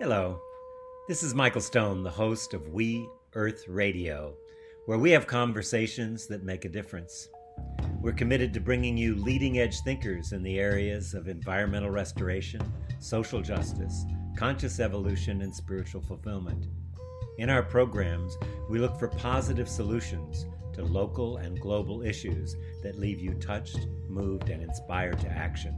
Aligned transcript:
Hello, 0.00 0.40
this 1.08 1.24
is 1.24 1.34
Michael 1.34 1.60
Stone, 1.60 2.04
the 2.04 2.10
host 2.10 2.54
of 2.54 2.68
We 2.68 3.08
Earth 3.34 3.66
Radio, 3.66 4.32
where 4.86 4.96
we 4.96 5.10
have 5.10 5.26
conversations 5.26 6.28
that 6.28 6.44
make 6.44 6.64
a 6.64 6.68
difference. 6.68 7.28
We're 8.00 8.12
committed 8.12 8.54
to 8.54 8.60
bringing 8.60 8.96
you 8.96 9.16
leading 9.16 9.58
edge 9.58 9.80
thinkers 9.80 10.30
in 10.30 10.44
the 10.44 10.60
areas 10.60 11.14
of 11.14 11.26
environmental 11.26 11.90
restoration, 11.90 12.60
social 13.00 13.42
justice, 13.42 14.04
conscious 14.36 14.78
evolution, 14.78 15.42
and 15.42 15.52
spiritual 15.52 16.02
fulfillment. 16.02 16.68
In 17.38 17.50
our 17.50 17.64
programs, 17.64 18.38
we 18.70 18.78
look 18.78 18.96
for 19.00 19.08
positive 19.08 19.68
solutions 19.68 20.46
to 20.74 20.84
local 20.84 21.38
and 21.38 21.60
global 21.60 22.02
issues 22.02 22.54
that 22.84 23.00
leave 23.00 23.18
you 23.18 23.34
touched, 23.34 23.88
moved, 24.08 24.48
and 24.48 24.62
inspired 24.62 25.18
to 25.18 25.28
action. 25.28 25.74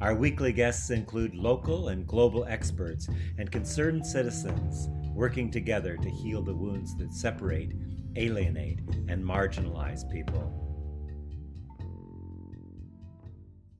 Our 0.00 0.14
weekly 0.14 0.54
guests 0.54 0.88
include 0.88 1.34
local 1.34 1.88
and 1.88 2.06
global 2.06 2.46
experts 2.46 3.06
and 3.36 3.52
concerned 3.52 4.06
citizens 4.06 4.88
working 5.14 5.50
together 5.50 5.98
to 5.98 6.08
heal 6.08 6.40
the 6.40 6.54
wounds 6.54 6.96
that 6.96 7.12
separate, 7.12 7.72
alienate, 8.16 8.78
and 9.08 9.22
marginalize 9.22 10.10
people. 10.10 10.56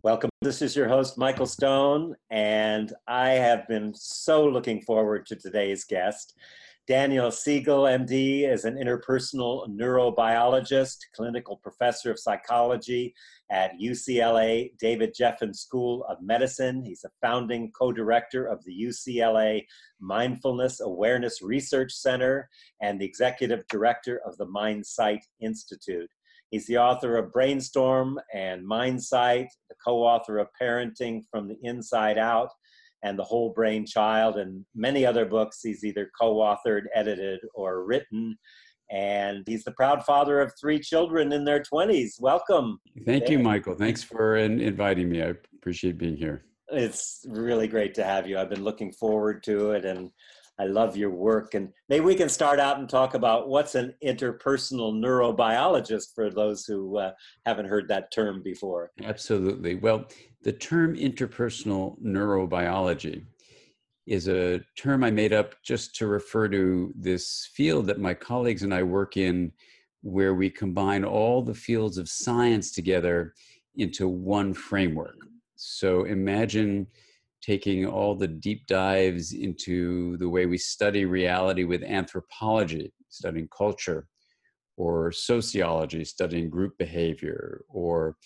Welcome. 0.02 0.28
This 0.42 0.60
is 0.60 0.76
your 0.76 0.88
host, 0.88 1.16
Michael 1.16 1.46
Stone, 1.46 2.14
and 2.28 2.92
I 3.09 3.30
have 3.30 3.66
been 3.66 3.95
so 3.95 4.45
looking 4.46 4.82
forward 4.82 5.24
to 5.24 5.37
today's 5.37 5.84
guest. 5.84 6.34
Daniel 6.87 7.30
Siegel, 7.30 7.84
MD, 7.84 8.46
is 8.46 8.64
an 8.66 8.74
interpersonal 8.74 9.68
neurobiologist, 9.68 10.98
clinical 11.14 11.56
professor 11.56 12.10
of 12.10 12.18
psychology 12.18 13.14
at 13.50 13.78
UCLA 13.80 14.70
David 14.78 15.14
Geffen 15.18 15.54
School 15.54 16.04
of 16.09 16.18
Medicine. 16.22 16.84
He's 16.84 17.04
a 17.04 17.10
founding 17.27 17.73
co 17.76 17.92
director 17.92 18.46
of 18.46 18.64
the 18.64 18.73
UCLA 18.73 19.64
Mindfulness 20.00 20.80
Awareness 20.80 21.42
Research 21.42 21.92
Center 21.92 22.48
and 22.80 23.01
the 23.01 23.04
executive 23.04 23.66
director 23.68 24.21
of 24.24 24.37
the 24.37 24.46
MindSight 24.46 25.23
Institute. 25.40 26.10
He's 26.51 26.66
the 26.66 26.78
author 26.78 27.16
of 27.16 27.32
Brainstorm 27.32 28.18
and 28.34 28.66
Mindsight, 28.66 29.48
the 29.68 29.76
co 29.84 29.98
author 29.98 30.38
of 30.38 30.48
Parenting 30.60 31.23
from 31.30 31.48
the 31.48 31.56
Inside 31.62 32.18
Out 32.18 32.51
and 33.02 33.18
The 33.18 33.24
Whole 33.24 33.52
Brain 33.52 33.87
Child, 33.87 34.37
and 34.37 34.65
many 34.74 35.06
other 35.06 35.24
books 35.24 35.60
he's 35.62 35.84
either 35.84 36.10
co 36.21 36.37
authored, 36.37 36.84
edited, 36.95 37.40
or 37.54 37.84
written. 37.84 38.37
And 38.91 39.45
he's 39.46 39.65
the 39.65 39.73
proud 39.73 40.05
father 40.05 40.41
of 40.41 40.52
three 40.60 40.80
children 40.80 41.33
in 41.33 41.45
their 41.45 41.63
20s. 41.63 42.21
Welcome. 42.21 42.80
Thank 43.07 43.29
you, 43.29 43.38
Michael. 43.38 43.74
Thanks 43.74 44.02
for 44.02 44.37
inviting 44.37 45.09
me. 45.09 45.23
I 45.23 45.35
appreciate 45.55 45.96
being 45.96 46.16
here. 46.16 46.45
It's 46.73 47.24
really 47.29 47.68
great 47.68 47.95
to 47.95 48.05
have 48.05 48.27
you. 48.27 48.38
I've 48.38 48.51
been 48.51 48.65
looking 48.65 48.93
forward 48.93 49.43
to 49.45 49.73
it 49.73 49.85
and 49.85 50.11
I 50.61 50.65
love 50.65 50.96
your 50.96 51.11
work. 51.11 51.55
And 51.55 51.71
maybe 51.88 52.05
we 52.05 52.15
can 52.15 52.29
start 52.29 52.61
out 52.61 52.79
and 52.79 52.88
talk 52.88 53.15
about 53.15 53.49
what's 53.49 53.74
an 53.74 53.95
interpersonal 54.05 54.93
neurobiologist 54.93 56.15
for 56.15 56.30
those 56.30 56.66
who 56.66 56.99
uh, 56.99 57.13
haven't 57.46 57.66
heard 57.66 57.88
that 57.88 58.13
term 58.13 58.43
before. 58.43 58.91
Absolutely. 59.02 59.77
Well, 59.77 60.05
the 60.43 60.52
term 60.52 60.96
interpersonal 60.96 61.99
neurobiology 62.02 63.24
is 64.06 64.28
a 64.28 64.60
term 64.76 65.04
I 65.04 65.10
made 65.10 65.32
up 65.32 65.54
just 65.62 65.94
to 65.97 66.06
refer 66.06 66.48
to 66.48 66.93
this 66.97 67.48
field 67.54 67.87
that 67.87 68.00
my 68.00 68.15
colleagues 68.15 68.62
and 68.62 68.75
I 68.75 68.82
work 68.82 69.16
in, 69.16 69.53
where 70.03 70.34
we 70.34 70.48
combine 70.50 71.04
all 71.04 71.43
the 71.43 71.54
fields 71.54 71.98
of 71.98 72.09
science 72.09 72.72
together 72.72 73.34
into 73.76 74.09
one 74.09 74.54
framework. 74.54 75.16
So 75.56 76.04
imagine 76.04 76.87
taking 77.43 77.87
all 77.87 78.15
the 78.15 78.28
deep 78.28 78.66
dives 78.66 79.32
into 79.32 80.16
the 80.19 80.28
way 80.28 80.47
we 80.47 80.59
study 80.59 81.04
reality 81.04 81.65
with 81.65 81.82
anthropology, 81.82 82.93
studying 83.09 83.48
culture, 83.56 84.06
or 84.76 85.12
sociology, 85.12 86.05
studying 86.05 86.49
group 86.49 86.77
behavior, 86.78 87.62
or 87.69 88.17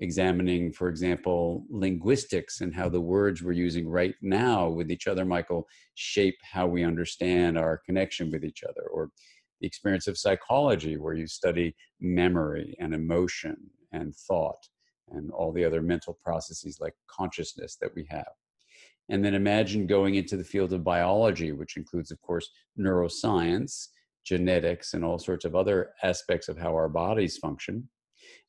examining, 0.00 0.72
for 0.72 0.88
example, 0.88 1.64
linguistics 1.70 2.60
and 2.60 2.74
how 2.74 2.88
the 2.88 3.00
words 3.00 3.42
we're 3.42 3.52
using 3.52 3.88
right 3.88 4.14
now 4.22 4.68
with 4.68 4.90
each 4.90 5.06
other, 5.06 5.24
Michael, 5.24 5.66
shape 5.94 6.36
how 6.42 6.66
we 6.66 6.84
understand 6.84 7.58
our 7.58 7.78
connection 7.84 8.30
with 8.30 8.44
each 8.44 8.62
other, 8.62 8.86
or 8.92 9.10
the 9.60 9.66
experience 9.66 10.06
of 10.06 10.16
psychology, 10.16 10.96
where 10.96 11.14
you 11.14 11.26
study 11.26 11.74
memory 12.00 12.76
and 12.78 12.94
emotion 12.94 13.56
and 13.92 14.14
thought 14.14 14.68
and 15.10 15.30
all 15.32 15.52
the 15.52 15.64
other 15.64 15.82
mental 15.82 16.18
processes 16.22 16.78
like 16.80 16.94
consciousness 17.08 17.76
that 17.80 17.94
we 17.96 18.06
have. 18.08 18.28
And 19.08 19.24
then 19.24 19.34
imagine 19.34 19.86
going 19.86 20.16
into 20.16 20.36
the 20.36 20.44
field 20.44 20.72
of 20.72 20.84
biology, 20.84 21.52
which 21.52 21.76
includes, 21.76 22.10
of 22.10 22.20
course, 22.20 22.48
neuroscience, 22.78 23.88
genetics, 24.24 24.92
and 24.92 25.04
all 25.04 25.18
sorts 25.18 25.44
of 25.46 25.56
other 25.56 25.90
aspects 26.02 26.48
of 26.48 26.58
how 26.58 26.74
our 26.74 26.88
bodies 26.88 27.38
function. 27.38 27.88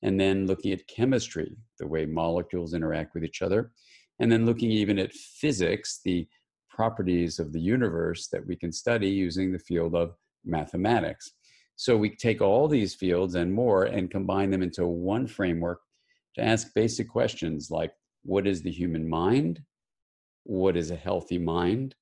And 0.02 0.20
then 0.20 0.48
looking 0.48 0.72
at 0.72 0.88
chemistry, 0.88 1.58
the 1.78 1.88
way 1.88 2.06
molecules 2.06 2.74
interact 2.74 3.14
with 3.14 3.24
each 3.24 3.42
other. 3.42 3.72
And 4.20 4.32
then 4.32 4.46
looking 4.46 4.72
even 4.72 5.00
at 5.00 5.14
physics, 5.14 6.00
the 6.04 6.28
properties 6.70 7.40
of 7.40 7.52
the 7.52 7.60
universe 7.60 8.28
that 8.28 8.46
we 8.46 8.56
can 8.56 8.72
study 8.72 9.10
using 9.10 9.52
the 9.52 9.60
field 9.60 9.96
of 9.96 10.16
mathematics. 10.46 11.32
So 11.76 11.98
we 11.98 12.16
take 12.16 12.42
all 12.42 12.68
these 12.68 12.96
fields 12.96 13.36
and 13.36 13.54
more 13.54 13.86
and 13.86 14.12
combine 14.12 14.52
them 14.52 14.62
into 14.62 14.86
one 14.86 15.28
framework 15.28 15.82
to 16.36 16.42
ask 16.42 16.74
basic 16.74 17.10
questions 17.10 17.70
like 17.72 17.92
what 18.24 18.48
is 18.48 18.62
the 18.62 18.72
human 18.72 19.08
mind? 19.08 19.62
what 20.50 20.76
is 20.76 20.90
a 20.90 20.96
healthy 20.96 21.38
mind 21.38 21.94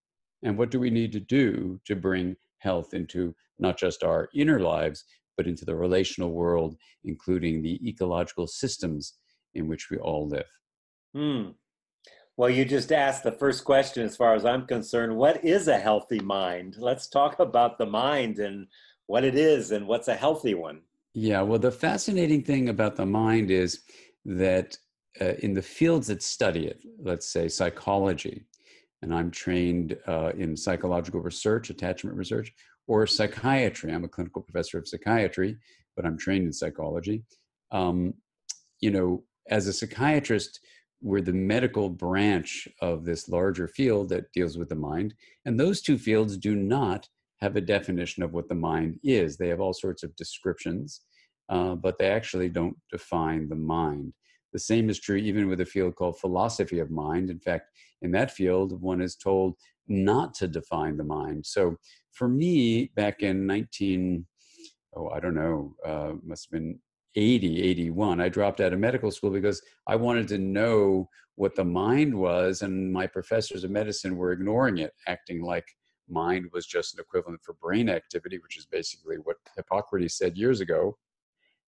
and 0.43 0.57
what 0.57 0.71
do 0.71 0.79
we 0.79 0.89
need 0.89 1.11
to 1.11 1.19
do 1.19 1.79
to 1.85 1.97
bring 1.97 2.33
health 2.59 2.93
into 2.93 3.35
not 3.59 3.77
just 3.77 4.03
our 4.03 4.29
inner 4.33 4.61
lives 4.61 5.03
but 5.37 5.47
into 5.47 5.63
the 5.63 5.75
relational 5.75 6.31
world 6.31 6.75
including 7.03 7.61
the 7.61 7.79
ecological 7.87 8.47
systems 8.47 9.13
in 9.53 9.67
which 9.67 9.89
we 9.89 9.97
all 9.97 10.27
live. 10.27 10.49
Hmm. 11.15 11.51
well 12.35 12.49
you 12.49 12.65
just 12.65 12.91
asked 12.91 13.23
the 13.23 13.31
first 13.31 13.63
question 13.63 14.03
as 14.03 14.17
far 14.17 14.35
as 14.35 14.45
i'm 14.45 14.65
concerned. 14.67 15.15
What 15.15 15.43
is 15.45 15.67
a 15.67 15.77
healthy 15.77 16.19
mind? 16.19 16.75
Let's 16.77 17.07
talk 17.07 17.39
about 17.39 17.77
the 17.77 17.85
mind 17.85 18.39
and 18.39 18.67
what 19.05 19.23
it 19.23 19.35
is 19.35 19.71
and 19.71 19.87
what's 19.87 20.09
a 20.09 20.15
healthy 20.15 20.55
one. 20.55 20.81
Yeah 21.13 21.41
well 21.41 21.59
the 21.59 21.71
fascinating 21.71 22.43
thing 22.43 22.69
about 22.69 22.95
the 22.95 23.05
mind 23.05 23.51
is 23.51 23.81
that 24.25 24.77
uh, 25.21 25.33
in 25.39 25.53
the 25.53 25.61
fields 25.61 26.07
that 26.07 26.21
study 26.21 26.67
it, 26.67 26.81
let's 26.99 27.27
say 27.27 27.47
psychology, 27.47 28.45
and 29.01 29.13
I'm 29.13 29.31
trained 29.31 29.97
uh, 30.07 30.31
in 30.37 30.55
psychological 30.55 31.21
research, 31.21 31.69
attachment 31.69 32.15
research, 32.15 32.53
or 32.87 33.05
psychiatry. 33.05 33.91
I'm 33.91 34.03
a 34.03 34.09
clinical 34.09 34.41
professor 34.41 34.77
of 34.77 34.87
psychiatry, 34.87 35.57
but 35.95 36.05
I'm 36.05 36.17
trained 36.17 36.45
in 36.45 36.53
psychology. 36.53 37.23
Um, 37.71 38.13
you 38.79 38.91
know, 38.91 39.23
as 39.49 39.67
a 39.67 39.73
psychiatrist, 39.73 40.59
we're 41.01 41.21
the 41.21 41.33
medical 41.33 41.89
branch 41.89 42.67
of 42.81 43.05
this 43.05 43.29
larger 43.29 43.67
field 43.67 44.09
that 44.09 44.31
deals 44.33 44.57
with 44.57 44.69
the 44.69 44.75
mind. 44.75 45.13
And 45.45 45.59
those 45.59 45.81
two 45.81 45.97
fields 45.97 46.37
do 46.37 46.55
not 46.55 47.07
have 47.39 47.55
a 47.55 47.61
definition 47.61 48.23
of 48.23 48.33
what 48.33 48.49
the 48.49 48.55
mind 48.55 48.99
is. 49.03 49.37
They 49.37 49.49
have 49.49 49.59
all 49.59 49.73
sorts 49.73 50.01
of 50.03 50.15
descriptions, 50.15 51.01
uh, 51.49 51.75
but 51.75 51.99
they 51.99 52.09
actually 52.09 52.49
don't 52.49 52.75
define 52.91 53.47
the 53.47 53.55
mind. 53.55 54.13
The 54.53 54.59
same 54.59 54.89
is 54.89 54.99
true 54.99 55.17
even 55.17 55.47
with 55.47 55.61
a 55.61 55.65
field 55.65 55.95
called 55.95 56.19
philosophy 56.19 56.79
of 56.79 56.89
mind. 56.89 57.29
In 57.29 57.39
fact, 57.39 57.69
in 58.01 58.11
that 58.11 58.31
field, 58.31 58.81
one 58.81 59.01
is 59.01 59.15
told 59.15 59.55
not 59.87 60.33
to 60.35 60.47
define 60.47 60.97
the 60.97 61.03
mind. 61.03 61.45
So 61.45 61.75
for 62.17 62.27
me, 62.27 62.91
back 62.95 63.21
in 63.21 63.45
19, 63.45 64.25
oh, 64.95 65.09
I 65.09 65.19
don't 65.19 65.35
know, 65.35 65.75
uh, 65.85 66.13
must 66.25 66.47
have 66.47 66.51
been 66.51 66.79
80, 67.15 67.61
81, 67.61 68.19
I 68.19 68.29
dropped 68.29 68.59
out 68.59 68.73
of 68.73 68.79
medical 68.79 69.11
school 69.11 69.29
because 69.29 69.61
I 69.87 69.95
wanted 69.95 70.27
to 70.29 70.37
know 70.37 71.09
what 71.35 71.55
the 71.55 71.63
mind 71.63 72.15
was, 72.15 72.63
and 72.63 72.91
my 72.91 73.05
professors 73.05 73.63
of 73.63 73.69
medicine 73.69 74.17
were 74.17 74.31
ignoring 74.31 74.79
it, 74.79 74.91
acting 75.07 75.41
like 75.43 75.65
mind 76.09 76.47
was 76.51 76.65
just 76.65 76.95
an 76.95 77.01
equivalent 77.01 77.41
for 77.43 77.53
brain 77.53 77.89
activity, 77.89 78.39
which 78.39 78.57
is 78.57 78.65
basically 78.65 79.17
what 79.17 79.37
Hippocrates 79.55 80.17
said 80.17 80.37
years 80.37 80.61
ago. 80.61 80.97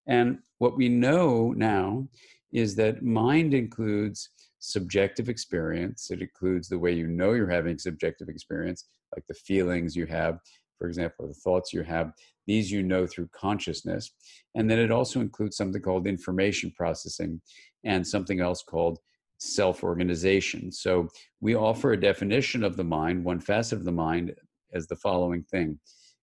And 0.07 0.39
what 0.57 0.75
we 0.75 0.89
know 0.89 1.53
now 1.55 2.07
is 2.51 2.75
that 2.77 3.03
mind 3.03 3.53
includes 3.53 4.29
subjective 4.59 5.29
experience. 5.29 6.11
It 6.11 6.21
includes 6.21 6.67
the 6.67 6.79
way 6.79 6.91
you 6.91 7.07
know 7.07 7.33
you're 7.33 7.49
having 7.49 7.77
subjective 7.77 8.29
experience, 8.29 8.85
like 9.15 9.25
the 9.27 9.33
feelings 9.33 9.95
you 9.95 10.05
have, 10.05 10.39
for 10.77 10.87
example, 10.87 11.27
the 11.27 11.33
thoughts 11.33 11.73
you 11.73 11.83
have. 11.83 12.11
These 12.47 12.71
you 12.71 12.83
know 12.83 13.05
through 13.05 13.29
consciousness. 13.31 14.11
And 14.55 14.69
then 14.69 14.79
it 14.79 14.91
also 14.91 15.21
includes 15.21 15.57
something 15.57 15.81
called 15.81 16.07
information 16.07 16.71
processing 16.75 17.41
and 17.83 18.05
something 18.05 18.39
else 18.39 18.63
called 18.63 18.99
self 19.39 19.83
organization. 19.83 20.71
So 20.71 21.09
we 21.41 21.55
offer 21.55 21.91
a 21.91 21.99
definition 21.99 22.63
of 22.63 22.75
the 22.75 22.83
mind, 22.83 23.23
one 23.23 23.39
facet 23.39 23.79
of 23.79 23.85
the 23.85 23.91
mind, 23.91 24.35
as 24.73 24.87
the 24.87 24.95
following 24.95 25.43
thing. 25.43 25.79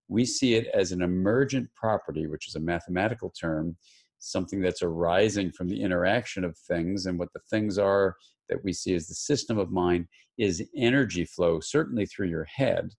We 0.09 0.25
see 0.25 0.55
it 0.55 0.67
as 0.73 0.91
an 0.91 1.01
emergent 1.01 1.69
property, 1.75 2.27
which 2.27 2.47
is 2.47 2.55
a 2.55 2.61
mathematical 2.61 3.29
term 3.29 3.75
something 4.19 4.61
that's 4.61 4.81
arising 4.81 5.51
from 5.51 5.67
the 5.67 5.81
interaction 5.81 6.43
of 6.43 6.57
things 6.57 7.05
and 7.05 7.17
what 7.19 7.31
the 7.33 7.39
things 7.49 7.77
are 7.77 8.15
that 8.49 8.63
we 8.63 8.73
see 8.73 8.95
as 8.95 9.07
the 9.07 9.15
system 9.15 9.57
of 9.57 9.71
mind 9.71 10.07
is 10.37 10.67
energy 10.75 11.25
flow, 11.25 11.59
certainly 11.59 12.05
through 12.05 12.27
your 12.27 12.45
head, 12.45 12.89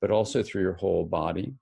but 0.00 0.10
also 0.10 0.42
through 0.42 0.62
your 0.62 0.74
whole 0.74 1.04
body. 1.04 1.54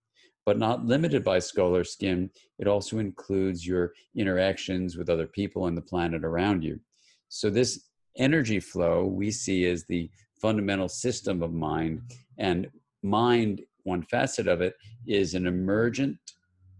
But 0.45 0.59
not 0.59 0.87
limited 0.87 1.25
by 1.25 1.41
skull 1.41 1.77
or 1.77 1.85
skin, 1.85 2.31
it 2.59 2.67
also 2.67 2.99
includes 2.99 3.67
your 3.67 3.93
interactions 4.17 4.97
with 4.97 5.11
other 5.11 5.27
people 5.27 5.67
and 5.67 5.77
the 5.77 5.83
planet 5.83 6.25
around 6.25 6.65
you. 6.65 6.81
So, 7.29 7.51
this 7.51 7.89
energy 8.17 8.59
flow 8.59 9.05
we 9.05 9.31
see 9.31 9.67
as 9.67 9.85
the 9.85 10.11
fundamental 10.41 10.89
system 10.89 11.43
of 11.43 11.53
mind, 11.53 12.01
and 12.39 12.69
mind, 13.03 13.61
one 13.83 14.03
facet 14.03 14.49
of 14.49 14.63
it, 14.63 14.75
is 15.07 15.35
an 15.35 15.47
emergent 15.47 16.17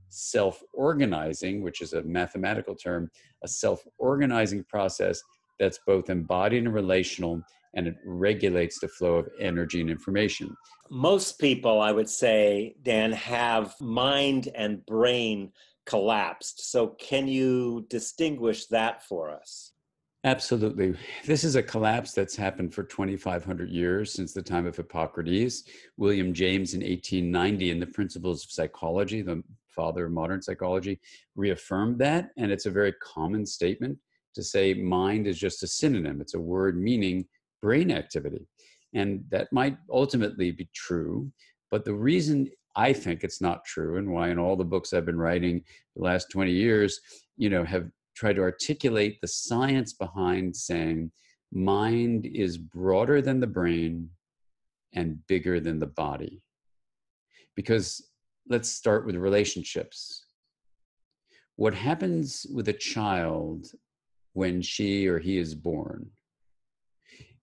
self 0.09 0.63
organizing, 0.73 1.63
which 1.63 1.81
is 1.81 1.93
a 1.93 2.03
mathematical 2.03 2.75
term, 2.75 3.11
a 3.43 3.49
self 3.49 3.87
organizing 3.99 4.65
process 4.65 5.23
that's 5.59 5.81
both 5.87 6.11
embodied 6.11 6.65
and 6.65 6.75
relational 6.75 7.43
and 7.75 7.87
it 7.87 7.97
regulates 8.05 8.79
the 8.81 8.89
flow 8.89 9.17
of 9.17 9.29
energy 9.41 9.81
and 9.81 9.91
information. 9.91 10.55
Most 10.91 11.39
people, 11.39 11.81
I 11.81 11.93
would 11.93 12.09
say, 12.09 12.75
Dan, 12.83 13.13
have 13.13 13.75
mind 13.81 14.49
and 14.55 14.85
brain 14.87 15.53
collapsed. 15.87 16.71
So, 16.71 16.89
can 16.89 17.29
you 17.29 17.87
distinguish 17.89 18.67
that 18.67 19.05
for 19.05 19.31
us? 19.31 19.73
Absolutely. 20.25 20.95
This 21.25 21.45
is 21.45 21.55
a 21.55 21.63
collapse 21.63 22.13
that's 22.13 22.35
happened 22.35 22.75
for 22.75 22.83
2,500 22.83 23.71
years 23.71 24.13
since 24.13 24.33
the 24.33 24.43
time 24.43 24.67
of 24.67 24.77
Hippocrates. 24.77 25.63
William 25.97 26.35
James 26.35 26.75
in 26.75 26.81
1890, 26.81 27.71
in 27.71 27.79
the 27.79 27.87
Principles 27.87 28.45
of 28.45 28.51
Psychology, 28.51 29.23
the 29.23 29.43
father 29.75 30.07
of 30.07 30.13
modern 30.13 30.43
psychology, 30.43 31.01
reaffirmed 31.37 31.99
that. 31.99 32.31
And 32.37 32.51
it's 32.51 32.67
a 32.67 32.71
very 32.71 32.93
common 33.03 33.47
statement 33.47 33.99
to 34.35 34.43
say 34.43 34.75
mind 34.75 35.27
is 35.27 35.39
just 35.39 35.63
a 35.63 35.67
synonym, 35.67 36.21
it's 36.21 36.35
a 36.35 36.41
word 36.41 36.81
meaning 36.81 37.27
brain 37.61 37.91
activity. 37.91 38.47
And 38.95 39.25
that 39.31 39.53
might 39.53 39.77
ultimately 39.91 40.51
be 40.51 40.69
true. 40.75 41.31
But 41.71 41.85
the 41.85 41.95
reason 41.95 42.49
I 42.77 42.93
think 42.93 43.25
it's 43.25 43.41
not 43.41 43.65
true, 43.65 43.97
and 43.97 44.11
why 44.11 44.29
in 44.31 44.39
all 44.39 44.57
the 44.57 44.65
books 44.65 44.93
I've 44.93 45.05
been 45.05 45.19
writing 45.19 45.65
the 45.97 46.03
last 46.03 46.31
20 46.31 46.53
years, 46.53 47.01
you 47.37 47.51
know, 47.51 47.65
have 47.65 47.89
tried 48.15 48.37
to 48.37 48.43
articulate 48.43 49.21
the 49.21 49.29
science 49.29 49.93
behind 49.93 50.55
saying 50.55 51.11
mind 51.53 52.27
is 52.27 52.59
broader 52.59 53.21
than 53.21 53.41
the 53.41 53.47
brain 53.47 54.11
and 54.93 55.25
bigger 55.27 55.61
than 55.61 55.79
the 55.79 55.87
body. 55.87 56.43
Because 57.55 58.09
let's 58.49 58.71
start 58.71 59.05
with 59.05 59.17
relationships. 59.17 60.25
What 61.57 61.75
happens 61.75 62.47
with 62.55 62.69
a 62.69 62.73
child 62.73 63.67
when 64.33 64.63
she 64.63 65.07
or 65.07 65.19
he 65.19 65.39
is 65.39 65.55
born 65.55 66.11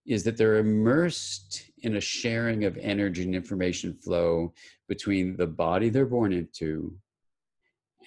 is 0.05 0.23
that 0.23 0.37
they're 0.37 0.57
immersed 0.57 1.69
in 1.79 1.95
a 1.95 2.01
sharing 2.01 2.63
of 2.63 2.77
energy 2.77 3.23
and 3.23 3.35
information 3.35 3.93
flow 3.93 4.53
between 4.87 5.35
the 5.35 5.47
body 5.47 5.89
they're 5.89 6.05
born 6.05 6.31
into 6.31 6.95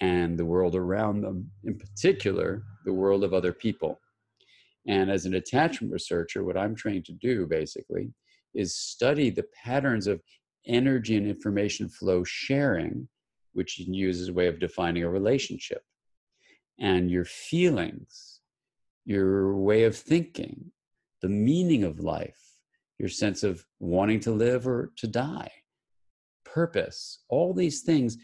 and 0.01 0.37
the 0.37 0.45
world 0.45 0.75
around 0.75 1.21
them, 1.21 1.51
in 1.65 1.77
particular, 1.77 2.63
the 2.85 2.93
world 2.93 3.23
of 3.23 3.33
other 3.33 3.51
people. 3.51 3.99
And 4.87 5.11
as 5.11 5.25
an 5.25 5.35
attachment 5.35 5.91
researcher, 5.91 6.43
what 6.43 6.57
I'm 6.57 6.73
trained 6.73 7.05
to 7.05 7.13
do 7.13 7.45
basically 7.45 8.13
is 8.55 8.75
study 8.75 9.29
the 9.29 9.45
patterns 9.63 10.07
of 10.07 10.21
energy 10.69 11.17
and 11.17 11.27
information 11.27 11.89
flow 11.89 12.23
sharing, 12.23 13.09
which 13.53 13.77
you 13.77 13.85
can 13.85 13.93
use 13.93 14.21
as 14.21 14.29
a 14.29 14.33
way 14.33 14.47
of 14.47 14.59
defining 14.59 15.03
a 15.03 15.09
relationship, 15.09 15.83
and 16.79 17.11
your 17.11 17.25
feelings, 17.25 18.39
your 19.05 19.57
way 19.57 19.83
of 19.83 19.97
thinking, 19.97 20.71
the 21.21 21.27
meaning 21.27 21.83
of 21.83 21.99
life, 21.99 22.39
your 22.97 23.09
sense 23.09 23.43
of 23.43 23.65
wanting 23.79 24.19
to 24.21 24.31
live 24.31 24.67
or 24.67 24.91
to 24.97 25.07
die, 25.07 25.51
purpose, 26.45 27.23
all 27.27 27.53
these 27.53 27.81
things 27.81 28.17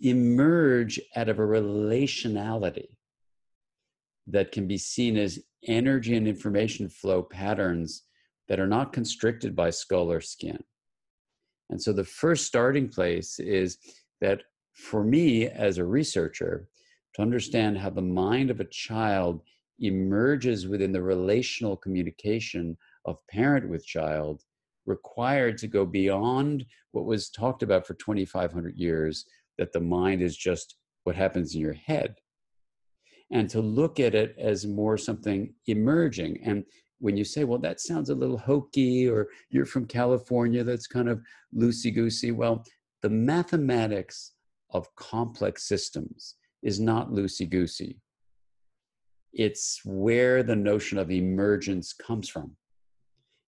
emerge 0.00 1.00
out 1.16 1.28
of 1.28 1.38
a 1.38 1.42
relationality 1.42 2.88
that 4.26 4.52
can 4.52 4.66
be 4.66 4.78
seen 4.78 5.16
as 5.16 5.38
energy 5.66 6.16
and 6.16 6.26
information 6.26 6.88
flow 6.88 7.22
patterns 7.22 8.04
that 8.48 8.60
are 8.60 8.66
not 8.66 8.92
constricted 8.92 9.54
by 9.54 9.70
skull 9.70 10.10
or 10.10 10.20
skin. 10.20 10.62
And 11.72 11.80
so 11.80 11.92
the 11.94 12.04
first 12.04 12.46
starting 12.46 12.86
place 12.86 13.40
is 13.40 13.78
that 14.20 14.42
for 14.74 15.02
me 15.02 15.48
as 15.48 15.78
a 15.78 15.84
researcher, 15.84 16.68
to 17.14 17.22
understand 17.22 17.78
how 17.78 17.88
the 17.88 18.02
mind 18.02 18.50
of 18.50 18.60
a 18.60 18.66
child 18.66 19.40
emerges 19.80 20.68
within 20.68 20.92
the 20.92 21.02
relational 21.02 21.76
communication 21.76 22.76
of 23.06 23.26
parent 23.28 23.68
with 23.70 23.86
child 23.86 24.42
required 24.84 25.56
to 25.58 25.66
go 25.66 25.86
beyond 25.86 26.64
what 26.92 27.06
was 27.06 27.30
talked 27.30 27.62
about 27.62 27.86
for 27.86 27.94
2500 27.94 28.76
years 28.76 29.24
that 29.56 29.72
the 29.72 29.80
mind 29.80 30.20
is 30.20 30.36
just 30.36 30.76
what 31.04 31.16
happens 31.16 31.54
in 31.54 31.60
your 31.62 31.72
head. 31.72 32.16
And 33.30 33.48
to 33.48 33.62
look 33.62 33.98
at 33.98 34.14
it 34.14 34.34
as 34.38 34.66
more 34.66 34.98
something 34.98 35.54
emerging. 35.66 36.38
And 36.44 36.64
when 37.02 37.16
you 37.16 37.24
say 37.24 37.44
well 37.44 37.58
that 37.58 37.80
sounds 37.80 38.10
a 38.10 38.14
little 38.14 38.38
hokey 38.38 39.08
or 39.08 39.28
you're 39.50 39.66
from 39.66 39.84
california 39.84 40.62
that's 40.64 40.86
kind 40.86 41.08
of 41.08 41.20
loosey 41.54 41.94
goosey 41.94 42.32
well 42.32 42.64
the 43.02 43.10
mathematics 43.10 44.32
of 44.70 44.94
complex 44.96 45.68
systems 45.68 46.36
is 46.62 46.78
not 46.80 47.10
loosey 47.10 47.48
goosey 47.48 48.00
it's 49.32 49.80
where 49.84 50.42
the 50.42 50.56
notion 50.56 50.98
of 50.98 51.10
emergence 51.10 51.92
comes 51.92 52.28
from. 52.28 52.54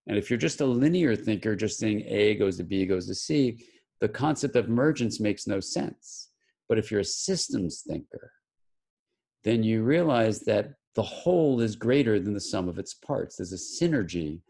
And 0.06 0.17
if 0.17 0.31
you're 0.31 0.39
just 0.39 0.61
a 0.61 0.67
linear 0.67 1.15
thinker 1.15 1.56
just 1.56 1.79
saying 1.79 2.05
a 2.06 2.35
goes 2.35 2.56
to 2.59 2.65
b 2.65 2.87
goes 2.87 3.06
to 3.06 3.15
c 3.15 3.59
the 4.01 4.09
concept 4.09 4.56
of 4.56 4.67
emergence 4.67 5.21
makes 5.21 5.47
no 5.47 5.61
sense. 5.61 6.31
But 6.69 6.79
if 6.79 6.91
you're 6.91 7.01
a 7.01 7.05
systems 7.05 7.85
thinker, 7.87 8.33
then 9.45 9.62
you 9.62 9.83
realize 9.83 10.41
that 10.41 10.75
the 10.94 11.02
whole 11.02 11.61
is 11.61 11.76
greater 11.76 12.20
than 12.20 12.35
the 12.35 12.41
sum 12.41 12.69
of 12.69 12.79
its 12.79 12.94
parts. 12.94 13.37
There's 13.37 13.52
a 13.52 13.56
synergy. 13.56 14.41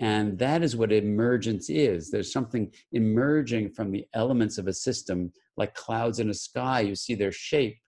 And 0.00 0.38
that 0.38 0.62
is 0.62 0.76
what 0.76 0.92
emergence 0.92 1.68
is. 1.68 2.10
There's 2.10 2.32
something 2.32 2.72
emerging 2.92 3.70
from 3.70 3.90
the 3.90 4.06
elements 4.14 4.56
of 4.56 4.68
a 4.68 4.72
system, 4.72 5.32
like 5.56 5.74
clouds 5.74 6.20
in 6.20 6.30
a 6.30 6.34
sky. 6.34 6.80
You 6.80 6.94
see 6.94 7.16
their 7.16 7.32
shape, 7.32 7.78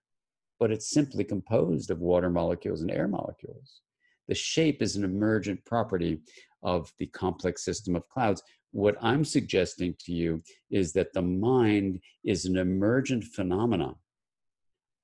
but 0.59 0.73
it's 0.73 0.91
simply 0.91 1.23
composed 1.23 1.91
of 1.91 2.01
water 2.01 2.29
molecules 2.29 2.83
and 2.83 2.91
air 2.91 3.07
molecules. 3.07 3.83
The 4.27 4.35
shape 4.35 4.83
is 4.83 4.97
an 4.97 5.05
emergent 5.05 5.65
property 5.65 6.21
of 6.65 6.93
the 6.99 7.07
complex 7.07 7.65
system 7.65 7.95
of 7.95 8.09
clouds. 8.09 8.43
What 8.73 8.97
I'm 9.01 9.25
suggesting 9.25 9.95
to 10.01 10.13
you 10.13 10.43
is 10.71 10.93
that 10.95 11.13
the 11.13 11.23
mind 11.23 12.01
is 12.25 12.45
an 12.45 12.57
emergent 12.57 13.25
phenomenon 13.25 13.97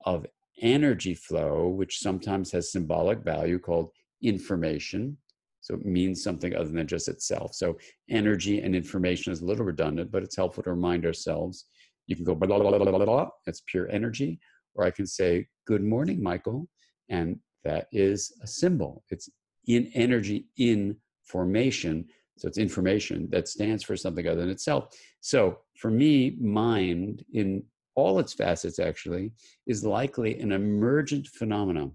of 0.05 0.25
energy 0.61 1.13
flow, 1.13 1.67
which 1.67 1.99
sometimes 1.99 2.51
has 2.51 2.71
symbolic 2.71 3.19
value 3.19 3.59
called 3.59 3.91
information. 4.21 5.17
So 5.61 5.75
it 5.75 5.85
means 5.85 6.23
something 6.23 6.55
other 6.55 6.69
than 6.69 6.87
just 6.87 7.07
itself. 7.07 7.53
So 7.53 7.77
energy 8.09 8.61
and 8.61 8.75
information 8.75 9.33
is 9.33 9.41
a 9.41 9.45
little 9.45 9.65
redundant, 9.65 10.11
but 10.11 10.23
it's 10.23 10.35
helpful 10.35 10.63
to 10.63 10.71
remind 10.71 11.05
ourselves. 11.05 11.65
You 12.07 12.15
can 12.15 12.25
go 12.25 12.35
blah, 12.35 12.47
blah, 12.47 12.59
blah, 12.59 12.77
blah, 12.77 12.91
blah, 12.91 13.05
blah. 13.05 13.29
that's 13.45 13.63
pure 13.67 13.89
energy. 13.89 14.39
Or 14.75 14.85
I 14.85 14.91
can 14.91 15.07
say, 15.07 15.47
good 15.65 15.83
morning, 15.83 16.21
Michael. 16.21 16.67
And 17.09 17.39
that 17.63 17.87
is 17.91 18.31
a 18.41 18.47
symbol. 18.47 19.03
It's 19.09 19.29
in 19.65 19.91
energy 19.93 20.45
in 20.57 20.95
formation 21.25 22.05
so 22.37 22.47
it's 22.47 22.57
information 22.57 23.27
that 23.31 23.47
stands 23.47 23.83
for 23.83 23.97
something 23.97 24.27
other 24.27 24.41
than 24.41 24.49
itself. 24.49 24.95
So 25.21 25.59
for 25.77 25.89
me, 25.89 26.37
mind 26.39 27.25
in 27.33 27.63
all 27.97 28.19
its 28.19 28.33
facets 28.33 28.77
actually 28.79 29.31
is 29.65 29.83
likely 29.83 30.39
an 30.39 30.51
emergent 30.51 31.27
phenomenon 31.27 31.91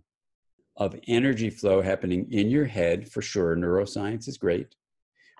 of 0.76 0.98
energy 1.06 1.48
flow 1.48 1.80
happening 1.80 2.26
in 2.32 2.50
your 2.50 2.64
head 2.66 3.08
for 3.08 3.22
sure. 3.22 3.56
Neuroscience 3.56 4.26
is 4.26 4.36
great, 4.36 4.74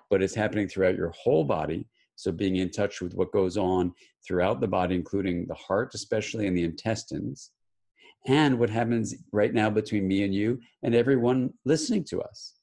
but 0.09 0.23
it's 0.23 0.33
happening 0.33 0.67
throughout 0.67 0.95
your 0.95 1.09
whole 1.09 1.43
body. 1.43 1.85
So 2.15 2.31
being 2.31 2.55
in 2.55 2.71
touch 2.71 3.01
with 3.01 3.13
what 3.13 3.33
goes 3.33 3.57
on 3.57 3.93
throughout 4.25 4.61
the 4.61 4.67
body, 4.67 4.95
including 4.95 5.45
the 5.47 5.55
heart, 5.55 5.93
especially 5.93 6.47
in 6.47 6.55
the 6.55 6.63
intestines, 6.63 7.51
and 8.25 8.57
what 8.57 8.69
happens 8.69 9.13
right 9.33 9.53
now 9.53 9.69
between 9.69 10.07
me 10.07 10.23
and 10.23 10.33
you 10.33 10.61
and 10.81 10.95
everyone 10.95 11.51
listening 11.65 12.05
to 12.05 12.21
us 12.21 12.53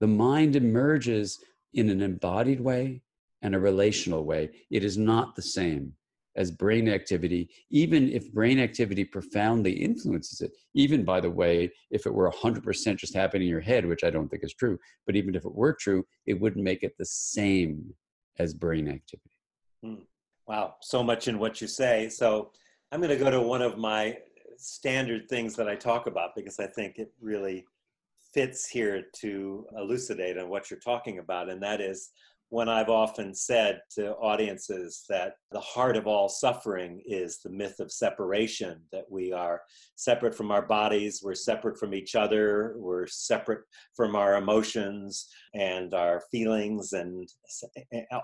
the 0.00 0.06
mind 0.06 0.56
emerges 0.56 1.38
in 1.72 1.88
an 1.88 2.02
embodied 2.02 2.60
way 2.60 3.00
and 3.40 3.54
a 3.54 3.58
relational 3.58 4.24
way. 4.24 4.50
It 4.70 4.84
is 4.84 4.98
not 4.98 5.34
the 5.34 5.42
same 5.42 5.94
as 6.36 6.50
brain 6.50 6.88
activity, 6.88 7.48
even 7.70 8.10
if 8.10 8.32
brain 8.32 8.60
activity 8.60 9.04
profoundly 9.04 9.72
influences 9.72 10.40
it. 10.42 10.52
Even, 10.74 11.04
by 11.04 11.20
the 11.20 11.30
way, 11.30 11.70
if 11.90 12.06
it 12.06 12.14
were 12.14 12.30
100% 12.30 12.96
just 12.96 13.14
happening 13.14 13.48
in 13.48 13.50
your 13.50 13.60
head, 13.60 13.86
which 13.86 14.04
I 14.04 14.10
don't 14.10 14.28
think 14.28 14.44
is 14.44 14.54
true, 14.54 14.78
but 15.06 15.16
even 15.16 15.34
if 15.34 15.44
it 15.44 15.54
were 15.54 15.72
true, 15.72 16.04
it 16.26 16.40
wouldn't 16.40 16.64
make 16.64 16.82
it 16.82 16.94
the 16.98 17.06
same 17.06 17.94
as 18.38 18.54
brain 18.54 18.88
activity. 18.88 19.30
Hmm. 19.82 19.94
Wow, 20.46 20.76
so 20.80 21.02
much 21.02 21.26
in 21.26 21.38
what 21.38 21.60
you 21.60 21.66
say. 21.66 22.08
So 22.08 22.52
I'm 22.92 23.00
going 23.00 23.16
to 23.16 23.22
go 23.22 23.30
to 23.30 23.40
one 23.40 23.62
of 23.62 23.78
my 23.78 24.18
standard 24.58 25.28
things 25.28 25.56
that 25.56 25.68
I 25.68 25.74
talk 25.74 26.06
about 26.06 26.36
because 26.36 26.60
I 26.60 26.66
think 26.66 26.98
it 26.98 27.12
really 27.20 27.66
fits 28.32 28.68
here 28.68 29.04
to 29.16 29.66
elucidate 29.76 30.38
on 30.38 30.48
what 30.48 30.70
you're 30.70 30.80
talking 30.80 31.18
about, 31.18 31.48
and 31.48 31.62
that 31.62 31.80
is 31.80 32.10
when 32.50 32.68
I've 32.68 32.88
often 32.88 33.34
said 33.34 33.80
to 33.96 34.12
audiences 34.14 35.04
that 35.08 35.34
the 35.50 35.60
heart 35.60 35.96
of 35.96 36.06
all 36.06 36.28
suffering 36.28 37.02
is 37.04 37.38
the 37.38 37.50
myth 37.50 37.80
of 37.80 37.90
separation, 37.90 38.80
that 38.92 39.04
we 39.10 39.32
are 39.32 39.62
separate 39.96 40.34
from 40.34 40.52
our 40.52 40.62
bodies, 40.62 41.20
we're 41.24 41.34
separate 41.34 41.78
from 41.78 41.92
each 41.92 42.14
other, 42.14 42.74
we're 42.76 43.06
separate 43.08 43.62
from 43.96 44.14
our 44.14 44.36
emotions 44.36 45.28
and 45.54 45.92
our 45.92 46.22
feelings, 46.30 46.92
and 46.92 47.28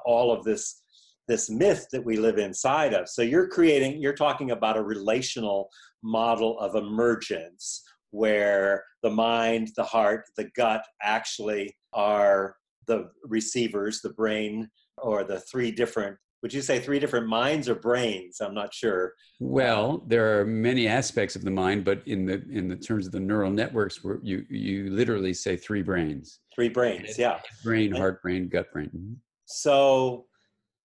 all 0.06 0.32
of 0.32 0.44
this. 0.44 0.82
This 1.28 1.48
myth 1.48 1.86
that 1.92 2.04
we 2.04 2.16
live 2.16 2.38
inside 2.38 2.92
of. 2.94 3.08
So, 3.08 3.22
you're 3.22 3.46
creating, 3.46 4.02
you're 4.02 4.12
talking 4.12 4.50
about 4.50 4.76
a 4.76 4.82
relational 4.82 5.70
model 6.02 6.58
of 6.58 6.74
emergence 6.74 7.84
where 8.10 8.84
the 9.04 9.10
mind, 9.10 9.70
the 9.76 9.84
heart, 9.84 10.24
the 10.36 10.50
gut 10.56 10.84
actually 11.00 11.76
are 11.92 12.56
the 12.86 13.10
receivers, 13.24 14.00
the 14.00 14.10
brain, 14.10 14.68
or 14.98 15.24
the 15.24 15.40
three 15.40 15.70
different 15.70 16.16
would 16.42 16.52
you 16.52 16.60
say 16.60 16.80
three 16.80 16.98
different 16.98 17.28
minds 17.28 17.68
or 17.68 17.76
brains? 17.76 18.40
I'm 18.40 18.52
not 18.52 18.74
sure. 18.74 19.14
Well 19.38 20.04
there 20.08 20.40
are 20.40 20.44
many 20.44 20.88
aspects 20.88 21.36
of 21.36 21.44
the 21.44 21.50
mind 21.50 21.84
but 21.84 22.02
in 22.06 22.26
the 22.26 22.42
in 22.50 22.68
the 22.68 22.76
terms 22.76 23.06
of 23.06 23.12
the 23.12 23.20
neural 23.20 23.50
networks 23.50 24.02
where 24.02 24.18
you 24.22 24.44
you 24.50 24.90
literally 24.90 25.34
say 25.34 25.56
three 25.56 25.82
brains. 25.82 26.40
Three 26.54 26.68
brains 26.68 27.18
yeah. 27.18 27.40
brain 27.64 27.92
heart 27.92 28.20
brain 28.22 28.48
gut 28.48 28.70
brain 28.72 28.88
mm-hmm. 28.88 29.14
so 29.46 30.26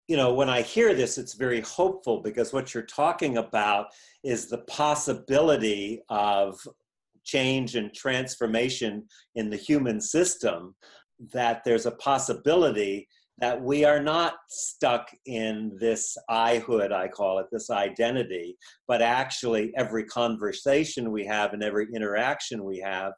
you 0.09 0.17
know 0.17 0.33
when 0.33 0.49
i 0.49 0.61
hear 0.61 0.93
this 0.93 1.17
it's 1.17 1.35
very 1.35 1.61
hopeful 1.61 2.21
because 2.21 2.51
what 2.51 2.73
you're 2.73 2.83
talking 2.83 3.37
about 3.37 3.87
is 4.25 4.49
the 4.49 4.57
possibility 4.57 6.01
of 6.09 6.59
change 7.23 7.75
and 7.75 7.93
transformation 7.93 9.07
in 9.35 9.49
the 9.49 9.55
human 9.55 10.01
system 10.01 10.75
that 11.33 11.63
there's 11.63 11.85
a 11.85 11.91
possibility 11.91 13.07
that 13.39 13.61
we 13.61 13.83
are 13.83 14.01
not 14.01 14.35
stuck 14.47 15.09
in 15.25 15.75
this 15.79 16.15
I-hood, 16.29 16.91
I 16.91 17.07
call 17.07 17.39
it, 17.39 17.47
this 17.51 17.69
identity, 17.69 18.57
but 18.87 19.01
actually 19.01 19.73
every 19.75 20.05
conversation 20.05 21.11
we 21.11 21.25
have 21.25 21.53
and 21.53 21.63
every 21.63 21.87
interaction 21.95 22.63
we 22.63 22.79
have 22.79 23.13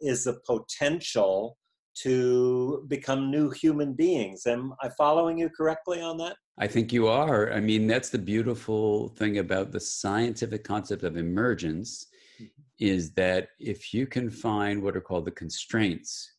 is 0.00 0.26
a 0.26 0.36
potential 0.46 1.56
to 2.02 2.84
become 2.88 3.30
new 3.30 3.50
human 3.50 3.94
beings. 3.94 4.46
Am 4.46 4.72
I 4.82 4.88
following 4.96 5.38
you 5.38 5.50
correctly 5.50 6.00
on 6.00 6.16
that? 6.18 6.36
I 6.58 6.66
think 6.66 6.92
you 6.92 7.08
are. 7.08 7.52
I 7.52 7.60
mean, 7.60 7.86
that's 7.86 8.10
the 8.10 8.18
beautiful 8.18 9.08
thing 9.10 9.38
about 9.38 9.72
the 9.72 9.80
scientific 9.80 10.64
concept 10.64 11.04
of 11.04 11.16
emergence 11.16 12.06
mm-hmm. 12.40 12.46
is 12.78 13.12
that 13.12 13.48
if 13.58 13.94
you 13.94 14.06
can 14.06 14.30
find 14.30 14.82
what 14.82 14.96
are 14.96 15.00
called 15.00 15.26
the 15.26 15.30
constraints 15.30 16.32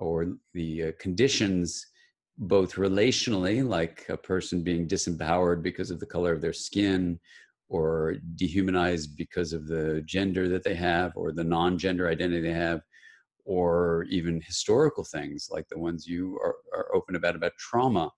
or 0.00 0.26
the 0.54 0.84
uh, 0.84 0.92
conditions 0.98 1.86
both 2.38 2.76
relationally 2.76 3.66
like 3.66 4.06
a 4.08 4.16
person 4.16 4.62
being 4.62 4.88
disempowered 4.88 5.62
because 5.62 5.90
of 5.90 6.00
the 6.00 6.06
color 6.06 6.32
of 6.32 6.40
their 6.40 6.54
skin 6.54 7.20
or 7.68 8.16
dehumanized 8.34 9.16
because 9.16 9.52
of 9.52 9.66
the 9.68 10.02
gender 10.06 10.48
that 10.48 10.64
they 10.64 10.74
have 10.74 11.12
or 11.16 11.32
the 11.32 11.44
non-gender 11.44 12.08
identity 12.08 12.40
they 12.40 12.52
have 12.52 12.80
or 13.44 14.04
even 14.10 14.40
historical 14.40 15.04
things 15.04 15.48
like 15.50 15.68
the 15.68 15.78
ones 15.78 16.06
you 16.06 16.38
are, 16.42 16.56
are 16.74 16.94
open 16.94 17.14
about 17.14 17.36
about 17.36 17.52
trauma. 17.58 18.10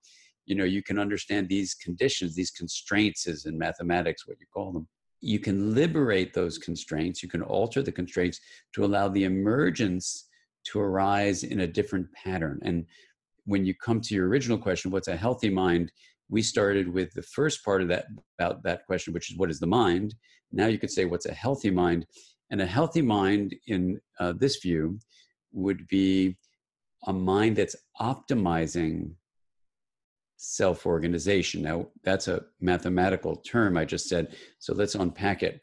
You 0.45 0.55
know 0.55 0.63
you 0.63 0.83
can 0.83 0.97
understand 0.97 1.47
these 1.47 1.73
conditions 1.73 2.35
these 2.35 2.51
constraints 2.51 3.27
is 3.27 3.45
in 3.45 3.57
mathematics 3.57 4.27
what 4.27 4.39
you 4.39 4.47
call 4.53 4.71
them. 4.71 4.87
You 5.21 5.39
can 5.39 5.73
liberate 5.75 6.33
those 6.33 6.57
constraints 6.57 7.21
you 7.21 7.29
can 7.29 7.41
alter 7.41 7.81
the 7.81 7.91
constraints 7.91 8.39
to 8.73 8.85
allow 8.85 9.09
the 9.09 9.25
emergence 9.25 10.29
to 10.65 10.79
arise 10.79 11.43
in 11.43 11.61
a 11.61 11.67
different 11.67 12.11
pattern. 12.13 12.59
And 12.63 12.85
when 13.45 13.65
you 13.65 13.73
come 13.73 14.01
to 14.01 14.15
your 14.15 14.27
original 14.27 14.57
question, 14.57 14.91
what's 14.91 15.07
a 15.07 15.15
healthy 15.15 15.49
mind? 15.49 15.91
We 16.29 16.41
started 16.41 16.87
with 16.91 17.13
the 17.13 17.21
first 17.21 17.63
part 17.63 17.81
of 17.81 17.87
that 17.89 18.05
about 18.39 18.63
that 18.63 18.85
question, 18.85 19.13
which 19.13 19.31
is 19.31 19.37
what 19.37 19.51
is 19.51 19.59
the 19.59 19.67
mind? 19.67 20.15
Now 20.51 20.67
you 20.67 20.77
could 20.77 20.91
say 20.91 21.05
what's 21.05 21.25
a 21.25 21.33
healthy 21.33 21.71
mind? 21.71 22.05
And 22.49 22.61
a 22.61 22.65
healthy 22.65 23.01
mind, 23.01 23.55
in 23.67 23.99
uh, 24.19 24.33
this 24.37 24.57
view, 24.57 24.99
would 25.51 25.87
be 25.87 26.37
a 27.07 27.13
mind 27.13 27.55
that's 27.55 27.75
optimizing 27.99 29.11
self 30.37 30.85
organization. 30.85 31.61
Now, 31.61 31.87
that's 32.03 32.27
a 32.27 32.43
mathematical 32.59 33.37
term 33.37 33.77
I 33.77 33.85
just 33.85 34.07
said, 34.07 34.35
so 34.59 34.73
let's 34.73 34.95
unpack 34.95 35.41
it. 35.41 35.61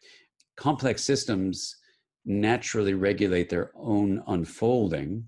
Complex 0.56 1.04
systems 1.04 1.76
naturally 2.30 2.94
regulate 2.94 3.50
their 3.50 3.72
own 3.76 4.22
unfolding. 4.28 5.24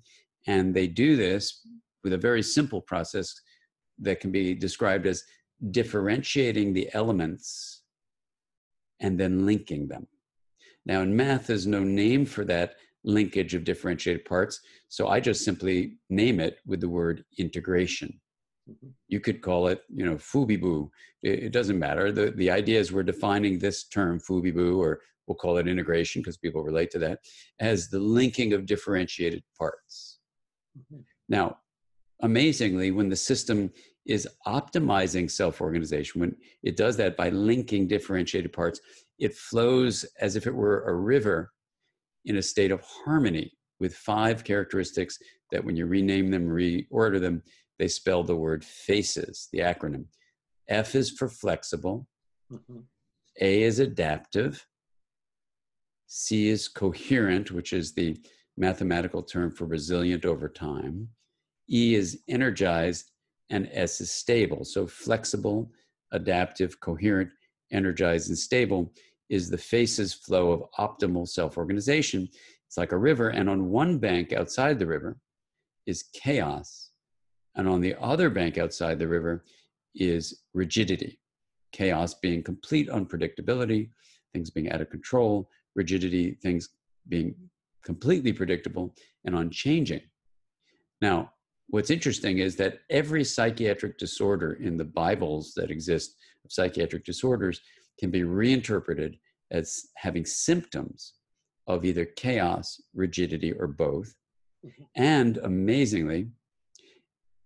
And 0.46 0.74
they 0.74 0.86
do 0.86 1.16
this 1.16 1.66
with 2.04 2.12
a 2.12 2.18
very 2.18 2.42
simple 2.42 2.80
process 2.80 3.34
that 3.98 4.20
can 4.20 4.30
be 4.30 4.54
described 4.54 5.06
as 5.06 5.24
differentiating 5.70 6.72
the 6.72 6.88
elements 6.94 7.82
and 9.00 9.18
then 9.18 9.46
linking 9.46 9.88
them. 9.88 10.06
Now, 10.86 11.02
in 11.02 11.14
math, 11.14 11.46
there's 11.46 11.66
no 11.66 11.84
name 11.84 12.24
for 12.26 12.44
that 12.46 12.74
linkage 13.04 13.54
of 13.54 13.64
differentiated 13.64 14.24
parts. 14.24 14.60
So 14.88 15.08
I 15.08 15.20
just 15.20 15.44
simply 15.44 15.98
name 16.08 16.40
it 16.40 16.58
with 16.66 16.80
the 16.80 16.88
word 16.88 17.24
integration. 17.38 18.20
You 19.08 19.20
could 19.20 19.42
call 19.42 19.66
it, 19.66 19.82
you 19.92 20.04
know, 20.04 20.16
Fubiboo. 20.16 20.88
It, 21.22 21.44
it 21.44 21.52
doesn't 21.52 21.78
matter. 21.78 22.12
The, 22.12 22.30
the 22.30 22.50
idea 22.50 22.78
is 22.78 22.92
we're 22.92 23.02
defining 23.02 23.58
this 23.58 23.84
term, 23.84 24.20
Fubiboo, 24.20 24.78
or 24.78 25.00
we'll 25.26 25.36
call 25.36 25.56
it 25.58 25.68
integration 25.68 26.20
because 26.22 26.36
people 26.36 26.62
relate 26.62 26.90
to 26.92 26.98
that, 27.00 27.20
as 27.60 27.88
the 27.88 27.98
linking 27.98 28.52
of 28.52 28.66
differentiated 28.66 29.42
parts. 29.58 30.18
Mm-hmm. 30.78 31.02
Now, 31.28 31.58
amazingly, 32.22 32.90
when 32.90 33.08
the 33.08 33.16
system 33.16 33.70
is 34.06 34.28
optimizing 34.46 35.30
self 35.30 35.60
organization, 35.60 36.20
when 36.20 36.36
it 36.62 36.76
does 36.76 36.96
that 36.96 37.16
by 37.16 37.28
linking 37.30 37.86
differentiated 37.86 38.52
parts, 38.52 38.80
it 39.18 39.34
flows 39.34 40.04
as 40.20 40.36
if 40.36 40.46
it 40.46 40.54
were 40.54 40.84
a 40.88 40.94
river 40.94 41.52
in 42.24 42.36
a 42.36 42.42
state 42.42 42.70
of 42.70 42.82
harmony 42.82 43.52
with 43.80 43.94
five 43.94 44.44
characteristics 44.44 45.18
that 45.50 45.64
when 45.64 45.76
you 45.76 45.86
rename 45.86 46.30
them, 46.30 46.48
reorder 46.48 47.20
them, 47.20 47.42
they 47.78 47.88
spell 47.88 48.22
the 48.22 48.36
word 48.36 48.64
FACES, 48.64 49.48
the 49.52 49.58
acronym. 49.58 50.04
F 50.68 50.94
is 50.94 51.10
for 51.10 51.28
flexible, 51.28 52.06
mm-hmm. 52.50 52.78
A 53.40 53.62
is 53.62 53.78
adaptive, 53.78 54.64
C 56.14 56.50
is 56.50 56.68
coherent, 56.68 57.52
which 57.52 57.72
is 57.72 57.94
the 57.94 58.18
mathematical 58.58 59.22
term 59.22 59.50
for 59.50 59.64
resilient 59.64 60.26
over 60.26 60.46
time. 60.46 61.08
E 61.70 61.94
is 61.94 62.20
energized, 62.28 63.12
and 63.48 63.66
S 63.72 63.98
is 64.02 64.10
stable. 64.10 64.62
So 64.66 64.86
flexible, 64.86 65.72
adaptive, 66.10 66.78
coherent, 66.80 67.30
energized, 67.70 68.28
and 68.28 68.36
stable 68.36 68.92
is 69.30 69.48
the 69.48 69.56
faces 69.56 70.12
flow 70.12 70.52
of 70.52 70.64
optimal 70.78 71.26
self 71.26 71.56
organization. 71.56 72.28
It's 72.66 72.76
like 72.76 72.92
a 72.92 72.98
river, 72.98 73.30
and 73.30 73.48
on 73.48 73.70
one 73.70 73.96
bank 73.96 74.34
outside 74.34 74.78
the 74.78 74.86
river 74.86 75.16
is 75.86 76.10
chaos, 76.12 76.90
and 77.54 77.66
on 77.66 77.80
the 77.80 77.94
other 77.98 78.28
bank 78.28 78.58
outside 78.58 78.98
the 78.98 79.08
river 79.08 79.44
is 79.94 80.42
rigidity. 80.52 81.18
Chaos 81.72 82.12
being 82.12 82.42
complete 82.42 82.90
unpredictability, 82.90 83.88
things 84.34 84.50
being 84.50 84.70
out 84.70 84.82
of 84.82 84.90
control, 84.90 85.48
rigidity, 85.74 86.38
things 86.42 86.68
being 87.08 87.34
completely 87.84 88.32
predictable 88.32 88.94
and 89.24 89.34
unchanging. 89.34 90.02
Now, 91.00 91.32
what's 91.68 91.90
interesting 91.90 92.38
is 92.38 92.56
that 92.56 92.80
every 92.90 93.24
psychiatric 93.24 93.98
disorder 93.98 94.54
in 94.54 94.76
the 94.76 94.84
Bibles 94.84 95.52
that 95.56 95.70
exist 95.70 96.16
of 96.44 96.52
psychiatric 96.52 97.04
disorders 97.04 97.60
can 97.98 98.10
be 98.10 98.24
reinterpreted 98.24 99.18
as 99.50 99.86
having 99.96 100.24
symptoms 100.24 101.14
of 101.66 101.84
either 101.84 102.04
chaos, 102.04 102.80
rigidity, 102.94 103.52
or 103.52 103.66
both. 103.66 104.14
Mm-hmm. 104.64 104.82
And 104.96 105.36
amazingly, 105.38 106.28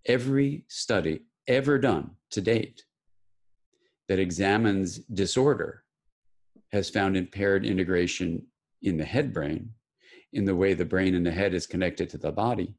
every 0.06 0.64
study 0.68 1.20
ever 1.48 1.78
done 1.78 2.10
to 2.30 2.40
date 2.40 2.84
that 4.08 4.18
examines 4.18 4.98
disorder 4.98 5.82
has 6.72 6.90
found 6.90 7.16
impaired 7.16 7.64
integration 7.64 8.42
in 8.82 8.96
the 8.96 9.04
head 9.04 9.32
brain, 9.32 9.70
in 10.32 10.44
the 10.44 10.56
way 10.56 10.74
the 10.74 10.84
brain 10.84 11.14
and 11.14 11.24
the 11.24 11.30
head 11.30 11.54
is 11.54 11.66
connected 11.66 12.08
to 12.10 12.18
the 12.18 12.32
body, 12.32 12.74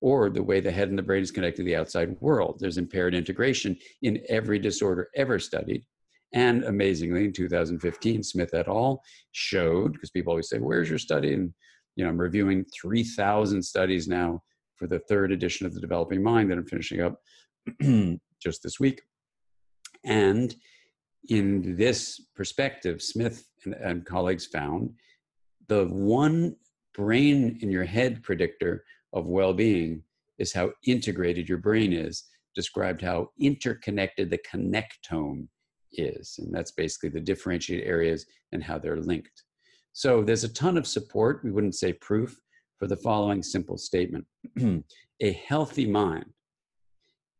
or 0.00 0.30
the 0.30 0.42
way 0.42 0.60
the 0.60 0.70
head 0.70 0.88
and 0.88 0.98
the 0.98 1.02
brain 1.02 1.22
is 1.22 1.30
connected 1.30 1.62
to 1.62 1.66
the 1.66 1.76
outside 1.76 2.16
world. 2.20 2.58
There's 2.58 2.78
impaired 2.78 3.14
integration 3.14 3.76
in 4.02 4.22
every 4.28 4.58
disorder 4.58 5.08
ever 5.14 5.38
studied. 5.38 5.84
And 6.32 6.64
amazingly, 6.64 7.24
in 7.24 7.32
2015, 7.32 8.22
Smith 8.22 8.54
et 8.54 8.68
al. 8.68 9.02
showed, 9.32 9.92
because 9.92 10.10
people 10.10 10.30
always 10.30 10.48
say, 10.48 10.58
Where's 10.58 10.88
your 10.88 10.98
study? 10.98 11.34
And 11.34 11.52
you 11.96 12.04
know, 12.04 12.10
I'm 12.10 12.20
reviewing 12.20 12.64
3,000 12.80 13.62
studies 13.62 14.06
now 14.06 14.42
for 14.76 14.86
the 14.86 15.00
third 15.00 15.32
edition 15.32 15.66
of 15.66 15.74
the 15.74 15.80
Developing 15.80 16.22
Mind 16.22 16.50
that 16.50 16.58
I'm 16.58 16.66
finishing 16.66 17.02
up 17.02 17.20
just 18.42 18.62
this 18.62 18.78
week. 18.78 19.02
And 20.04 20.54
in 21.28 21.76
this 21.76 22.20
perspective, 22.34 23.02
Smith 23.02 23.46
and, 23.64 23.74
and 23.74 24.06
colleagues 24.06 24.46
found 24.46 24.92
the 25.68 25.86
one 25.86 26.56
brain 26.94 27.58
in 27.62 27.70
your 27.70 27.84
head 27.84 28.22
predictor 28.22 28.84
of 29.12 29.26
well-being 29.26 30.02
is 30.38 30.52
how 30.52 30.72
integrated 30.86 31.48
your 31.48 31.58
brain 31.58 31.92
is 31.92 32.24
described 32.54 33.00
how 33.00 33.28
interconnected 33.38 34.30
the 34.30 34.38
connectome 34.38 35.46
is. 35.92 36.36
And 36.38 36.52
that's 36.52 36.72
basically 36.72 37.10
the 37.10 37.20
differentiated 37.20 37.86
areas 37.86 38.26
and 38.52 38.62
how 38.62 38.78
they're 38.78 38.96
linked. 38.96 39.44
So 39.92 40.22
there's 40.22 40.44
a 40.44 40.52
ton 40.52 40.76
of 40.76 40.86
support 40.86 41.44
we 41.44 41.50
wouldn't 41.50 41.74
say 41.74 41.92
proof 41.92 42.38
for 42.78 42.86
the 42.86 42.96
following 42.96 43.42
simple 43.42 43.76
statement. 43.76 44.24
A 45.22 45.32
healthy 45.32 45.86
mind 45.86 46.24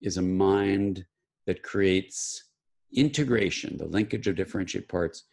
is 0.02 0.18
a 0.18 0.22
mind 0.22 1.04
that 1.46 1.62
creates 1.62 2.49
integration 2.94 3.76
the 3.76 3.86
linkage 3.86 4.26
of 4.26 4.36
differentiated 4.36 4.88
parts 4.88 5.24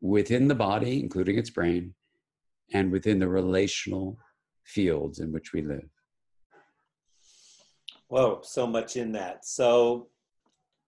within 0.00 0.48
the 0.48 0.54
body 0.54 1.00
including 1.00 1.38
its 1.38 1.50
brain 1.50 1.94
and 2.72 2.90
within 2.90 3.18
the 3.18 3.28
relational 3.28 4.18
fields 4.64 5.20
in 5.20 5.32
which 5.32 5.52
we 5.52 5.62
live. 5.62 5.88
Whoa, 8.08 8.40
so 8.42 8.66
much 8.66 8.96
in 8.96 9.12
that. 9.12 9.44
So, 9.44 10.08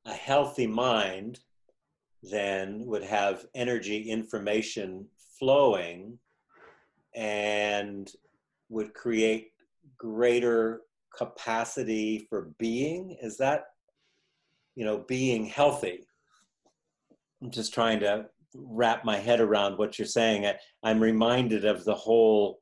a 0.05 0.13
healthy 0.13 0.67
mind 0.67 1.41
then 2.23 2.85
would 2.87 3.03
have 3.03 3.47
energy 3.55 4.11
information 4.11 5.07
flowing 5.39 6.19
and 7.15 8.11
would 8.69 8.95
create 8.95 9.51
greater 9.97 10.83
capacity 11.17 12.27
for 12.29 12.53
being. 12.59 13.17
Is 13.21 13.37
that, 13.39 13.65
you 14.75 14.85
know, 14.85 14.99
being 15.09 15.47
healthy? 15.47 16.06
I'm 17.43 17.51
just 17.51 17.75
trying 17.75 18.01
to 18.01 18.27
wrap 18.55 19.05
my 19.05 19.19
head 19.19 19.41
around 19.41 19.77
what 19.79 19.99
you're 19.99 20.07
saying. 20.07 20.47
I, 20.47 20.57
I'm 20.83 21.01
reminded 21.01 21.65
of 21.65 21.85
the 21.85 21.95
whole 21.95 22.61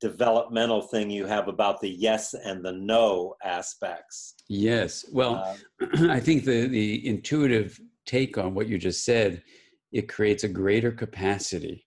developmental 0.00 0.82
thing 0.82 1.10
you 1.10 1.26
have 1.26 1.48
about 1.48 1.80
the 1.80 1.88
yes 1.88 2.34
and 2.34 2.64
the 2.64 2.72
no 2.72 3.34
aspects. 3.44 4.34
Yes. 4.48 5.04
Well, 5.12 5.56
uh, 5.80 5.86
I 6.10 6.20
think 6.20 6.44
the, 6.44 6.66
the 6.66 7.06
intuitive 7.06 7.80
take 8.04 8.38
on 8.38 8.54
what 8.54 8.68
you 8.68 8.78
just 8.78 9.04
said, 9.04 9.42
it 9.92 10.08
creates 10.08 10.44
a 10.44 10.48
greater 10.48 10.92
capacity 10.92 11.86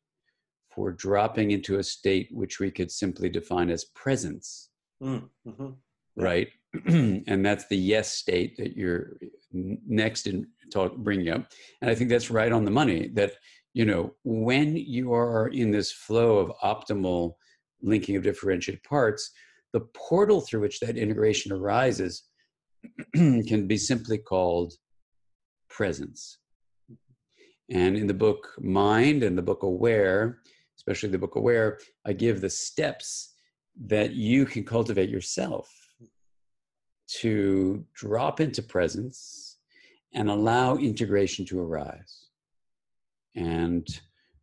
for 0.73 0.91
dropping 0.91 1.51
into 1.51 1.79
a 1.79 1.83
state 1.83 2.29
which 2.31 2.59
we 2.59 2.71
could 2.71 2.91
simply 2.91 3.29
define 3.29 3.69
as 3.69 3.85
presence. 3.95 4.69
Mm, 5.01 5.29
mm-hmm. 5.47 5.69
Right. 6.15 6.49
and 6.85 7.45
that's 7.45 7.67
the 7.67 7.77
yes 7.77 8.11
state 8.13 8.57
that 8.57 8.75
you're 8.75 9.17
next 9.51 10.27
in 10.27 10.47
talk 10.69 10.95
bringing 10.97 11.29
up. 11.29 11.45
And 11.81 11.89
I 11.89 11.95
think 11.95 12.09
that's 12.09 12.31
right 12.31 12.51
on 12.51 12.65
the 12.65 12.71
money 12.71 13.09
that, 13.13 13.33
you 13.73 13.85
know, 13.85 14.13
when 14.23 14.75
you 14.75 15.13
are 15.13 15.47
in 15.47 15.71
this 15.71 15.91
flow 15.91 16.37
of 16.37 16.51
optimal 16.63 17.33
linking 17.81 18.15
of 18.15 18.23
differentiated 18.23 18.83
parts, 18.83 19.31
the 19.73 19.81
portal 19.93 20.41
through 20.41 20.61
which 20.61 20.79
that 20.79 20.97
integration 20.97 21.51
arises 21.51 22.23
can 23.13 23.67
be 23.67 23.77
simply 23.77 24.17
called 24.17 24.73
presence. 25.69 26.39
And 27.69 27.95
in 27.95 28.07
the 28.07 28.13
book 28.13 28.55
Mind 28.59 29.23
and 29.23 29.37
the 29.37 29.43
book 29.43 29.63
Aware, 29.63 30.39
especially 30.77 31.09
the 31.09 31.19
book 31.19 31.35
Aware, 31.35 31.79
I 32.05 32.13
give 32.13 32.41
the 32.41 32.49
steps 32.49 33.35
that 33.85 34.13
you 34.13 34.45
can 34.45 34.63
cultivate 34.63 35.09
yourself 35.09 35.69
to 37.07 37.85
drop 37.93 38.39
into 38.39 38.61
presence 38.61 39.48
and 40.13 40.29
allow 40.29 40.75
integration 40.75 41.45
to 41.45 41.59
arise. 41.59 42.27
And 43.35 43.87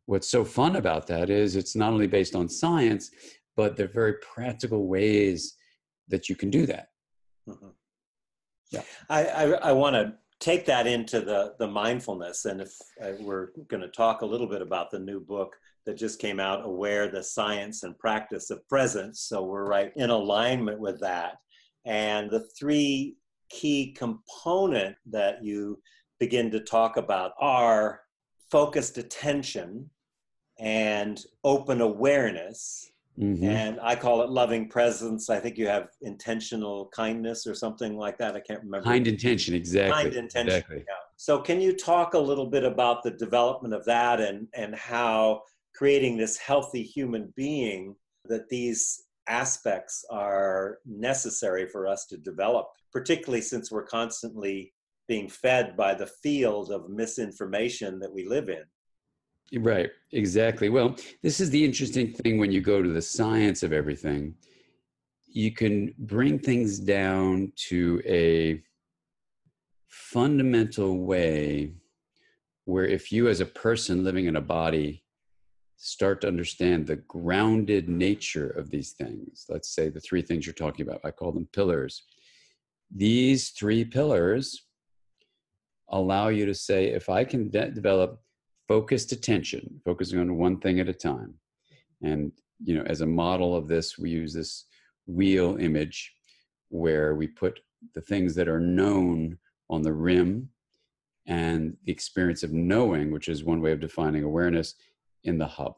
what's 0.06 0.28
so 0.28 0.44
fun 0.44 0.76
about 0.76 1.06
that 1.08 1.30
is 1.30 1.56
it's 1.56 1.76
not 1.76 1.92
only 1.92 2.06
based 2.06 2.34
on 2.34 2.48
science, 2.48 3.10
but 3.56 3.76
they're 3.76 3.88
very 3.88 4.14
practical 4.14 4.86
ways 4.86 5.56
that 6.08 6.28
you 6.28 6.36
can 6.36 6.50
do 6.50 6.66
that. 6.66 6.88
Mm-hmm. 7.48 7.68
Yeah, 8.70 8.82
I, 9.08 9.26
I, 9.26 9.44
I 9.68 9.72
want 9.72 9.94
to 9.94 10.14
take 10.40 10.66
that 10.66 10.86
into 10.86 11.20
the 11.20 11.54
the 11.58 11.68
mindfulness, 11.68 12.44
and 12.44 12.60
if 12.60 12.72
uh, 13.02 13.12
we're 13.20 13.50
going 13.68 13.80
to 13.80 13.88
talk 13.88 14.22
a 14.22 14.26
little 14.26 14.48
bit 14.48 14.60
about 14.60 14.90
the 14.90 14.98
new 14.98 15.20
book 15.20 15.54
that 15.84 15.96
just 15.96 16.18
came 16.18 16.40
out, 16.40 16.64
"Aware: 16.64 17.08
The 17.08 17.22
Science 17.22 17.84
and 17.84 17.98
Practice 17.98 18.50
of 18.50 18.66
Presence," 18.68 19.20
so 19.20 19.44
we're 19.44 19.66
right 19.66 19.92
in 19.96 20.10
alignment 20.10 20.80
with 20.80 21.00
that. 21.00 21.38
And 21.84 22.28
the 22.28 22.48
three 22.58 23.16
key 23.48 23.92
component 23.92 24.96
that 25.06 25.42
you 25.44 25.80
begin 26.18 26.50
to 26.50 26.60
talk 26.60 26.96
about 26.96 27.32
are 27.38 28.00
focused 28.50 28.98
attention, 28.98 29.90
and 30.58 31.24
open 31.44 31.80
awareness. 31.80 32.90
Mm-hmm. 33.18 33.44
And 33.44 33.80
I 33.82 33.96
call 33.96 34.20
it 34.22 34.28
loving 34.28 34.68
presence. 34.68 35.30
I 35.30 35.40
think 35.40 35.56
you 35.56 35.66
have 35.68 35.88
intentional 36.02 36.90
kindness 36.94 37.46
or 37.46 37.54
something 37.54 37.96
like 37.96 38.18
that. 38.18 38.36
I 38.36 38.40
can't 38.40 38.62
remember. 38.62 38.84
Kind 38.84 39.06
intention, 39.06 39.54
exactly. 39.54 40.02
Kind 40.02 40.14
intention. 40.14 40.48
Exactly. 40.48 40.84
Yeah. 40.86 40.94
So, 41.16 41.40
can 41.40 41.60
you 41.60 41.72
talk 41.74 42.12
a 42.12 42.18
little 42.18 42.44
bit 42.44 42.62
about 42.62 43.02
the 43.02 43.12
development 43.12 43.72
of 43.72 43.86
that 43.86 44.20
and, 44.20 44.48
and 44.54 44.74
how 44.74 45.42
creating 45.74 46.18
this 46.18 46.36
healthy 46.36 46.82
human 46.82 47.32
being 47.36 47.96
that 48.26 48.50
these 48.50 49.04
aspects 49.28 50.04
are 50.10 50.78
necessary 50.86 51.68
for 51.68 51.86
us 51.86 52.06
to 52.06 52.16
develop, 52.16 52.68
particularly 52.92 53.42
since 53.42 53.70
we're 53.70 53.86
constantly 53.86 54.72
being 55.08 55.28
fed 55.28 55.76
by 55.76 55.94
the 55.94 56.06
field 56.06 56.70
of 56.70 56.90
misinformation 56.90 57.98
that 58.00 58.12
we 58.12 58.26
live 58.26 58.48
in? 58.48 58.64
Right, 59.60 59.90
exactly. 60.12 60.68
Well, 60.68 60.96
this 61.22 61.40
is 61.40 61.50
the 61.50 61.64
interesting 61.64 62.12
thing 62.12 62.38
when 62.38 62.50
you 62.50 62.60
go 62.60 62.82
to 62.82 62.88
the 62.88 63.02
science 63.02 63.62
of 63.62 63.72
everything. 63.72 64.34
You 65.28 65.52
can 65.52 65.94
bring 65.98 66.38
things 66.38 66.78
down 66.80 67.52
to 67.68 68.02
a 68.04 68.62
fundamental 69.88 71.04
way 71.04 71.74
where 72.64 72.86
if 72.86 73.12
you, 73.12 73.28
as 73.28 73.40
a 73.40 73.46
person 73.46 74.02
living 74.02 74.26
in 74.26 74.36
a 74.36 74.40
body, 74.40 75.04
start 75.76 76.20
to 76.22 76.28
understand 76.28 76.86
the 76.86 76.96
grounded 76.96 77.88
nature 77.88 78.50
of 78.50 78.70
these 78.70 78.92
things, 78.92 79.44
let's 79.48 79.74
say 79.74 79.88
the 79.88 80.00
three 80.00 80.22
things 80.22 80.46
you're 80.46 80.54
talking 80.54 80.86
about, 80.86 81.00
I 81.04 81.10
call 81.10 81.32
them 81.32 81.48
pillars. 81.52 82.04
These 82.94 83.50
three 83.50 83.84
pillars 83.84 84.62
allow 85.90 86.28
you 86.28 86.46
to 86.46 86.54
say, 86.54 86.86
if 86.86 87.08
I 87.08 87.24
can 87.24 87.50
de- 87.50 87.70
develop 87.70 88.20
focused 88.68 89.12
attention, 89.12 89.80
focusing 89.84 90.18
on 90.18 90.36
one 90.36 90.58
thing 90.58 90.80
at 90.80 90.88
a 90.88 90.92
time. 90.92 91.34
And, 92.02 92.32
you 92.64 92.74
know, 92.74 92.82
as 92.86 93.00
a 93.00 93.06
model 93.06 93.54
of 93.54 93.68
this, 93.68 93.98
we 93.98 94.10
use 94.10 94.32
this 94.32 94.64
wheel 95.06 95.56
image 95.60 96.12
where 96.68 97.14
we 97.14 97.28
put 97.28 97.60
the 97.94 98.00
things 98.00 98.34
that 98.34 98.48
are 98.48 98.60
known 98.60 99.38
on 99.70 99.82
the 99.82 99.92
rim 99.92 100.48
and 101.26 101.76
the 101.84 101.92
experience 101.92 102.42
of 102.42 102.52
knowing, 102.52 103.10
which 103.10 103.28
is 103.28 103.44
one 103.44 103.60
way 103.60 103.72
of 103.72 103.80
defining 103.80 104.24
awareness, 104.24 104.74
in 105.26 105.38
the 105.38 105.46
hub. 105.46 105.74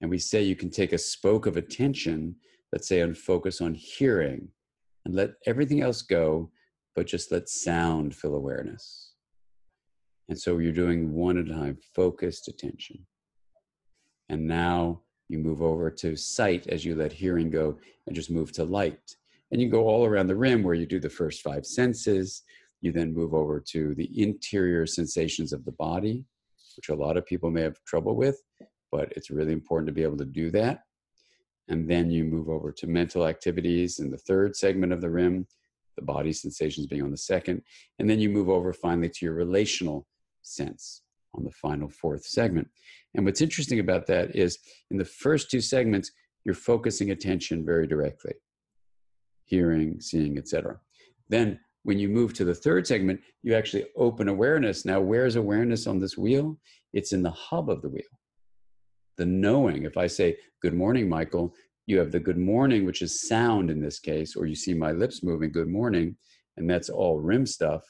And 0.00 0.10
we 0.10 0.18
say 0.18 0.42
you 0.42 0.56
can 0.56 0.70
take 0.70 0.92
a 0.92 0.98
spoke 0.98 1.46
of 1.46 1.56
attention, 1.56 2.36
let's 2.72 2.88
say, 2.88 3.00
and 3.00 3.16
focus 3.16 3.60
on 3.60 3.74
hearing 3.74 4.48
and 5.04 5.14
let 5.14 5.30
everything 5.46 5.82
else 5.82 6.02
go, 6.02 6.50
but 6.94 7.06
just 7.06 7.32
let 7.32 7.48
sound 7.48 8.14
fill 8.14 8.34
awareness. 8.34 9.12
And 10.28 10.38
so 10.38 10.58
you're 10.58 10.72
doing 10.72 11.12
one 11.12 11.38
at 11.38 11.48
a 11.48 11.52
time, 11.52 11.78
focused 11.94 12.48
attention. 12.48 13.06
And 14.28 14.46
now 14.46 15.02
you 15.28 15.38
move 15.38 15.62
over 15.62 15.90
to 15.90 16.16
sight 16.16 16.66
as 16.68 16.84
you 16.84 16.94
let 16.94 17.12
hearing 17.12 17.50
go 17.50 17.78
and 18.06 18.16
just 18.16 18.30
move 18.30 18.52
to 18.52 18.64
light. 18.64 19.16
And 19.50 19.60
you 19.60 19.68
go 19.68 19.86
all 19.86 20.04
around 20.04 20.26
the 20.26 20.36
rim 20.36 20.62
where 20.62 20.74
you 20.74 20.86
do 20.86 20.98
the 20.98 21.10
first 21.10 21.42
five 21.42 21.66
senses. 21.66 22.42
You 22.80 22.92
then 22.92 23.14
move 23.14 23.34
over 23.34 23.60
to 23.68 23.94
the 23.94 24.10
interior 24.20 24.86
sensations 24.86 25.52
of 25.52 25.64
the 25.64 25.72
body, 25.72 26.24
which 26.76 26.88
a 26.88 26.94
lot 26.94 27.16
of 27.16 27.26
people 27.26 27.50
may 27.50 27.62
have 27.62 27.82
trouble 27.84 28.16
with, 28.16 28.42
but 28.92 29.12
it's 29.16 29.30
really 29.30 29.52
important 29.52 29.86
to 29.88 29.92
be 29.92 30.02
able 30.02 30.16
to 30.18 30.24
do 30.24 30.50
that. 30.50 30.80
And 31.68 31.88
then 31.88 32.10
you 32.10 32.24
move 32.24 32.48
over 32.48 32.72
to 32.72 32.86
mental 32.86 33.26
activities 33.26 33.98
in 33.98 34.10
the 34.10 34.18
third 34.18 34.54
segment 34.54 34.92
of 34.92 35.00
the 35.00 35.10
rim, 35.10 35.46
the 35.96 36.02
body 36.02 36.32
sensations 36.32 36.86
being 36.86 37.02
on 37.02 37.10
the 37.10 37.16
second. 37.16 37.62
And 37.98 38.08
then 38.08 38.20
you 38.20 38.28
move 38.28 38.48
over 38.48 38.72
finally 38.72 39.08
to 39.08 39.24
your 39.24 39.34
relational 39.34 40.06
sense 40.42 41.02
on 41.34 41.44
the 41.44 41.50
final 41.50 41.88
fourth 41.88 42.24
segment. 42.24 42.68
And 43.14 43.24
what's 43.24 43.40
interesting 43.40 43.80
about 43.80 44.06
that 44.08 44.36
is 44.36 44.58
in 44.90 44.98
the 44.98 45.04
first 45.04 45.50
two 45.50 45.60
segments, 45.60 46.10
you're 46.44 46.54
focusing 46.54 47.10
attention 47.10 47.64
very 47.64 47.86
directly 47.86 48.34
hearing, 49.46 50.00
seeing, 50.00 50.38
etc. 50.38 50.78
Then 51.28 51.60
when 51.84 51.98
you 51.98 52.08
move 52.08 52.34
to 52.34 52.44
the 52.44 52.54
third 52.54 52.86
segment, 52.86 53.20
you 53.42 53.54
actually 53.54 53.86
open 53.96 54.28
awareness. 54.28 54.84
Now, 54.84 55.00
where's 55.00 55.36
awareness 55.36 55.86
on 55.86 55.98
this 55.98 56.18
wheel? 56.18 56.58
It's 56.92 57.12
in 57.12 57.22
the 57.22 57.30
hub 57.30 57.70
of 57.70 57.82
the 57.82 57.88
wheel. 57.88 58.02
The 59.16 59.26
knowing, 59.26 59.84
if 59.84 59.96
I 59.96 60.06
say, 60.06 60.36
Good 60.60 60.74
morning, 60.74 61.08
Michael, 61.08 61.54
you 61.86 61.98
have 61.98 62.10
the 62.10 62.20
good 62.20 62.38
morning, 62.38 62.84
which 62.86 63.02
is 63.02 63.28
sound 63.28 63.70
in 63.70 63.80
this 63.80 64.00
case, 64.00 64.34
or 64.34 64.46
you 64.46 64.54
see 64.54 64.74
my 64.74 64.92
lips 64.92 65.22
moving, 65.22 65.52
good 65.52 65.68
morning, 65.68 66.16
and 66.56 66.68
that's 66.68 66.88
all 66.88 67.20
rim 67.20 67.46
stuff. 67.46 67.82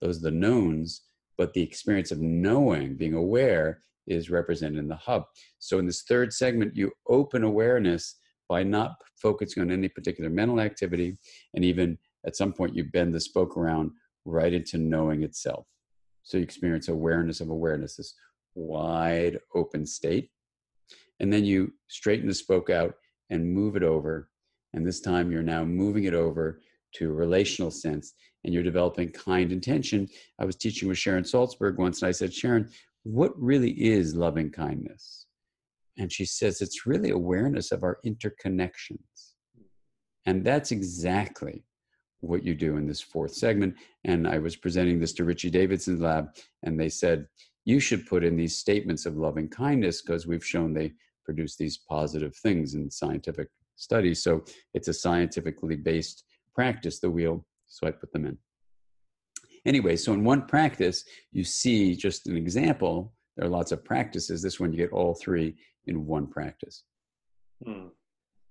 Those 0.00 0.18
are 0.18 0.30
the 0.30 0.30
knowns 0.30 1.02
but 1.40 1.54
the 1.54 1.62
experience 1.62 2.10
of 2.10 2.20
knowing, 2.20 2.94
being 2.96 3.14
aware, 3.14 3.80
is 4.06 4.28
represented 4.28 4.78
in 4.78 4.88
the 4.88 4.96
hub. 4.96 5.24
So 5.58 5.78
in 5.78 5.86
this 5.86 6.02
third 6.02 6.34
segment, 6.34 6.76
you 6.76 6.92
open 7.08 7.44
awareness 7.44 8.16
by 8.46 8.62
not 8.62 8.92
focusing 9.16 9.62
on 9.62 9.70
any 9.70 9.88
particular 9.88 10.28
mental 10.28 10.60
activity, 10.60 11.16
and 11.54 11.64
even 11.64 11.96
at 12.26 12.36
some 12.36 12.52
point 12.52 12.74
you 12.74 12.84
bend 12.84 13.14
the 13.14 13.20
spoke 13.20 13.56
around 13.56 13.90
right 14.24 14.52
into 14.52 14.78
knowing 14.78 15.22
itself. 15.22 15.66
So 16.22 16.36
you 16.36 16.42
experience 16.42 16.88
awareness 16.88 17.40
of 17.40 17.48
awareness, 17.48 17.96
this 17.96 18.14
wide 18.54 19.38
open 19.54 19.86
state. 19.86 20.30
And 21.20 21.32
then 21.32 21.44
you 21.44 21.72
straighten 21.88 22.28
the 22.28 22.34
spoke 22.34 22.70
out 22.70 22.94
and 23.30 23.52
move 23.52 23.76
it 23.76 23.82
over. 23.82 24.28
And 24.72 24.86
this 24.86 25.00
time 25.00 25.30
you're 25.30 25.42
now 25.42 25.64
moving 25.64 26.04
it 26.04 26.14
over 26.14 26.60
to 26.96 27.10
a 27.10 27.14
relational 27.14 27.70
sense 27.70 28.14
and 28.44 28.52
you're 28.52 28.62
developing 28.62 29.10
kind 29.10 29.52
intention. 29.52 30.08
I 30.38 30.44
was 30.44 30.56
teaching 30.56 30.88
with 30.88 30.98
Sharon 30.98 31.24
Salzberg 31.24 31.76
once 31.78 32.02
and 32.02 32.08
I 32.08 32.12
said, 32.12 32.32
Sharon, 32.32 32.68
what 33.02 33.32
really 33.40 33.70
is 33.70 34.14
loving 34.14 34.50
kindness? 34.50 35.26
And 35.98 36.10
she 36.10 36.24
says, 36.24 36.60
it's 36.60 36.86
really 36.86 37.10
awareness 37.10 37.72
of 37.72 37.82
our 37.82 37.98
interconnections. 38.06 38.98
And 40.26 40.44
that's 40.44 40.70
exactly 40.70 41.64
what 42.20 42.44
you 42.44 42.54
do 42.54 42.76
in 42.76 42.86
this 42.86 43.00
fourth 43.00 43.32
segment. 43.32 43.74
And 44.04 44.26
I 44.26 44.38
was 44.38 44.56
presenting 44.56 45.00
this 45.00 45.12
to 45.14 45.24
Richie 45.24 45.50
Davidson's 45.50 46.00
lab, 46.00 46.28
and 46.62 46.78
they 46.78 46.88
said, 46.88 47.26
you 47.64 47.80
should 47.80 48.06
put 48.06 48.24
in 48.24 48.36
these 48.36 48.56
statements 48.56 49.06
of 49.06 49.16
loving 49.16 49.48
kindness 49.48 50.02
because 50.02 50.26
we've 50.26 50.44
shown 50.44 50.72
they 50.72 50.92
produce 51.24 51.56
these 51.56 51.78
positive 51.78 52.34
things 52.36 52.74
in 52.74 52.90
scientific 52.90 53.48
studies. 53.76 54.22
So 54.22 54.44
it's 54.74 54.88
a 54.88 54.92
scientifically 54.92 55.76
based 55.76 56.24
practice, 56.54 57.00
the 57.00 57.10
wheel. 57.10 57.44
So 57.66 57.86
I 57.86 57.90
put 57.90 58.12
them 58.12 58.26
in. 58.26 58.36
Anyway, 59.66 59.96
so 59.96 60.12
in 60.12 60.24
one 60.24 60.46
practice, 60.46 61.04
you 61.32 61.44
see 61.44 61.94
just 61.94 62.26
an 62.26 62.36
example. 62.36 63.12
There 63.36 63.46
are 63.46 63.50
lots 63.50 63.72
of 63.72 63.84
practices. 63.84 64.42
This 64.42 64.58
one, 64.58 64.72
you 64.72 64.78
get 64.78 64.92
all 64.92 65.14
three 65.14 65.54
in 65.86 66.06
one 66.06 66.26
practice. 66.26 66.84
Hmm. 67.64 67.88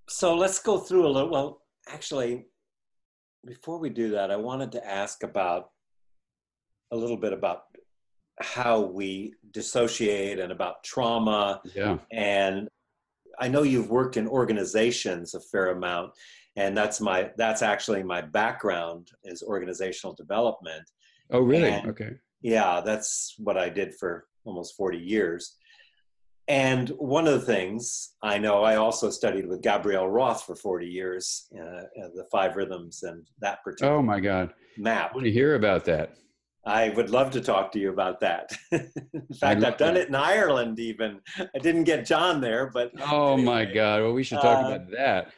So 0.08 0.36
let's 0.36 0.60
go 0.60 0.77
through 0.79 1.08
a 1.08 1.10
little. 1.10 1.29
Well, 1.29 1.62
actually, 1.88 2.45
before 3.45 3.80
we 3.80 3.89
do 3.89 4.12
that, 4.12 4.32
I 4.32 4.36
wanted 4.36 4.71
to 4.73 4.88
ask 4.88 5.23
about 5.23 5.69
a 6.91 6.97
little 6.97 7.17
bit 7.17 7.34
about 7.34 7.63
how 8.41 8.82
we 8.82 9.34
dissociate 9.52 10.39
and 10.39 10.52
about 10.52 10.84
trauma. 10.84 11.62
Yeah. 11.75 11.97
And 12.12 12.69
I 13.39 13.47
know 13.47 13.63
you've 13.63 13.89
worked 13.89 14.17
in 14.17 14.28
organizations 14.28 15.34
a 15.34 15.39
fair 15.39 15.71
amount, 15.71 16.12
and 16.56 16.75
that's 16.75 16.99
my 16.99 17.32
that's 17.38 17.62
actually 17.62 18.04
my 18.04 18.21
background 18.21 19.10
is 19.23 19.43
organizational 19.43 20.15
development. 20.15 20.84
Oh, 21.32 21.39
really? 21.39 21.69
And, 21.69 21.89
okay. 21.89 22.12
Yeah, 22.41 22.82
that's 22.84 23.36
what 23.38 23.58
I 23.58 23.69
did 23.69 23.95
for 23.95 24.25
almost 24.45 24.75
40 24.75 24.97
years. 24.97 25.58
And 26.49 26.89
one 26.97 27.27
of 27.27 27.33
the 27.33 27.45
things 27.45 28.15
I 28.23 28.39
know, 28.39 28.63
I 28.63 28.77
also 28.77 29.12
studied 29.12 29.47
with 29.47 29.62
Gabrielle 29.62 30.09
Roth 30.09 30.45
for 30.45 30.55
40 30.55 30.88
years, 30.88 31.47
uh, 31.55 31.62
uh, 31.62 32.09
the 32.15 32.25
five 32.31 32.55
rhythms 32.55 33.03
and 33.03 33.27
that 33.39 33.63
particular. 33.63 33.93
Oh 33.93 34.01
my 34.01 34.19
God! 34.19 34.53
Map. 34.75 35.12
I 35.12 35.13
want 35.13 35.25
to 35.25 35.31
hear 35.31 35.53
about 35.53 35.85
that. 35.85 36.15
I 36.65 36.89
would 36.89 37.12
love 37.12 37.29
to 37.31 37.41
talk 37.41 37.71
to 37.73 37.79
you 37.79 37.91
about 37.91 38.19
that. 38.21 38.51
in 38.71 38.81
fact, 39.39 39.63
I've 39.63 39.77
done 39.77 39.93
that. 39.93 40.01
it 40.01 40.07
in 40.09 40.15
Ireland. 40.15 40.79
Even 40.79 41.19
I 41.38 41.59
didn't 41.59 41.83
get 41.83 42.03
John 42.03 42.41
there, 42.41 42.71
but 42.73 42.91
oh 43.12 43.33
anyway. 43.33 43.45
my 43.45 43.65
God! 43.65 44.01
Well, 44.01 44.13
we 44.13 44.23
should 44.23 44.41
talk 44.41 44.65
uh, 44.65 44.69
about 44.69 44.91
that. 44.91 45.31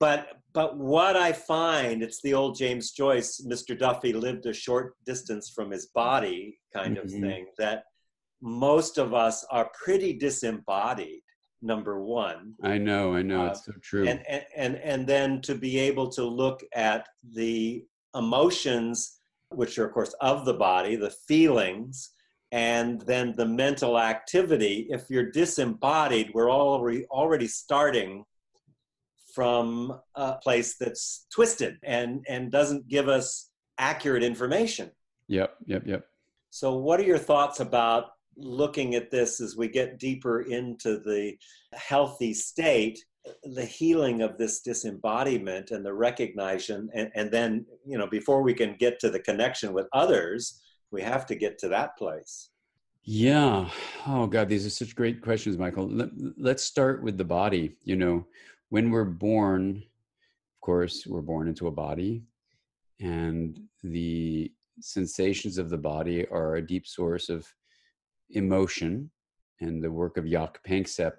But 0.00 0.28
but 0.54 0.78
what 0.78 1.16
I 1.16 1.32
find, 1.32 2.02
it's 2.02 2.22
the 2.22 2.32
old 2.32 2.56
James 2.56 2.92
Joyce, 2.92 3.46
Mr. 3.46 3.78
Duffy 3.78 4.14
lived 4.14 4.46
a 4.46 4.54
short 4.54 4.94
distance 5.04 5.50
from 5.54 5.70
his 5.70 5.88
body 5.88 6.58
kind 6.74 6.96
mm-hmm. 6.96 7.04
of 7.04 7.12
thing. 7.12 7.46
That 7.58 7.84
most 8.40 8.98
of 8.98 9.14
us 9.14 9.44
are 9.50 9.70
pretty 9.84 10.12
disembodied 10.12 11.22
number 11.62 12.02
one. 12.02 12.54
I 12.62 12.78
know 12.78 13.14
i 13.14 13.22
know. 13.22 13.46
Uh, 13.46 13.50
it's 13.50 13.64
so 13.64 13.72
true. 13.82 14.06
and, 14.06 14.22
and 14.28 14.44
and 14.56 14.76
and 14.76 15.06
then 15.06 15.40
to 15.42 15.54
be 15.54 15.78
able 15.78 16.08
to 16.10 16.24
look 16.24 16.62
at 16.74 17.08
the 17.34 17.84
emotions 18.14 19.18
which 19.50 19.78
are 19.78 19.86
of 19.86 19.92
course 19.92 20.14
of 20.20 20.44
the 20.44 20.54
body 20.54 20.96
the 20.96 21.10
feelings 21.10 22.10
and 22.52 23.00
then 23.02 23.34
the 23.36 23.46
mental 23.46 23.98
activity 23.98 24.86
if 24.90 25.04
you're 25.10 25.30
disembodied 25.30 26.30
we're 26.34 26.50
already 26.50 27.04
already 27.06 27.46
starting 27.46 28.24
from 29.34 29.98
a 30.14 30.34
place 30.36 30.76
that's 30.78 31.26
twisted 31.30 31.76
and 31.82 32.24
and 32.28 32.50
doesn't 32.50 32.88
give 32.88 33.08
us 33.08 33.50
accurate 33.78 34.22
information. 34.22 34.90
Yep 35.28 35.54
yep 35.66 35.82
yep. 35.86 36.06
So 36.50 36.76
what 36.76 37.00
are 37.00 37.04
your 37.04 37.18
thoughts 37.18 37.60
about 37.60 38.15
looking 38.36 38.94
at 38.94 39.10
this 39.10 39.40
as 39.40 39.56
we 39.56 39.68
get 39.68 39.98
deeper 39.98 40.42
into 40.42 40.98
the 40.98 41.36
healthy 41.74 42.34
state 42.34 42.98
the 43.44 43.64
healing 43.64 44.22
of 44.22 44.38
this 44.38 44.60
disembodiment 44.60 45.70
and 45.70 45.84
the 45.84 45.92
recognition 45.92 46.88
and, 46.94 47.10
and 47.14 47.30
then 47.30 47.66
you 47.84 47.98
know 47.98 48.06
before 48.06 48.42
we 48.42 48.54
can 48.54 48.76
get 48.78 48.98
to 49.00 49.10
the 49.10 49.18
connection 49.20 49.72
with 49.72 49.86
others 49.92 50.62
we 50.90 51.02
have 51.02 51.26
to 51.26 51.34
get 51.34 51.58
to 51.58 51.68
that 51.68 51.96
place. 51.98 52.50
Yeah. 53.02 53.68
Oh 54.06 54.26
god 54.26 54.48
these 54.48 54.66
are 54.66 54.70
such 54.70 54.94
great 54.94 55.20
questions 55.20 55.58
michael. 55.58 55.88
Let, 55.88 56.10
let's 56.36 56.62
start 56.62 57.02
with 57.02 57.18
the 57.18 57.24
body. 57.24 57.76
You 57.84 57.96
know 57.96 58.26
when 58.70 58.90
we're 58.90 59.04
born 59.04 59.76
of 59.76 60.60
course 60.60 61.06
we're 61.06 61.20
born 61.22 61.48
into 61.48 61.68
a 61.68 61.72
body 61.72 62.22
and 63.00 63.60
the 63.82 64.50
sensations 64.80 65.58
of 65.58 65.70
the 65.70 65.78
body 65.78 66.26
are 66.28 66.56
a 66.56 66.66
deep 66.66 66.86
source 66.86 67.28
of 67.28 67.46
emotion, 68.30 69.10
and 69.60 69.82
the 69.82 69.90
work 69.90 70.16
of 70.16 70.26
Jaak 70.26 70.58
Panksepp 70.66 71.14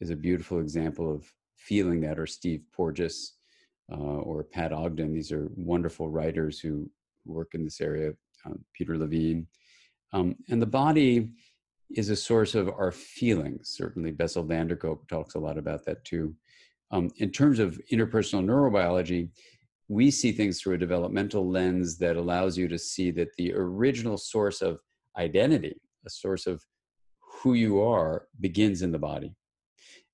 is 0.00 0.10
a 0.10 0.16
beautiful 0.16 0.58
example 0.60 1.12
of 1.12 1.30
feeling 1.56 2.00
that, 2.00 2.18
or 2.18 2.26
Steve 2.26 2.62
Porges 2.72 3.34
uh, 3.92 3.96
or 3.96 4.42
Pat 4.44 4.72
Ogden. 4.72 5.12
These 5.12 5.32
are 5.32 5.48
wonderful 5.54 6.08
writers 6.08 6.58
who 6.58 6.90
work 7.24 7.54
in 7.54 7.64
this 7.64 7.80
area, 7.80 8.12
uh, 8.44 8.54
Peter 8.74 8.98
Levine. 8.98 9.46
Um, 10.12 10.36
and 10.50 10.60
the 10.60 10.66
body 10.66 11.30
is 11.90 12.10
a 12.10 12.16
source 12.16 12.54
of 12.54 12.68
our 12.68 12.90
feelings. 12.90 13.70
Certainly, 13.76 14.12
Bessel 14.12 14.42
van 14.42 14.68
der 14.68 14.76
Kolk 14.76 15.08
talks 15.08 15.34
a 15.34 15.38
lot 15.38 15.58
about 15.58 15.84
that 15.84 16.04
too. 16.04 16.34
Um, 16.90 17.10
in 17.18 17.30
terms 17.30 17.58
of 17.58 17.80
interpersonal 17.90 18.44
neurobiology, 18.44 19.30
we 19.88 20.10
see 20.10 20.32
things 20.32 20.60
through 20.60 20.74
a 20.74 20.78
developmental 20.78 21.48
lens 21.48 21.98
that 21.98 22.16
allows 22.16 22.56
you 22.56 22.68
to 22.68 22.78
see 22.78 23.10
that 23.12 23.34
the 23.36 23.52
original 23.54 24.16
source 24.16 24.62
of 24.62 24.80
identity 25.18 25.80
a 26.06 26.10
source 26.10 26.46
of 26.46 26.64
who 27.20 27.54
you 27.54 27.80
are 27.80 28.28
begins 28.40 28.82
in 28.82 28.92
the 28.92 28.98
body. 28.98 29.34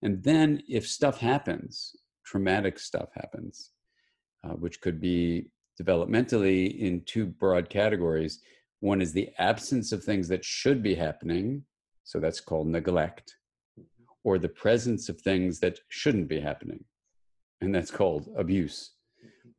And 0.03 0.23
then 0.23 0.63
if 0.69 0.87
stuff 0.87 1.19
happens, 1.19 1.97
traumatic 2.25 2.79
stuff 2.79 3.09
happens, 3.15 3.71
uh, 4.45 4.55
which 4.55 4.81
could 4.81 5.01
be 5.01 5.51
developmentally 5.81 6.79
in 6.79 7.03
two 7.05 7.27
broad 7.27 7.69
categories. 7.69 8.41
One 8.81 9.01
is 9.01 9.13
the 9.13 9.31
absence 9.39 9.93
of 9.93 10.05
things 10.05 10.29
that 10.29 10.45
should 10.45 10.83
be 10.83 10.95
happening, 10.95 11.65
so 12.05 12.21
that's 12.21 12.41
called 12.41 12.69
neglect, 12.69 13.37
or 14.25 14.39
the 14.39 14.49
presence 14.49 15.09
of 15.09 15.21
things 15.21 15.59
that 15.61 15.79
shouldn't 15.89 16.29
be 16.29 16.41
happening, 16.41 16.85
and 17.61 17.75
that's 17.75 17.91
called 17.91 18.29
abuse. 18.37 18.93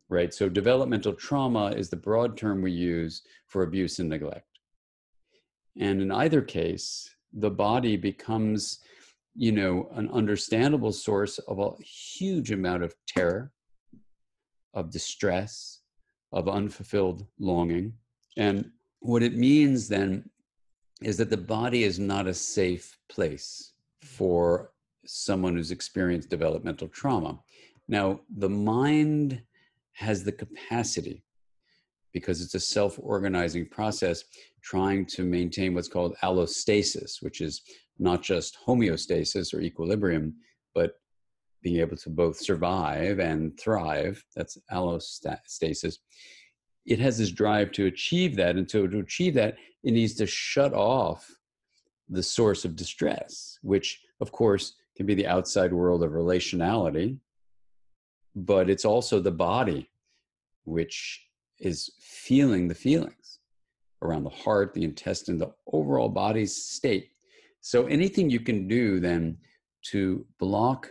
Right? 0.10 0.34
So, 0.34 0.50
developmental 0.50 1.14
trauma 1.14 1.68
is 1.68 1.90
the 1.90 1.96
broad 1.96 2.36
term 2.36 2.64
we 2.64 2.72
use 2.72 3.22
for 3.48 3.62
abuse 3.62 4.00
and 4.00 4.10
neglect. 4.10 4.49
And 5.78 6.02
in 6.02 6.12
either 6.12 6.42
case, 6.42 7.10
the 7.34 7.52
body 7.52 7.96
becomes, 7.96 8.80
you 9.36 9.52
know, 9.52 9.90
an 9.94 10.10
understandable 10.10 10.92
source 10.92 11.38
of 11.40 11.60
a 11.60 11.72
huge 11.84 12.52
amount 12.52 12.84
of 12.84 12.96
terror, 13.08 13.52
of 14.74 14.92
distress, 14.92 15.82
of 16.32 16.48
unfulfilled 16.48 17.26
longing. 17.40 17.94
And 18.38 18.72
what 19.00 19.24
it 19.24 19.36
means 19.36 19.88
then 19.88 20.30
is 21.02 21.18
that 21.18 21.30
the 21.30 21.38
body 21.38 21.84
is 21.84 22.00
not 22.00 22.28
a 22.28 22.34
safe 22.34 22.98
place 23.10 23.74
for 24.02 24.72
someone 25.06 25.56
who's 25.56 25.72
experienced 25.72 26.30
developmental 26.30 26.88
trauma. 26.88 27.40
Now, 27.88 28.22
the 28.38 28.50
mind 28.50 29.42
has 29.94 30.24
the 30.24 30.32
capacity 30.32 31.24
because 32.14 32.42
it's 32.42 32.56
a 32.56 32.60
self 32.60 33.00
organizing 33.02 33.68
process 33.68 34.24
trying 34.62 35.06
to 35.06 35.24
maintain 35.24 35.74
what's 35.74 35.88
called 35.88 36.16
allostasis, 36.24 37.22
which 37.22 37.42
is 37.42 37.62
not 37.98 38.22
just 38.22 38.58
homeostasis 38.66 39.54
or 39.54 39.62
equilibrium, 39.62 40.36
but 40.74 40.94
being 41.62 41.80
able 41.80 41.98
to 41.98 42.10
both 42.10 42.38
survive 42.38 43.20
and 43.20 43.60
thrive. 43.60 44.24
That's 44.36 44.58
allostasis. 44.72 45.98
It 46.86 47.00
has 47.00 47.18
this 47.18 47.32
drive 47.32 47.72
to 47.74 47.88
achieve 47.88 48.36
that. 48.38 48.56
And 48.56 48.70
so 48.70 48.88
to 48.88 49.00
achieve 49.00 49.34
that, 49.36 49.58
it 49.84 49.92
needs 49.92 50.16
to 50.16 50.26
shut 50.26 50.74
off 50.74 51.30
the 52.08 52.24
source 52.24 52.66
of 52.66 52.76
distress, 52.76 53.60
which, 53.62 54.02
of 54.22 54.32
course, 54.32 54.74
can 54.96 55.06
be 55.06 55.16
the 55.16 55.28
outside 55.28 55.72
world 55.72 56.04
of 56.04 56.12
relationality, 56.12 57.18
but 58.36 58.70
it's 58.70 58.86
also 58.86 59.20
the 59.20 59.32
body, 59.32 59.90
which 60.64 61.26
is 61.60 61.92
feeling 62.00 62.68
the 62.68 62.76
feelings 62.76 63.19
around 64.02 64.24
the 64.24 64.30
heart, 64.30 64.74
the 64.74 64.84
intestine, 64.84 65.38
the 65.38 65.52
overall 65.72 66.10
body's 66.10 66.56
state. 66.56 67.10
So 67.62 67.86
anything 67.88 68.30
you 68.30 68.40
can 68.40 68.68
do 68.68 69.00
then 69.00 69.38
to 69.92 70.26
block 70.40 70.90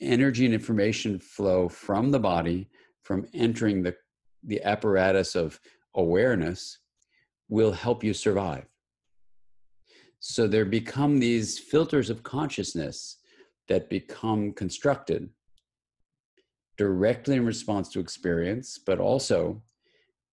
energy 0.00 0.44
and 0.44 0.54
information 0.54 1.18
flow 1.18 1.68
from 1.68 2.10
the 2.10 2.18
body 2.18 2.68
from 3.02 3.26
entering 3.34 3.82
the 3.82 3.94
the 4.44 4.60
apparatus 4.64 5.36
of 5.36 5.60
awareness 5.94 6.78
will 7.48 7.70
help 7.70 8.02
you 8.02 8.12
survive 8.12 8.66
so 10.24 10.46
there 10.46 10.64
become 10.64 11.18
these 11.18 11.58
filters 11.58 12.08
of 12.08 12.22
consciousness 12.22 13.18
that 13.68 13.90
become 13.90 14.52
constructed 14.52 15.28
directly 16.78 17.34
in 17.34 17.44
response 17.44 17.88
to 17.88 17.98
experience, 17.98 18.78
but 18.78 19.00
also 19.00 19.60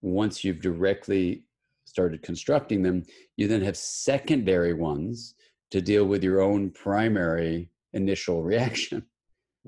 once 0.02 0.44
you've 0.44 0.62
directly 0.62 1.44
started 1.86 2.22
constructing 2.22 2.84
them, 2.84 3.04
you 3.38 3.48
then 3.48 3.62
have 3.62 3.76
secondary 3.76 4.74
ones 4.74 5.36
to 5.72 5.82
deal 5.82 6.06
with 6.06 6.24
your 6.24 6.42
own 6.42 6.70
primary 6.72 7.70
initial 7.94 8.44
reaction. 8.52 9.06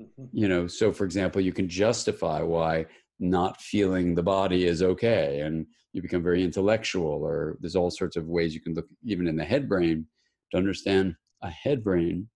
Mm-hmm. 0.00 0.24
You 0.32 0.48
know, 0.48 0.66
so 0.66 0.92
for 0.92 1.04
example, 1.04 1.40
you 1.40 1.52
can 1.52 1.68
justify 1.68 2.40
why 2.40 2.86
not 3.20 3.60
feeling 3.60 4.14
the 4.14 4.22
body 4.22 4.66
is 4.66 4.82
okay 4.82 5.40
and 5.40 5.66
you 5.92 6.02
become 6.02 6.22
very 6.22 6.42
intellectual 6.42 7.22
or 7.22 7.56
there's 7.60 7.76
all 7.76 7.90
sorts 7.90 8.16
of 8.16 8.26
ways 8.26 8.54
you 8.54 8.60
can 8.60 8.74
look 8.74 8.86
even 9.04 9.28
in 9.28 9.36
the 9.36 9.44
head 9.44 9.68
brain 9.68 10.06
to 10.50 10.56
understand 10.56 11.14
a 11.42 11.50
head 11.50 11.84
brain. 11.84 12.28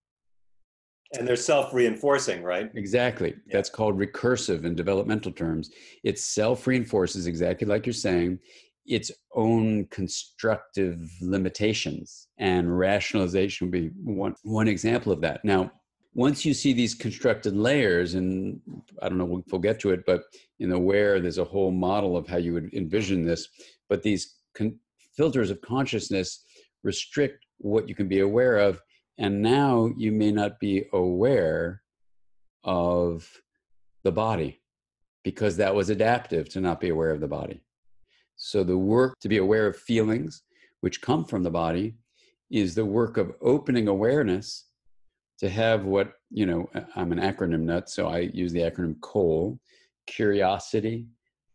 And 1.13 1.27
they're 1.27 1.37
self 1.37 1.73
reinforcing, 1.73 2.43
right? 2.43 2.71
Exactly. 2.75 3.35
Yeah. 3.47 3.53
That's 3.53 3.71
called 3.71 3.99
recursive 3.99 4.65
in 4.65 4.75
developmental 4.75 5.33
terms. 5.33 5.71
It 6.05 6.19
self 6.19 6.67
reinforces, 6.67 7.27
exactly 7.27 7.67
like 7.67 7.87
you're 7.87 7.93
saying, 7.93 8.39
its 8.87 9.11
own 9.35 9.87
constructive 9.87 11.11
limitations. 11.21 12.29
And 12.39 12.77
rationalization 12.77 13.67
would 13.67 13.73
be 13.73 13.91
one, 14.03 14.35
one 14.43 14.69
example 14.69 15.13
of 15.13 15.21
that. 15.23 15.45
Now, 15.45 15.71
once 16.15 16.45
you 16.45 16.55
see 16.55 16.73
these 16.73 16.95
constructed 16.95 17.55
layers, 17.55 18.15
and 18.15 18.61
I 19.03 19.09
don't 19.09 19.19
know 19.19 19.39
if 19.39 19.53
we'll 19.53 19.61
get 19.61 19.79
to 19.81 19.91
it, 19.91 20.05
but 20.07 20.23
in 20.61 20.71
the 20.71 20.79
where 20.79 21.21
there's 21.21 21.39
a 21.39 21.45
whole 21.45 21.71
model 21.71 22.17
of 22.17 22.27
how 22.27 22.39
you 22.39 22.55
would 22.55 22.73
envision 22.73 23.25
this, 23.25 23.47
but 23.89 24.03
these 24.03 24.37
con- 24.57 24.79
filters 25.15 25.51
of 25.51 25.61
consciousness 25.61 26.43
restrict 26.83 27.45
what 27.59 27.89
you 27.89 27.95
can 27.95 28.09
be 28.09 28.21
aware 28.21 28.57
of. 28.59 28.81
And 29.19 29.43
now 29.43 29.91
you 29.97 30.13
may 30.13 30.31
not 30.31 30.61
be 30.61 30.85
aware 30.93 31.83
of 32.65 33.31
the 34.05 34.13
body 34.13 34.61
because 35.25 35.57
that 35.57 35.75
was 35.75 35.91
adaptive 35.91 36.49
to 36.51 36.61
not 36.61 36.81
be 36.81 36.91
aware 36.91 37.11
of 37.11 37.21
the 37.21 37.29
body. 37.29 37.63
So 38.37 38.63
the 38.63 38.77
work 38.77 39.19
to 39.21 39.29
be 39.29 39.39
aware 39.39 39.67
of 39.67 39.77
feelings 39.77 40.43
which 40.81 41.01
come 41.01 41.25
from 41.25 41.43
the 41.43 41.51
body 41.51 41.95
is 42.51 42.75
the 42.75 42.85
work 42.85 43.17
of 43.17 43.33
opening 43.41 43.89
awareness 43.89 44.67
to 45.39 45.49
have 45.49 45.85
what, 45.85 46.13
you 46.31 46.47
know, 46.47 46.71
I'm 46.95 47.13
an 47.13 47.19
acronym 47.19 47.63
nut, 47.63 47.91
so 47.91 48.09
I 48.09 48.21
use 48.21 48.53
the 48.53 48.61
acronym 48.61 49.01
COAL 49.01 49.59
curiosity, 50.07 51.07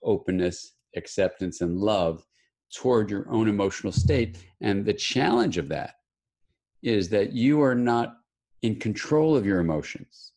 openness, 0.04 0.74
acceptance, 0.96 1.62
and 1.62 1.78
love 1.78 2.26
toward 2.76 3.10
your 3.10 3.30
own 3.30 3.48
emotional 3.48 3.94
state. 3.94 4.38
And 4.60 4.86
the 4.86 4.94
challenge 4.94 5.58
of 5.58 5.70
that 5.70 5.96
is 6.82 7.10
that 7.10 7.34
you 7.34 7.62
are 7.62 7.76
not 7.76 8.18
in 8.62 8.76
control 8.76 9.36
of 9.36 9.46
your 9.46 9.60
emotions. 9.60 10.34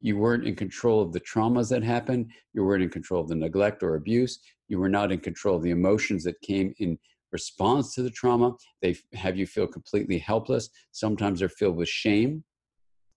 You 0.00 0.18
weren't 0.18 0.46
in 0.46 0.54
control 0.54 1.00
of 1.00 1.12
the 1.12 1.20
traumas 1.20 1.70
that 1.70 1.82
happened. 1.82 2.30
You 2.52 2.64
weren't 2.64 2.82
in 2.82 2.90
control 2.90 3.22
of 3.22 3.28
the 3.28 3.34
neglect 3.34 3.82
or 3.82 3.94
abuse. 3.94 4.38
You 4.68 4.78
were 4.78 4.88
not 4.88 5.12
in 5.12 5.20
control 5.20 5.56
of 5.56 5.62
the 5.62 5.70
emotions 5.70 6.24
that 6.24 6.40
came 6.42 6.74
in 6.78 6.98
response 7.32 7.94
to 7.94 8.02
the 8.02 8.10
trauma. 8.10 8.52
They 8.82 8.96
have 9.14 9.36
you 9.36 9.46
feel 9.46 9.66
completely 9.66 10.18
helpless. 10.18 10.68
Sometimes 10.92 11.40
they're 11.40 11.48
filled 11.48 11.76
with 11.76 11.88
shame. 11.88 12.44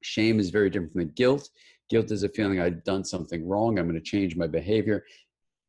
Shame 0.02 0.40
is 0.40 0.50
very 0.50 0.70
different 0.70 0.94
from 0.94 1.10
guilt. 1.10 1.50
Guilt 1.90 2.12
is 2.12 2.24
a 2.24 2.30
feeling 2.30 2.60
I've 2.60 2.84
done 2.84 3.04
something 3.04 3.48
wrong. 3.48 3.78
I'm 3.78 3.88
going 3.88 3.96
to 3.96 4.02
change 4.02 4.36
my 4.36 4.48
behavior. 4.48 5.04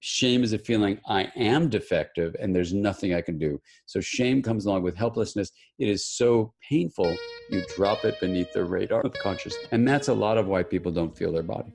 Shame 0.01 0.45
is 0.45 0.53
a 0.53 0.59
feeling 0.59 1.01
I 1.09 1.33
am 1.35 1.69
defective 1.69 2.37
and 2.39 2.55
there's 2.55 2.73
nothing 2.73 3.15
I 3.15 3.21
can 3.21 3.37
do. 3.37 3.61
So 3.87 4.01
shame 4.01 4.43
comes 4.43 4.65
along 4.65 4.85
with 4.85 4.97
helplessness. 4.97 5.51
It 5.81 5.89
is 5.89 6.07
so 6.07 6.53
painful, 6.69 7.17
you 7.51 7.65
drop 7.77 8.05
it 8.05 8.21
beneath 8.21 8.53
the 8.53 8.65
radar 8.65 9.01
of 9.01 9.13
consciousness. 9.15 9.67
And 9.73 9.87
that's 9.87 10.07
a 10.07 10.15
lot 10.15 10.39
of 10.39 10.47
why 10.47 10.63
people 10.63 10.93
don't 10.93 11.17
feel 11.17 11.33
their 11.33 11.43
body. 11.43 11.73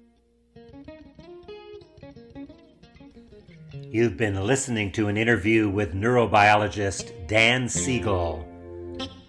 You've 3.74 4.16
been 4.16 4.42
listening 4.46 4.94
to 4.94 5.10
an 5.10 5.18
interview 5.18 5.70
with 5.70 5.94
neurobiologist 5.94 7.28
Dan 7.28 7.68
Siegel 7.68 8.48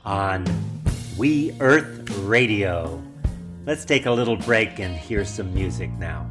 on 0.05 0.47
We 1.19 1.55
Earth 1.59 2.09
Radio. 2.21 3.03
Let's 3.67 3.85
take 3.85 4.07
a 4.07 4.11
little 4.11 4.37
break 4.37 4.79
and 4.79 4.95
hear 4.95 5.25
some 5.25 5.53
music 5.53 5.91
now. 5.99 6.31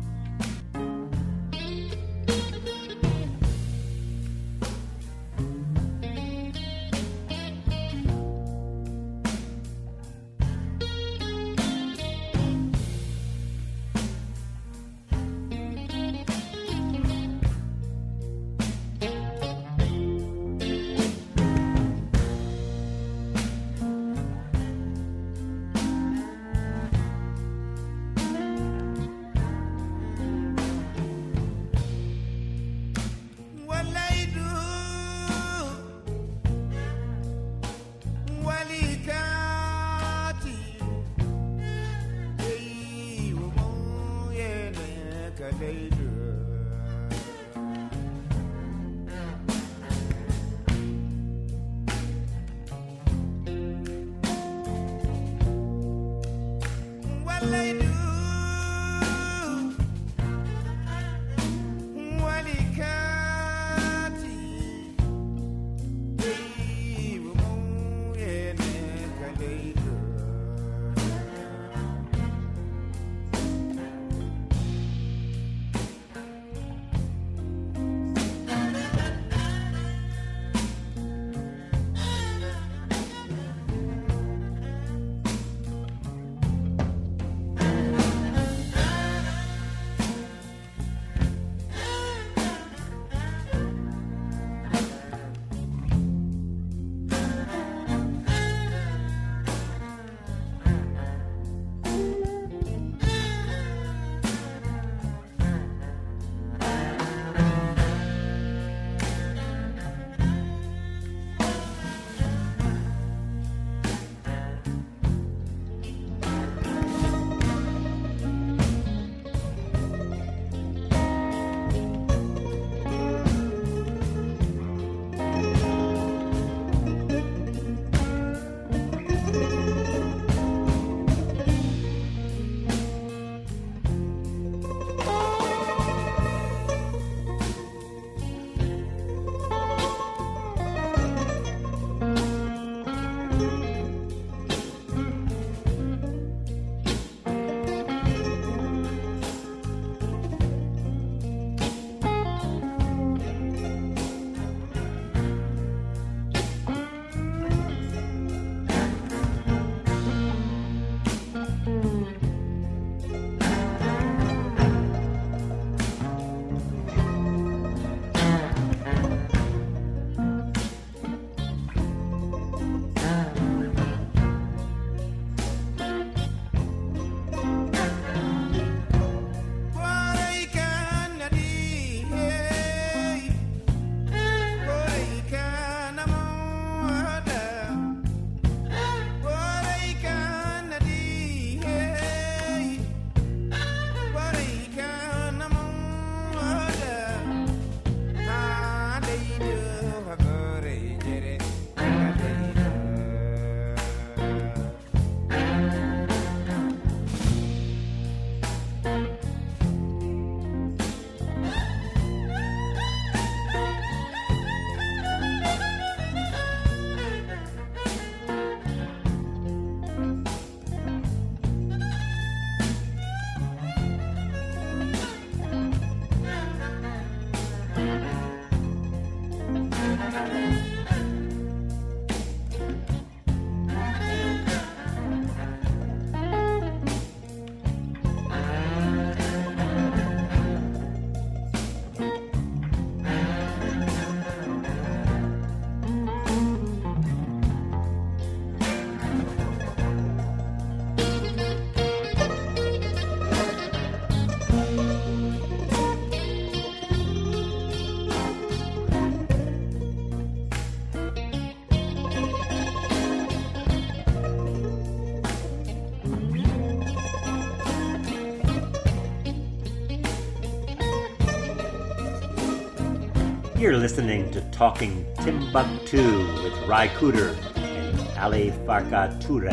Listening 273.84 274.32
to 274.32 274.40
Talking 274.50 275.06
Timbuktu 275.26 276.20
with 276.42 276.54
Ry 276.70 276.88
Cooder 276.88 277.36
and 277.58 278.18
Ali 278.18 278.52
Farka 278.66 279.22
Toure. 279.22 279.52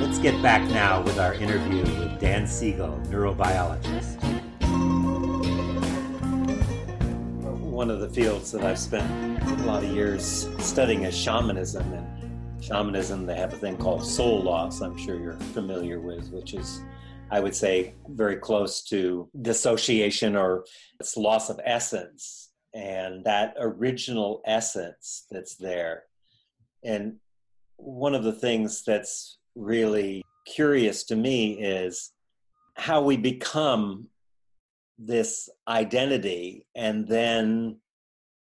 Let's 0.00 0.18
get 0.18 0.42
back 0.42 0.68
now 0.72 1.02
with 1.02 1.16
our 1.16 1.32
interview 1.34 1.82
with 1.82 2.18
Dan 2.18 2.44
Siegel, 2.44 3.00
neurobiologist. 3.04 4.20
One 7.70 7.88
of 7.88 8.00
the 8.00 8.08
fields 8.08 8.50
that 8.50 8.64
I've 8.64 8.80
spent 8.80 9.08
a 9.44 9.62
lot 9.64 9.84
of 9.84 9.90
years 9.90 10.48
studying 10.58 11.04
is 11.04 11.16
shamanism. 11.16 11.92
And 11.92 12.64
shamanism, 12.64 13.26
they 13.26 13.36
have 13.36 13.52
a 13.52 13.58
thing 13.58 13.76
called 13.76 14.04
soul 14.04 14.42
loss, 14.42 14.80
I'm 14.80 14.98
sure 14.98 15.14
you're 15.20 15.38
familiar 15.54 16.00
with, 16.00 16.32
which 16.32 16.52
is 16.52 16.82
I 17.30 17.40
would 17.40 17.54
say, 17.54 17.94
very 18.08 18.36
close 18.36 18.82
to 18.84 19.28
dissociation 19.42 20.34
or 20.34 20.64
its 20.98 21.16
loss 21.16 21.50
of 21.50 21.60
essence 21.62 22.37
and 22.74 23.24
that 23.24 23.54
original 23.58 24.42
essence 24.46 25.26
that's 25.30 25.56
there. 25.56 26.04
And 26.84 27.16
one 27.76 28.14
of 28.14 28.24
the 28.24 28.32
things 28.32 28.82
that's 28.84 29.38
really 29.54 30.22
curious 30.46 31.04
to 31.04 31.16
me 31.16 31.60
is 31.60 32.12
how 32.76 33.02
we 33.02 33.16
become 33.16 34.08
this 34.98 35.48
identity 35.68 36.66
and 36.74 37.06
then 37.06 37.78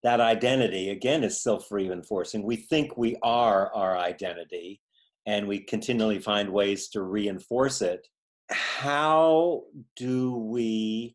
that 0.03 0.21
identity 0.21 0.91
again 0.91 1.23
is 1.23 1.43
self-reinforcing 1.43 2.43
we 2.43 2.57
think 2.57 2.97
we 2.97 3.17
are 3.23 3.73
our 3.75 3.99
identity 3.99 4.81
and 5.27 5.47
we 5.47 5.59
continually 5.59 6.19
find 6.19 6.51
ways 6.51 6.89
to 6.89 7.03
reinforce 7.03 7.83
it 7.83 8.07
how 8.51 9.63
do 9.97 10.33
we 10.33 11.15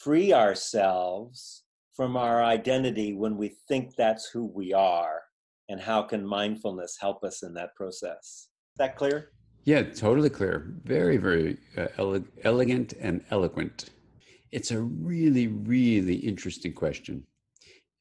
free 0.00 0.32
ourselves 0.32 1.61
from 1.94 2.16
our 2.16 2.42
identity 2.42 3.12
when 3.12 3.36
we 3.36 3.56
think 3.68 3.94
that's 3.96 4.28
who 4.30 4.44
we 4.46 4.72
are? 4.72 5.22
And 5.68 5.80
how 5.80 6.02
can 6.02 6.26
mindfulness 6.26 6.98
help 7.00 7.24
us 7.24 7.42
in 7.42 7.54
that 7.54 7.74
process? 7.76 8.48
Is 8.74 8.78
that 8.78 8.96
clear? 8.96 9.30
Yeah, 9.64 9.82
totally 9.82 10.30
clear. 10.30 10.74
Very, 10.84 11.16
very 11.16 11.58
uh, 11.76 11.86
ele- 11.98 12.24
elegant 12.42 12.94
and 13.00 13.24
eloquent. 13.30 13.90
It's 14.50 14.70
a 14.70 14.80
really, 14.80 15.46
really 15.46 16.16
interesting 16.16 16.72
question. 16.72 17.24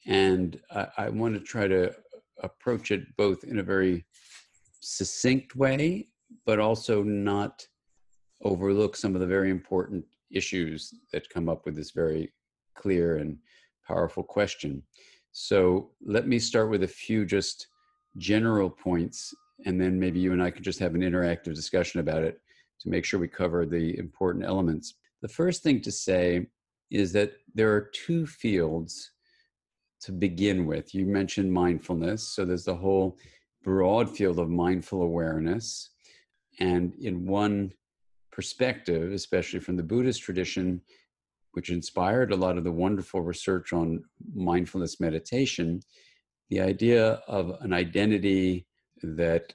And 0.07 0.59
I, 0.71 0.87
I 0.97 1.09
want 1.09 1.35
to 1.35 1.39
try 1.39 1.67
to 1.67 1.93
approach 2.41 2.91
it 2.91 3.15
both 3.15 3.43
in 3.43 3.59
a 3.59 3.63
very 3.63 4.05
succinct 4.81 5.55
way, 5.55 6.09
but 6.45 6.59
also 6.59 7.03
not 7.03 7.65
overlook 8.43 8.95
some 8.95 9.13
of 9.13 9.21
the 9.21 9.27
very 9.27 9.51
important 9.51 10.03
issues 10.31 10.93
that 11.13 11.29
come 11.29 11.47
up 11.47 11.65
with 11.65 11.75
this 11.75 11.91
very 11.91 12.33
clear 12.75 13.17
and 13.17 13.37
powerful 13.87 14.23
question. 14.23 14.83
So 15.31 15.91
let 16.05 16.27
me 16.27 16.39
start 16.39 16.69
with 16.69 16.83
a 16.83 16.87
few 16.87 17.25
just 17.25 17.67
general 18.17 18.69
points, 18.69 19.33
and 19.65 19.79
then 19.79 19.99
maybe 19.99 20.19
you 20.19 20.33
and 20.33 20.43
I 20.43 20.51
could 20.51 20.63
just 20.63 20.79
have 20.79 20.95
an 20.95 21.01
interactive 21.01 21.55
discussion 21.55 21.99
about 21.99 22.23
it 22.23 22.39
to 22.81 22.89
make 22.89 23.05
sure 23.05 23.19
we 23.19 23.27
cover 23.27 23.65
the 23.65 23.97
important 23.97 24.43
elements. 24.45 24.95
The 25.21 25.27
first 25.27 25.63
thing 25.63 25.81
to 25.81 25.91
say 25.91 26.47
is 26.89 27.13
that 27.13 27.33
there 27.53 27.71
are 27.71 27.89
two 28.05 28.25
fields 28.25 29.11
to 30.01 30.11
begin 30.11 30.65
with. 30.65 30.93
You 30.93 31.05
mentioned 31.05 31.53
mindfulness, 31.53 32.27
so 32.27 32.43
there's 32.43 32.65
the 32.65 32.75
whole 32.75 33.17
broad 33.63 34.09
field 34.09 34.39
of 34.39 34.49
mindful 34.49 35.03
awareness. 35.03 35.91
And 36.59 36.93
in 36.95 37.25
one 37.25 37.71
perspective, 38.31 39.11
especially 39.13 39.59
from 39.59 39.77
the 39.77 39.83
Buddhist 39.83 40.21
tradition, 40.21 40.81
which 41.53 41.69
inspired 41.69 42.31
a 42.31 42.35
lot 42.35 42.57
of 42.57 42.63
the 42.63 42.71
wonderful 42.71 43.21
research 43.21 43.73
on 43.73 44.03
mindfulness 44.33 44.99
meditation, 44.99 45.81
the 46.49 46.61
idea 46.61 47.21
of 47.27 47.57
an 47.61 47.73
identity 47.73 48.65
that 49.03 49.53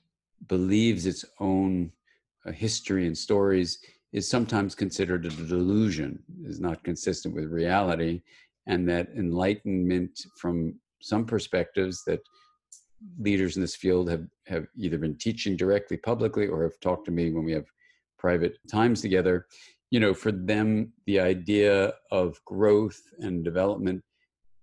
believes 0.48 1.06
its 1.06 1.24
own 1.40 1.90
uh, 2.46 2.52
history 2.52 3.06
and 3.06 3.16
stories 3.16 3.78
is 4.12 4.28
sometimes 4.28 4.74
considered 4.74 5.26
a 5.26 5.30
delusion, 5.30 6.22
is 6.44 6.60
not 6.60 6.82
consistent 6.84 7.34
with 7.34 7.50
reality, 7.50 8.22
and 8.66 8.88
that 8.88 9.08
enlightenment 9.16 10.18
from 10.38 10.74
some 11.00 11.24
perspectives 11.24 12.02
that 12.06 12.20
leaders 13.18 13.56
in 13.56 13.62
this 13.62 13.76
field 13.76 14.08
have, 14.08 14.26
have 14.46 14.66
either 14.76 14.98
been 14.98 15.16
teaching 15.16 15.56
directly 15.56 15.96
publicly 15.96 16.46
or 16.46 16.62
have 16.62 16.78
talked 16.80 17.04
to 17.04 17.12
me 17.12 17.30
when 17.30 17.44
we 17.44 17.52
have 17.52 17.66
private 18.18 18.56
times 18.70 19.00
together 19.00 19.46
you 19.90 20.00
know 20.00 20.14
for 20.14 20.32
them 20.32 20.92
the 21.06 21.20
idea 21.20 21.92
of 22.10 22.40
growth 22.44 23.00
and 23.18 23.44
development 23.44 24.02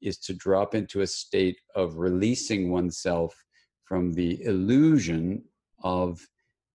is 0.02 0.18
to 0.18 0.34
drop 0.34 0.76
into 0.76 1.02
a 1.02 1.08
state 1.08 1.58
of 1.76 1.98
releasing 1.98 2.72
oneself 2.72 3.34
from 3.86 4.12
the 4.14 4.44
illusion 4.44 5.44
of 5.84 6.20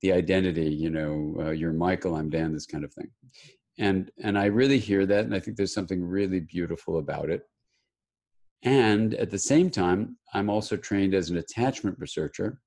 the 0.03 0.13
identity 0.13 0.71
you 0.71 0.91
know 0.91 1.37
uh, 1.41 1.51
you're 1.51 1.73
michael 1.73 2.15
i'm 2.15 2.31
dan 2.31 2.53
this 2.53 2.67
kind 2.67 2.85
of 2.85 2.93
thing. 2.93 3.11
And 3.79 4.11
and 4.23 4.39
i 4.39 4.47
really 4.47 4.79
hear 4.79 5.07
that 5.07 5.25
and 5.25 5.35
i 5.35 5.41
think 5.41 5.57
there's 5.57 5.75
something 5.75 6.05
really 6.05 6.41
beautiful 6.41 6.99
about 6.99 7.31
it. 7.31 7.43
And 8.63 9.15
at 9.15 9.31
the 9.31 9.39
same 9.39 9.71
time 9.71 10.17
i'm 10.35 10.51
also 10.51 10.77
trained 10.77 11.15
as 11.15 11.31
an 11.31 11.37
attachment 11.37 11.99
researcher. 11.99 12.61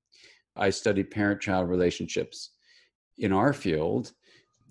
I 0.56 0.70
study 0.70 1.02
parent 1.02 1.40
child 1.40 1.68
relationships 1.68 2.50
in 3.18 3.32
our 3.32 3.52
field, 3.52 4.12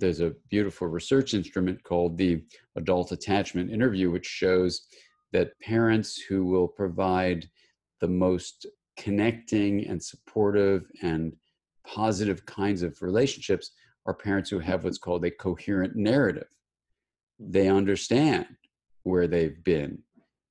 there's 0.02 0.20
a 0.20 0.34
beautiful 0.50 0.88
research 0.88 1.34
instrument 1.34 1.82
called 1.84 2.18
the 2.18 2.44
Adult 2.76 3.14
Attachment 3.14 3.72
Interview, 3.72 4.12
which 4.12 4.26
shows 4.26 4.88
that 5.32 5.58
parents 5.62 6.18
who 6.18 6.44
will 6.46 6.68
provide 6.68 7.48
the 8.02 8.08
most 8.08 8.66
connecting 8.98 9.88
and 9.88 10.04
supportive 10.04 10.84
and 11.02 11.34
positive 11.88 12.46
kinds 12.46 12.84
of 12.84 13.02
relationships 13.02 13.72
are 14.06 14.14
parents 14.14 14.50
who 14.50 14.60
have 14.60 14.84
what's 14.84 14.98
called 14.98 15.24
a 15.24 15.32
coherent 15.32 15.96
narrative. 15.96 16.50
They 17.40 17.70
understand 17.70 18.48
where 19.04 19.28
they've 19.28 19.64
been, 19.64 20.00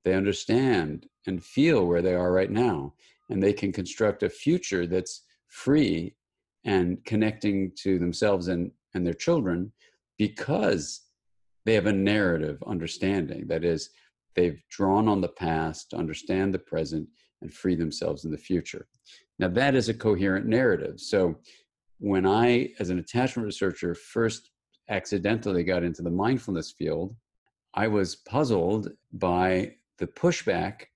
they 0.04 0.14
understand 0.14 1.06
and 1.26 1.44
feel 1.44 1.86
where 1.86 2.02
they 2.02 2.14
are 2.14 2.32
right 2.32 2.50
now, 2.50 2.94
and 3.28 3.42
they 3.42 3.52
can 3.52 3.72
construct 3.72 4.22
a 4.22 4.30
future 4.30 4.86
that's 4.86 5.24
free 5.48 6.14
and 6.64 7.04
connecting 7.04 7.72
to 7.82 7.98
themselves 7.98 8.48
and, 8.48 8.70
and 8.94 9.06
their 9.06 9.14
children 9.14 9.72
because 10.18 11.02
they 11.64 11.74
have 11.74 11.86
a 11.86 11.92
narrative 11.92 12.62
understanding. 12.66 13.46
That 13.46 13.64
is, 13.64 13.90
they've 14.34 14.62
drawn 14.70 15.08
on 15.08 15.20
the 15.20 15.28
past 15.28 15.90
to 15.90 15.96
understand 15.96 16.54
the 16.54 16.58
present 16.58 17.08
and 17.42 17.52
free 17.52 17.74
themselves 17.74 18.24
in 18.24 18.30
the 18.30 18.38
future. 18.38 18.86
Now, 19.38 19.48
that 19.48 19.74
is 19.74 19.88
a 19.88 19.94
coherent 19.94 20.46
narrative. 20.46 21.00
So, 21.00 21.36
when 21.98 22.26
I, 22.26 22.70
as 22.78 22.88
an 22.88 22.98
attachment 22.98 23.44
researcher, 23.44 23.94
first 23.94 24.50
accidentally 24.88 25.64
got 25.64 25.84
into 25.84 26.02
the 26.02 26.10
mindfulness 26.10 26.72
field, 26.72 27.14
I 27.74 27.88
was 27.88 28.16
puzzled 28.16 28.90
by 29.12 29.74
the 29.98 30.06
pushback 30.06 30.86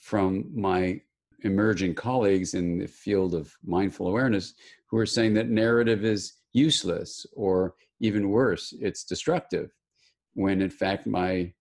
from 0.00 0.50
my 0.54 1.00
emerging 1.42 1.94
colleagues 1.94 2.54
in 2.54 2.78
the 2.78 2.86
field 2.86 3.34
of 3.34 3.54
mindful 3.64 4.08
awareness 4.08 4.54
who 4.88 4.96
are 4.96 5.06
saying 5.06 5.34
that 5.34 5.48
narrative 5.48 6.04
is 6.04 6.34
useless 6.54 7.26
or 7.34 7.74
even 8.00 8.30
worse, 8.30 8.72
it's 8.80 9.04
destructive, 9.04 9.70
when 10.32 10.62
in 10.62 10.70
fact 10.70 11.06
my 11.06 11.52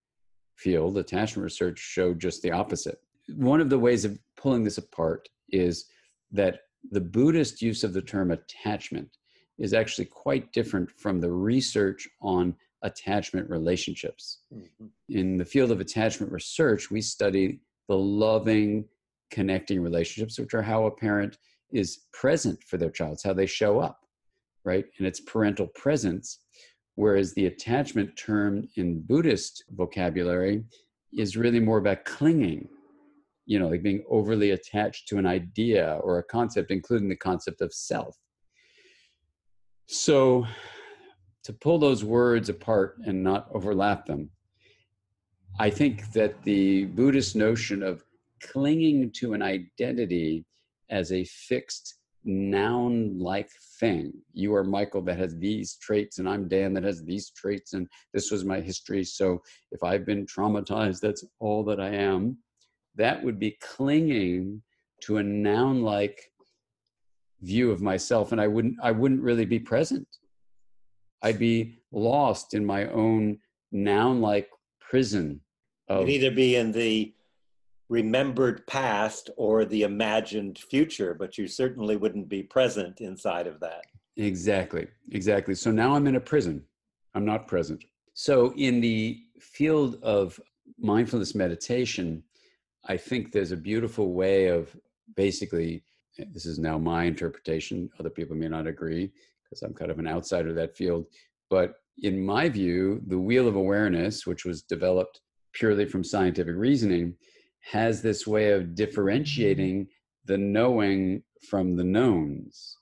field, 0.55 0.97
attachment 0.97 1.43
research, 1.43 1.79
showed 1.79 2.19
just 2.19 2.41
the 2.41 2.51
opposite. 2.51 2.99
One 3.35 3.59
of 3.59 3.69
the 3.69 3.79
ways 3.79 4.05
of 4.05 4.17
pulling 4.37 4.63
this 4.63 4.77
apart 4.77 5.27
is 5.49 5.85
that 6.31 6.61
the 6.91 7.01
Buddhist 7.01 7.61
use 7.61 7.83
of 7.83 7.93
the 7.93 8.01
term 8.01 8.31
attachment 8.31 9.17
is 9.57 9.73
actually 9.73 10.05
quite 10.05 10.51
different 10.53 10.91
from 10.91 11.19
the 11.19 11.31
research 11.31 12.07
on 12.21 12.55
attachment 12.81 13.49
relationships. 13.49 14.39
Mm-hmm. 14.53 14.87
In 15.09 15.37
the 15.37 15.45
field 15.45 15.71
of 15.71 15.79
attachment 15.79 16.31
research, 16.31 16.91
we 16.91 17.01
study 17.01 17.61
the 17.87 17.97
loving, 17.97 18.85
connecting 19.31 19.81
relationships, 19.81 20.37
which 20.37 20.53
are 20.53 20.61
how 20.61 20.85
a 20.85 20.91
parent 20.91 21.37
is 21.71 22.01
present 22.11 22.61
for 22.63 22.77
their 22.77 22.89
child, 22.89 23.19
how 23.23 23.33
they 23.33 23.45
show 23.45 23.79
up, 23.79 24.02
right? 24.65 24.85
And 24.97 25.07
it's 25.07 25.19
parental 25.19 25.67
presence. 25.67 26.39
Whereas 26.95 27.33
the 27.33 27.47
attachment 27.47 28.15
term 28.15 28.67
in 28.75 29.01
Buddhist 29.01 29.63
vocabulary 29.71 30.63
is 31.11 31.35
really 31.35 31.59
more 31.59 31.79
about 31.79 32.05
clinging, 32.05 32.67
you 33.45 33.59
know, 33.59 33.67
like 33.67 33.83
being 33.83 34.03
overly 34.09 34.51
attached 34.51 35.07
to 35.07 35.17
an 35.17 35.25
idea 35.25 35.99
or 36.03 36.19
a 36.19 36.23
concept, 36.23 36.71
including 36.71 37.09
the 37.09 37.15
concept 37.15 37.61
of 37.61 37.73
self. 37.73 38.15
So, 39.87 40.45
to 41.43 41.53
pull 41.53 41.77
those 41.77 42.05
words 42.05 42.47
apart 42.47 42.97
and 43.05 43.21
not 43.21 43.49
overlap 43.53 44.05
them, 44.05 44.29
I 45.59 45.69
think 45.69 46.11
that 46.13 46.41
the 46.43 46.85
Buddhist 46.85 47.35
notion 47.35 47.83
of 47.83 48.03
clinging 48.41 49.11
to 49.17 49.33
an 49.33 49.41
identity 49.41 50.45
as 50.89 51.11
a 51.11 51.25
fixed 51.25 51.95
noun 52.25 53.17
like 53.19 53.49
thing. 53.79 54.13
You 54.33 54.55
are 54.55 54.63
Michael 54.63 55.01
that 55.03 55.17
has 55.17 55.37
these 55.37 55.75
traits, 55.75 56.19
and 56.19 56.27
I'm 56.27 56.47
Dan 56.47 56.73
that 56.73 56.83
has 56.83 57.03
these 57.03 57.31
traits, 57.31 57.73
and 57.73 57.87
this 58.13 58.31
was 58.31 58.45
my 58.45 58.61
history. 58.61 59.03
So 59.03 59.41
if 59.71 59.83
I've 59.83 60.05
been 60.05 60.25
traumatized, 60.25 61.01
that's 61.01 61.25
all 61.39 61.63
that 61.65 61.79
I 61.79 61.89
am. 61.89 62.37
That 62.95 63.23
would 63.23 63.39
be 63.39 63.57
clinging 63.61 64.61
to 65.03 65.17
a 65.17 65.23
noun 65.23 65.81
like 65.81 66.31
view 67.41 67.71
of 67.71 67.81
myself, 67.81 68.31
and 68.31 68.39
I 68.39 68.47
wouldn't 68.47 68.77
I 68.81 68.91
wouldn't 68.91 69.21
really 69.21 69.45
be 69.45 69.59
present. 69.59 70.07
I'd 71.21 71.39
be 71.39 71.79
lost 71.91 72.53
in 72.53 72.65
my 72.65 72.87
own 72.87 73.39
noun 73.71 74.21
like 74.21 74.49
prison. 74.79 75.41
Of, 75.87 76.07
You'd 76.07 76.23
either 76.23 76.35
be 76.35 76.55
in 76.55 76.71
the 76.71 77.13
remembered 77.89 78.65
past 78.67 79.29
or 79.37 79.65
the 79.65 79.83
imagined 79.83 80.57
future, 80.57 81.13
but 81.13 81.37
you 81.37 81.47
certainly 81.47 81.95
wouldn't 81.95 82.29
be 82.29 82.43
present 82.43 83.01
inside 83.01 83.47
of 83.47 83.59
that. 83.59 83.83
Exactly, 84.17 84.87
exactly. 85.11 85.55
So 85.55 85.71
now 85.71 85.95
I'm 85.95 86.07
in 86.07 86.15
a 86.15 86.19
prison. 86.19 86.63
I'm 87.15 87.25
not 87.25 87.47
present. 87.47 87.83
So, 88.13 88.53
in 88.57 88.79
the 88.79 89.19
field 89.39 89.97
of 90.03 90.39
mindfulness 90.79 91.33
meditation, 91.33 92.23
I 92.85 92.97
think 92.97 93.31
there's 93.31 93.51
a 93.51 93.57
beautiful 93.57 94.13
way 94.13 94.47
of 94.47 94.75
basically, 95.15 95.83
this 96.31 96.45
is 96.45 96.59
now 96.59 96.77
my 96.77 97.05
interpretation. 97.05 97.89
Other 97.99 98.09
people 98.09 98.35
may 98.35 98.47
not 98.47 98.67
agree 98.67 99.11
because 99.43 99.61
I'm 99.63 99.73
kind 99.73 99.89
of 99.89 99.99
an 99.99 100.07
outsider 100.07 100.49
of 100.49 100.55
that 100.55 100.75
field. 100.75 101.05
But 101.49 101.75
in 102.01 102.23
my 102.23 102.49
view, 102.49 103.01
the 103.07 103.19
wheel 103.19 103.47
of 103.47 103.55
awareness, 103.55 104.25
which 104.25 104.45
was 104.45 104.61
developed 104.63 105.21
purely 105.53 105.85
from 105.85 106.03
scientific 106.03 106.55
reasoning, 106.55 107.15
has 107.71 108.01
this 108.01 108.27
way 108.27 108.51
of 108.51 108.75
differentiating 108.75 109.87
the 110.25 110.37
knowing 110.37 111.23
from 111.49 111.75
the 111.75 111.83
knowns. 111.83 112.77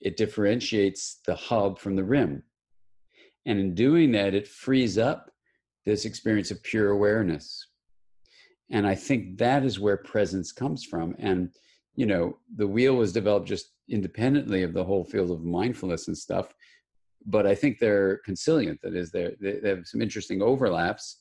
It 0.00 0.16
differentiates 0.16 1.20
the 1.26 1.34
hub 1.34 1.78
from 1.78 1.96
the 1.96 2.04
rim. 2.04 2.42
And 3.46 3.58
in 3.58 3.74
doing 3.74 4.12
that, 4.12 4.34
it 4.34 4.46
frees 4.46 4.98
up 4.98 5.30
this 5.84 6.04
experience 6.04 6.50
of 6.50 6.62
pure 6.62 6.90
awareness. 6.90 7.68
And 8.70 8.86
I 8.86 8.94
think 8.94 9.38
that 9.38 9.64
is 9.64 9.78
where 9.78 9.96
presence 9.96 10.52
comes 10.52 10.84
from. 10.84 11.14
And, 11.18 11.50
you 11.94 12.06
know, 12.06 12.38
the 12.56 12.66
wheel 12.66 12.96
was 12.96 13.12
developed 13.12 13.48
just 13.48 13.72
independently 13.88 14.64
of 14.64 14.72
the 14.72 14.84
whole 14.84 15.04
field 15.04 15.30
of 15.30 15.44
mindfulness 15.44 16.08
and 16.08 16.18
stuff. 16.18 16.52
But 17.24 17.46
I 17.46 17.54
think 17.54 17.78
they're 17.78 18.18
consilient. 18.24 18.80
That 18.82 18.94
is, 18.94 19.10
they 19.12 19.32
have 19.64 19.86
some 19.86 20.02
interesting 20.02 20.42
overlaps. 20.42 21.20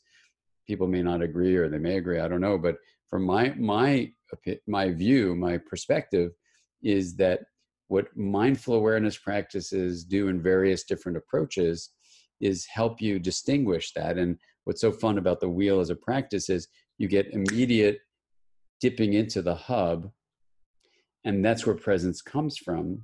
People 0.68 0.88
may 0.88 1.04
not 1.04 1.22
agree 1.22 1.56
or 1.56 1.70
they 1.70 1.78
may 1.78 1.98
agree, 1.98 2.20
I 2.20 2.28
don't 2.28 2.42
know. 2.42 2.58
But 2.58 2.78
from 3.16 3.24
my 3.24 3.54
my 3.58 4.12
my 4.68 4.92
view, 4.92 5.36
my 5.38 5.58
perspective 5.58 6.32
is 6.84 7.16
that 7.16 7.40
what 7.88 8.08
mindful 8.18 8.76
awareness 8.76 9.18
practices 9.18 10.04
do 10.04 10.28
in 10.28 10.42
various 10.42 10.84
different 10.84 11.18
approaches 11.18 11.92
is 12.42 12.66
help 12.66 13.02
you 13.02 13.18
distinguish 13.18 13.94
that. 13.94 14.18
And 14.18 14.38
what's 14.66 14.82
so 14.82 14.92
fun 14.92 15.18
about 15.18 15.40
the 15.40 15.48
wheel 15.48 15.80
as 15.80 15.90
a 15.90 15.96
practice 15.96 16.50
is 16.50 16.68
you 16.98 17.08
get 17.08 17.32
immediate 17.32 18.00
dipping 18.82 19.14
into 19.14 19.42
the 19.42 19.56
hub, 19.56 20.12
and 21.24 21.46
that's 21.46 21.66
where 21.66 21.76
presence 21.76 22.22
comes 22.22 22.58
from. 22.58 23.02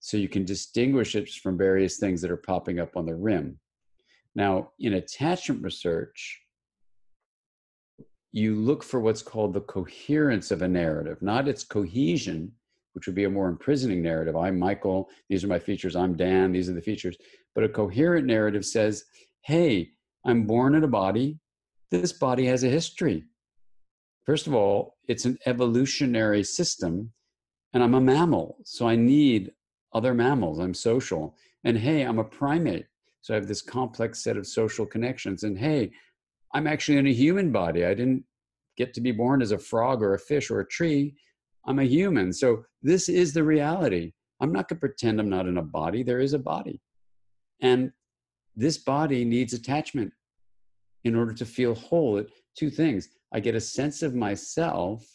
So 0.00 0.18
you 0.18 0.28
can 0.28 0.44
distinguish 0.44 1.14
it 1.14 1.30
from 1.30 1.56
various 1.56 1.96
things 1.96 2.20
that 2.20 2.30
are 2.30 2.36
popping 2.36 2.78
up 2.78 2.94
on 2.94 3.06
the 3.06 3.16
rim. 3.16 3.58
Now, 4.34 4.72
in 4.78 4.92
attachment 4.92 5.62
research, 5.62 6.42
you 8.32 8.54
look 8.54 8.82
for 8.82 9.00
what's 9.00 9.22
called 9.22 9.52
the 9.52 9.60
coherence 9.62 10.50
of 10.50 10.62
a 10.62 10.68
narrative, 10.68 11.20
not 11.20 11.48
its 11.48 11.64
cohesion, 11.64 12.52
which 12.92 13.06
would 13.06 13.14
be 13.14 13.24
a 13.24 13.30
more 13.30 13.48
imprisoning 13.48 14.02
narrative. 14.02 14.36
I'm 14.36 14.58
Michael, 14.58 15.08
these 15.28 15.44
are 15.44 15.48
my 15.48 15.58
features, 15.58 15.96
I'm 15.96 16.16
Dan, 16.16 16.52
these 16.52 16.68
are 16.68 16.74
the 16.74 16.82
features. 16.82 17.16
But 17.54 17.64
a 17.64 17.68
coherent 17.68 18.26
narrative 18.26 18.64
says, 18.64 19.04
hey, 19.42 19.90
I'm 20.24 20.46
born 20.46 20.74
in 20.74 20.84
a 20.84 20.88
body, 20.88 21.38
this 21.90 22.12
body 22.12 22.46
has 22.46 22.62
a 22.62 22.68
history. 22.68 23.24
First 24.26 24.46
of 24.46 24.54
all, 24.54 24.96
it's 25.08 25.24
an 25.24 25.38
evolutionary 25.46 26.44
system, 26.44 27.12
and 27.72 27.82
I'm 27.82 27.94
a 27.94 28.00
mammal, 28.00 28.58
so 28.64 28.86
I 28.86 28.96
need 28.96 29.52
other 29.92 30.14
mammals. 30.14 30.58
I'm 30.58 30.74
social. 30.74 31.36
And 31.64 31.76
hey, 31.76 32.02
I'm 32.02 32.18
a 32.18 32.24
primate, 32.24 32.86
so 33.22 33.34
I 33.34 33.36
have 33.36 33.48
this 33.48 33.62
complex 33.62 34.22
set 34.22 34.36
of 34.36 34.46
social 34.46 34.86
connections. 34.86 35.42
And 35.42 35.58
hey, 35.58 35.90
I'm 36.54 36.66
actually 36.66 36.98
in 36.98 37.06
a 37.06 37.12
human 37.12 37.52
body. 37.52 37.84
I 37.84 37.94
didn't 37.94 38.24
get 38.76 38.94
to 38.94 39.00
be 39.00 39.12
born 39.12 39.42
as 39.42 39.52
a 39.52 39.58
frog 39.58 40.02
or 40.02 40.14
a 40.14 40.18
fish 40.18 40.50
or 40.50 40.60
a 40.60 40.66
tree. 40.66 41.14
I'm 41.66 41.78
a 41.78 41.84
human. 41.84 42.32
So 42.32 42.64
this 42.82 43.08
is 43.08 43.32
the 43.32 43.44
reality. 43.44 44.12
I'm 44.40 44.52
not 44.52 44.68
going 44.68 44.78
to 44.78 44.80
pretend 44.80 45.20
I'm 45.20 45.28
not 45.28 45.46
in 45.46 45.58
a 45.58 45.62
body. 45.62 46.02
There 46.02 46.20
is 46.20 46.32
a 46.32 46.38
body. 46.38 46.80
And 47.60 47.92
this 48.56 48.78
body 48.78 49.24
needs 49.24 49.52
attachment 49.52 50.12
in 51.04 51.14
order 51.14 51.34
to 51.34 51.44
feel 51.44 51.74
whole. 51.74 52.18
It, 52.18 52.30
two 52.56 52.70
things 52.70 53.08
I 53.32 53.40
get 53.40 53.54
a 53.54 53.60
sense 53.60 54.02
of 54.02 54.14
myself 54.14 55.06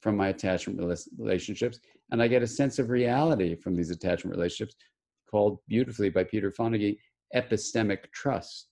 from 0.00 0.16
my 0.16 0.28
attachment 0.28 0.78
relationships, 1.18 1.80
and 2.12 2.22
I 2.22 2.28
get 2.28 2.42
a 2.42 2.46
sense 2.46 2.78
of 2.78 2.90
reality 2.90 3.56
from 3.56 3.74
these 3.74 3.90
attachment 3.90 4.36
relationships, 4.36 4.76
called 5.28 5.58
beautifully 5.68 6.10
by 6.10 6.22
Peter 6.22 6.52
Fonagy 6.52 6.98
epistemic 7.34 8.12
trust. 8.12 8.68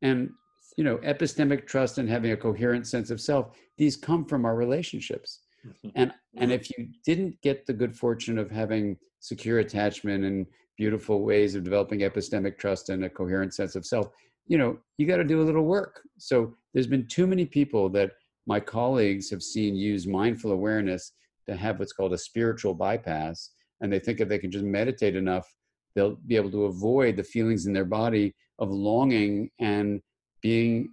And 0.00 0.30
you 0.76 0.84
know 0.84 0.98
epistemic 0.98 1.66
trust 1.66 1.98
and 1.98 2.08
having 2.08 2.32
a 2.32 2.36
coherent 2.36 2.86
sense 2.86 3.10
of 3.10 3.20
self 3.20 3.56
these 3.76 3.96
come 3.96 4.24
from 4.24 4.44
our 4.44 4.56
relationships. 4.56 5.40
Mm-hmm. 5.66 5.88
and 5.94 6.12
and 6.36 6.52
if 6.52 6.68
you 6.76 6.88
didn't 7.06 7.40
get 7.40 7.64
the 7.64 7.72
good 7.72 7.96
fortune 7.96 8.38
of 8.38 8.50
having 8.50 8.98
secure 9.20 9.60
attachment 9.60 10.24
and 10.24 10.46
beautiful 10.76 11.22
ways 11.22 11.54
of 11.54 11.64
developing 11.64 12.00
epistemic 12.00 12.58
trust 12.58 12.90
and 12.90 13.04
a 13.04 13.08
coherent 13.08 13.54
sense 13.54 13.74
of 13.74 13.86
self 13.86 14.08
you 14.46 14.58
know 14.58 14.76
you 14.98 15.06
got 15.06 15.16
to 15.16 15.24
do 15.24 15.40
a 15.40 15.44
little 15.48 15.64
work. 15.64 16.02
So 16.18 16.54
there's 16.72 16.86
been 16.86 17.06
too 17.06 17.26
many 17.26 17.46
people 17.46 17.88
that 17.90 18.10
my 18.46 18.60
colleagues 18.60 19.30
have 19.30 19.42
seen 19.42 19.74
use 19.74 20.06
mindful 20.06 20.52
awareness 20.52 21.12
to 21.46 21.56
have 21.56 21.78
what's 21.78 21.92
called 21.92 22.12
a 22.12 22.18
spiritual 22.18 22.74
bypass 22.74 23.50
and 23.80 23.92
they 23.92 23.98
think 23.98 24.20
if 24.20 24.28
they 24.28 24.38
can 24.38 24.50
just 24.50 24.64
meditate 24.64 25.16
enough 25.16 25.50
they'll 25.94 26.16
be 26.26 26.36
able 26.36 26.50
to 26.50 26.64
avoid 26.64 27.16
the 27.16 27.22
feelings 27.22 27.66
in 27.66 27.72
their 27.72 27.84
body 27.84 28.34
of 28.58 28.70
longing 28.70 29.50
and 29.60 30.00
being 30.44 30.90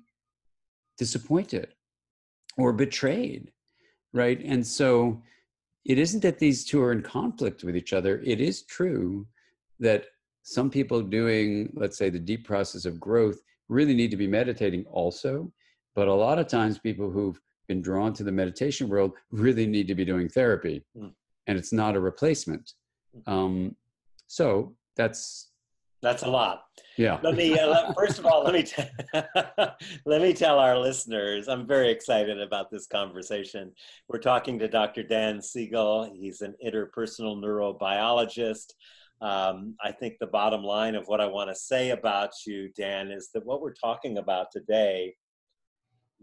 disappointed 0.98 1.68
or 2.58 2.72
betrayed, 2.72 3.52
right? 4.14 4.40
And 4.46 4.66
so 4.66 5.22
it 5.84 6.00
isn't 6.00 6.22
that 6.22 6.40
these 6.40 6.64
two 6.64 6.82
are 6.82 6.94
in 6.94 7.02
conflict 7.02 7.66
with 7.66 7.76
each 7.76 7.92
other. 7.92 8.22
It 8.26 8.40
is 8.40 8.64
true 8.64 9.28
that 9.82 10.06
some 10.44 10.70
people 10.70 11.02
doing, 11.02 11.70
let's 11.76 11.98
say, 11.98 12.10
the 12.10 12.18
deep 12.18 12.48
process 12.48 12.86
of 12.86 12.98
growth 12.98 13.42
really 13.68 13.94
need 13.94 14.10
to 14.12 14.18
be 14.18 14.26
meditating 14.26 14.86
also. 14.86 15.52
But 15.96 16.08
a 16.08 16.14
lot 16.14 16.40
of 16.40 16.48
times, 16.48 16.80
people 16.80 17.12
who've 17.12 17.40
been 17.68 17.82
drawn 17.82 18.14
to 18.14 18.24
the 18.24 18.32
meditation 18.32 18.88
world 18.88 19.12
really 19.32 19.68
need 19.68 19.88
to 19.90 19.96
be 19.96 20.06
doing 20.06 20.30
therapy, 20.30 20.86
mm. 20.98 21.12
and 21.48 21.60
it's 21.60 21.74
not 21.74 21.98
a 21.98 22.00
replacement. 22.00 22.74
Hmm. 23.14 23.34
Um, 23.34 23.76
so 24.28 24.74
that's 24.96 25.51
that's 26.02 26.24
a 26.24 26.30
lot. 26.30 26.64
Yeah. 26.98 27.20
Let 27.24 27.36
me 27.36 27.58
uh, 27.58 27.94
first 27.94 28.20
of 28.20 28.26
all 28.26 28.44
let 28.44 28.54
me 28.54 28.64
t- 28.64 28.84
let 30.06 30.22
me 30.22 30.34
tell 30.34 30.60
our 30.60 30.78
listeners 30.78 31.48
I'm 31.48 31.68
very 31.68 31.90
excited 31.90 32.40
about 32.40 32.70
this 32.72 32.88
conversation. 32.88 33.72
We're 34.08 34.20
talking 34.20 34.60
to 34.60 34.68
Dr. 34.68 35.04
Dan 35.04 35.42
Siegel. 35.42 36.12
He's 36.14 36.42
an 36.42 36.56
interpersonal 36.66 37.42
neurobiologist. 37.42 38.74
Um, 39.22 39.76
I 39.84 39.92
think 39.92 40.16
the 40.20 40.28
bottom 40.28 40.64
line 40.64 40.96
of 40.96 41.08
what 41.08 41.22
I 41.22 41.28
want 41.28 41.50
to 41.50 41.56
say 41.56 41.92
about 41.92 42.32
you, 42.48 42.70
Dan, 42.76 43.12
is 43.12 43.30
that 43.34 43.46
what 43.46 43.62
we're 43.62 43.74
talking 43.74 44.18
about 44.18 44.48
today 44.52 45.14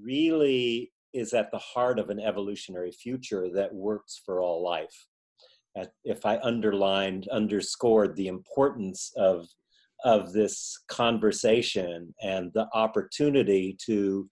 really 0.01 0.93
is 1.13 1.33
at 1.33 1.51
the 1.51 1.59
heart 1.59 1.99
of 1.99 2.11
an 2.11 2.21
evolutionary 2.21 2.91
future 2.91 3.49
that 3.55 3.73
works 3.73 4.21
for 4.25 4.41
all 4.41 4.63
life. 4.63 5.07
If 6.05 6.27
I 6.27 6.39
underlined, 6.39 7.29
underscored 7.29 8.17
the 8.17 8.27
importance 8.27 9.13
of 9.17 9.47
of 10.05 10.33
this 10.33 10.79
conversation 10.89 12.15
and 12.23 12.51
the 12.55 12.67
opportunity 12.75 13.77
to 13.85 14.29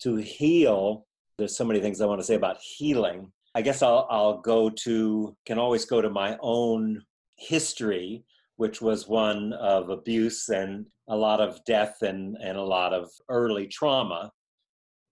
to 0.00 0.16
heal 0.16 1.06
there's 1.38 1.56
so 1.56 1.64
many 1.64 1.80
things 1.80 2.00
i 2.00 2.06
want 2.06 2.20
to 2.20 2.26
say 2.26 2.34
about 2.34 2.58
healing. 2.60 3.30
I 3.54 3.62
guess 3.62 3.82
i'll 3.82 4.06
i'll 4.10 4.40
go 4.40 4.70
to 4.70 5.36
can 5.46 5.58
always 5.58 5.84
go 5.84 6.00
to 6.00 6.10
my 6.10 6.38
own 6.40 7.02
history 7.36 8.24
which 8.56 8.80
was 8.80 9.08
one 9.08 9.52
of 9.54 9.90
abuse 9.90 10.48
and 10.48 10.86
a 11.08 11.16
lot 11.16 11.40
of 11.40 11.64
death 11.64 11.96
and 12.02 12.36
and 12.40 12.56
a 12.56 12.62
lot 12.62 12.92
of 12.92 13.10
early 13.28 13.66
trauma. 13.66 14.30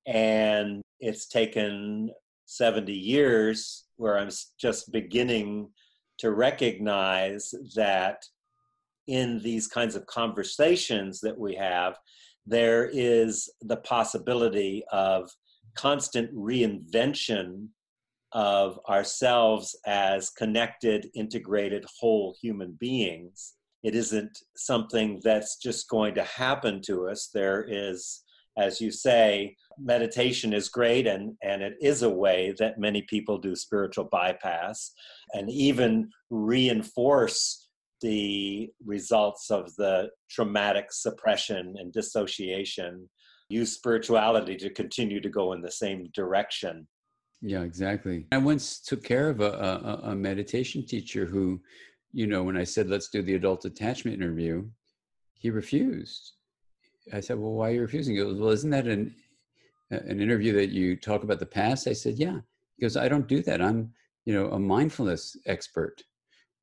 And 0.07 0.82
it's 1.01 1.26
taken 1.26 2.11
70 2.47 2.93
years 2.93 3.86
where 3.97 4.18
i'm 4.18 4.30
just 4.59 4.93
beginning 4.93 5.68
to 6.18 6.32
recognize 6.32 7.55
that 7.74 8.22
in 9.11 9.41
these 9.41 9.67
kinds 9.67 9.97
of 9.97 10.07
conversations 10.07 11.21
that 11.21 11.37
we 11.37 11.55
have, 11.57 11.99
there 12.47 12.89
is 12.93 13.51
the 13.61 13.79
possibility 13.79 14.85
of 14.93 15.29
constant 15.77 16.33
reinvention 16.33 17.67
of 18.33 18.79
ourselves 18.89 19.77
as 19.85 20.31
connected, 20.31 21.11
integrated, 21.17 21.85
whole 21.99 22.37
human 22.41 22.77
beings. 22.79 23.55
It 23.83 23.97
isn't 23.97 24.39
something 24.57 25.21
that's 25.25 25.57
just 25.57 25.89
going 25.89 26.15
to 26.15 26.23
happen 26.23 26.81
to 26.83 27.09
us. 27.09 27.31
There 27.35 27.67
is, 27.69 28.23
as 28.57 28.81
you 28.81 28.93
say, 28.93 29.57
meditation 29.77 30.53
is 30.53 30.69
great 30.69 31.09
and, 31.09 31.35
and 31.43 31.63
it 31.63 31.75
is 31.81 32.03
a 32.03 32.11
way 32.11 32.55
that 32.61 32.79
many 32.79 33.03
people 33.03 33.39
do 33.39 33.57
spiritual 33.57 34.05
bypass 34.05 34.93
and 35.33 35.51
even 35.51 36.11
reinforce 36.31 37.70
the 38.01 38.71
results 38.85 39.51
of 39.51 39.75
the 39.77 40.11
traumatic 40.31 40.93
suppression 40.93 41.75
and 41.79 41.93
dissociation 41.93 43.09
use 43.49 43.73
spirituality 43.75 44.57
to 44.57 44.71
continue 44.71 45.21
to 45.21 45.29
go 45.29 45.53
in 45.53 45.61
the 45.61 45.71
same 45.71 46.09
direction. 46.15 46.87
Yeah 47.43 47.63
exactly. 47.63 48.27
I 48.33 48.39
once 48.39 48.81
took 48.81 49.03
care 49.03 49.29
of 49.29 49.41
a, 49.41 50.01
a, 50.05 50.11
a 50.11 50.15
meditation 50.15 50.87
teacher 50.87 51.27
who 51.27 51.61
you 52.13 52.27
know 52.27 52.43
when 52.43 52.57
i 52.57 52.65
said 52.65 52.89
let's 52.89 53.09
do 53.09 53.23
the 53.23 53.37
adult 53.37 53.65
attachment 53.65 54.21
interview 54.21 54.69
he 55.35 55.51
refused. 55.51 56.33
I 57.13 57.21
said 57.21 57.39
well 57.39 57.53
why 57.53 57.71
are 57.71 57.75
you 57.75 57.81
refusing? 57.83 58.15
He 58.15 58.23
goes 58.23 58.39
well 58.39 58.51
isn't 58.51 58.71
that 58.71 58.87
an 58.87 59.15
an 59.91 60.21
interview 60.21 60.53
that 60.53 60.71
you 60.71 60.97
talk 60.97 61.25
about 61.25 61.41
the 61.41 61.47
past? 61.47 61.89
I 61.89 61.93
said 61.93 62.19
yeah. 62.19 62.39
Because 62.79 62.97
i 62.97 63.09
don't 63.09 63.29
do 63.29 63.43
that. 63.43 63.61
I'm 63.61 63.93
you 64.27 64.35
know 64.35 64.51
a 64.51 64.59
mindfulness 64.59 65.37
expert 65.47 66.03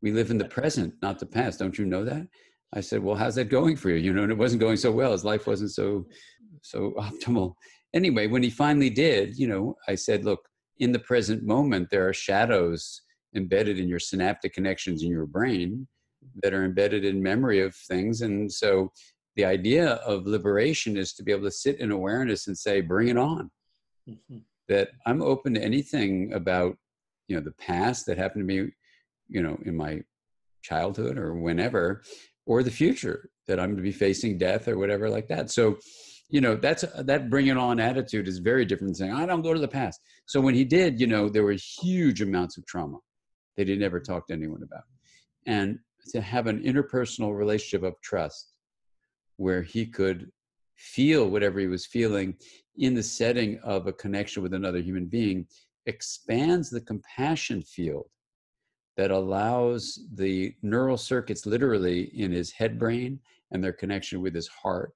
we 0.02 0.12
live 0.12 0.32
in 0.32 0.38
the 0.38 0.45
present, 0.45 0.93
not 1.02 1.20
the 1.20 1.26
past. 1.26 1.60
Don't 1.60 1.78
you 1.78 1.86
know 1.86 2.04
that? 2.06 2.28
I 2.74 2.82
said, 2.82 3.02
well, 3.02 3.16
how's 3.16 3.36
that 3.36 3.45
going 3.45 3.76
for 3.76 3.89
you? 3.89 3.98
You 3.98 4.14
know, 4.14 4.24
and 4.24 4.32
it 4.32 4.38
wasn't 4.38 4.62
going 4.62 4.78
so 4.78 4.91
well. 4.91 5.14
His 5.14 5.26
life 5.26 5.48
wasn't 5.48 5.72
so, 5.72 6.06
so 6.62 6.91
optimal. 6.98 7.54
Anyway, 7.93 8.28
when 8.28 8.43
he 8.43 8.50
finally 8.50 8.89
did, 8.89 9.38
you 9.38 9.48
know, 9.48 9.76
I 9.88 9.95
said, 9.95 10.26
look, 10.26 10.41
in 10.80 10.91
the 10.91 11.00
present 11.00 11.43
moment, 11.43 11.89
there 11.89 12.08
are 12.08 12.14
shadows 12.14 13.02
embedded 13.36 13.80
in 13.80 13.88
your 13.88 14.00
synaptic 14.00 14.54
connections 14.54 15.04
in 15.04 15.10
your 15.10 15.26
brain 15.26 15.88
that 16.43 16.54
are 16.54 16.66
embedded 16.66 17.06
in 17.06 17.24
memory 17.24 17.62
of 17.62 17.76
things. 17.76 18.22
And 18.22 18.52
so 18.52 18.91
the 19.36 19.45
idea 19.45 19.93
of 19.93 20.28
liberation 20.28 20.98
is 20.98 21.14
to 21.14 21.24
be 21.24 21.32
able 21.32 21.43
to 21.43 21.52
sit 21.52 21.80
in 21.80 21.91
awareness 21.91 22.48
and 22.48 22.58
say, 22.58 22.82
bring 22.82 23.08
it 23.08 23.18
on. 23.18 23.50
Mm-hmm. 24.10 24.38
That 24.68 24.89
I'm 25.06 25.22
open 25.22 25.54
to 25.54 25.64
anything 25.64 26.34
about, 26.34 26.76
you 27.28 27.38
know, 27.38 27.41
the 27.41 27.54
past 27.54 28.06
that 28.06 28.18
happened 28.18 28.48
to 28.48 28.64
me 28.64 28.72
you 29.30 29.41
know, 29.41 29.57
in 29.65 29.75
my 29.75 30.01
childhood 30.63 31.17
or 31.17 31.36
whenever, 31.36 32.03
or 32.45 32.63
the 32.63 32.71
future 32.71 33.30
that 33.47 33.59
I'm 33.59 33.75
to 33.75 33.82
be 33.82 33.91
facing 33.91 34.38
death 34.38 34.67
or 34.67 34.78
whatever 34.78 35.09
like 35.09 35.28
that. 35.28 35.49
So, 35.51 35.78
you 36.30 36.41
know, 36.41 36.55
that's 36.55 36.84
that 36.97 37.30
bring 37.30 37.47
it 37.47 37.57
on 37.57 37.80
attitude 37.80 38.28
is 38.28 38.39
very 38.39 38.65
different 38.65 38.89
than 38.89 38.95
saying, 38.95 39.13
I 39.13 39.25
don't 39.25 39.41
go 39.41 39.53
to 39.53 39.59
the 39.59 39.67
past. 39.67 40.01
So 40.25 40.41
when 40.41 40.55
he 40.55 40.65
did, 40.65 40.99
you 40.99 41.07
know, 41.07 41.30
there 41.30 41.43
were 41.43 41.55
huge 41.82 42.21
amounts 42.21 42.57
of 42.57 42.65
trauma 42.65 42.97
that 43.55 43.67
he 43.67 43.75
never 43.75 43.99
talked 43.99 44.28
to 44.28 44.34
anyone 44.34 44.63
about. 44.63 44.84
And 45.45 45.80
to 46.09 46.21
have 46.21 46.47
an 46.47 46.63
interpersonal 46.63 47.38
relationship 47.38 47.84
of 47.84 47.99
trust 48.01 48.53
where 49.38 49.61
he 49.61 49.86
could 49.86 50.30
feel 50.75 51.30
whatever 51.30 51.59
he 51.59 51.67
was 51.67 51.86
feeling 51.86 52.36
in 52.78 52.93
the 52.93 53.03
setting 53.03 53.59
of 53.63 53.88
a 53.88 53.93
connection 53.93 54.43
with 54.43 54.53
another 54.53 54.80
human 54.80 55.05
being 55.05 55.47
expands 55.86 56.69
the 56.69 56.82
compassion 56.82 57.61
field 57.61 58.05
that 58.98 59.12
allows 59.12 60.00
the 60.16 60.54
neural 60.64 60.98
circuits 60.98 61.45
literally 61.45 62.12
in 62.20 62.32
his 62.32 62.52
head 62.52 62.78
brain 62.78 63.20
and 63.52 63.64
their 63.64 63.74
connection 63.74 64.22
with 64.22 64.34
his 64.34 64.48
heart 64.48 64.93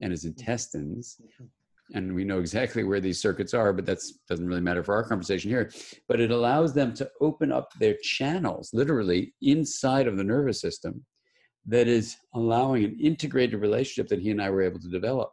and 0.00 0.10
his 0.10 0.24
mm-hmm. 0.24 0.38
intestines 0.38 1.16
mm-hmm. 1.22 1.96
and 1.96 2.14
we 2.14 2.24
know 2.24 2.40
exactly 2.40 2.84
where 2.84 3.00
these 3.00 3.20
circuits 3.20 3.54
are 3.54 3.72
but 3.72 3.86
that 3.86 3.98
doesn't 4.28 4.46
really 4.46 4.60
matter 4.60 4.82
for 4.82 4.94
our 4.94 5.08
conversation 5.08 5.50
here 5.50 5.70
but 6.08 6.20
it 6.20 6.30
allows 6.30 6.74
them 6.74 6.92
to 6.92 7.08
open 7.20 7.52
up 7.52 7.70
their 7.78 7.96
channels 8.02 8.70
literally 8.74 9.32
inside 9.40 10.06
of 10.06 10.16
the 10.16 10.24
nervous 10.24 10.60
system 10.60 11.04
that 11.66 11.88
is 11.88 12.16
allowing 12.34 12.84
an 12.84 12.98
integrated 13.00 13.60
relationship 13.60 14.08
that 14.08 14.20
he 14.20 14.30
and 14.30 14.42
i 14.42 14.50
were 14.50 14.62
able 14.62 14.80
to 14.80 14.90
develop 14.90 15.30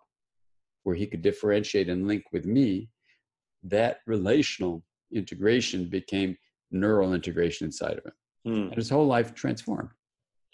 where 0.83 0.95
he 0.95 1.07
could 1.07 1.21
differentiate 1.21 1.89
and 1.89 2.07
link 2.07 2.23
with 2.31 2.45
me 2.45 2.89
that 3.63 3.97
relational 4.07 4.83
integration 5.11 5.89
became 5.89 6.35
neural 6.71 7.13
integration 7.13 7.65
inside 7.65 7.97
of 7.97 8.05
him. 8.05 8.13
Hmm. 8.45 8.67
And 8.67 8.75
his 8.75 8.89
whole 8.89 9.07
life 9.07 9.33
transformed. 9.33 9.89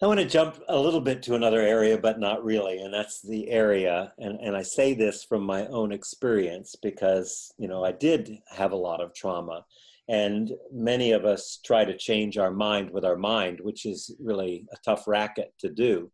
I 0.02 0.06
want 0.06 0.20
to 0.20 0.28
jump 0.28 0.62
a 0.70 0.78
little 0.78 1.02
bit 1.02 1.24
to 1.24 1.34
another 1.34 1.62
area, 1.62 1.98
but 1.98 2.20
not 2.20 2.44
really. 2.44 2.78
And 2.82 2.94
that's 2.94 3.20
the 3.22 3.50
area. 3.50 4.14
And, 4.20 4.40
and 4.40 4.56
I 4.56 4.62
say 4.62 4.94
this 4.94 5.24
from 5.24 5.44
my 5.44 5.66
own 5.68 5.92
experience 5.92 6.76
because, 6.76 7.52
you 7.58 7.68
know, 7.68 7.84
I 7.84 7.94
did 7.94 8.38
have 8.52 8.74
a 8.74 8.76
lot 8.76 9.02
of 9.02 9.16
trauma. 9.16 9.66
And 10.08 10.52
many 10.72 11.14
of 11.14 11.26
us 11.26 11.60
try 11.66 11.84
to 11.84 11.98
change 11.98 12.38
our 12.38 12.52
mind 12.52 12.92
with 12.92 13.06
our 13.06 13.16
mind, 13.16 13.60
which 13.62 13.88
is 13.88 14.16
really 14.20 14.68
a 14.72 14.78
tough 14.86 15.08
racket 15.08 15.54
to 15.60 15.70
do. 15.70 16.12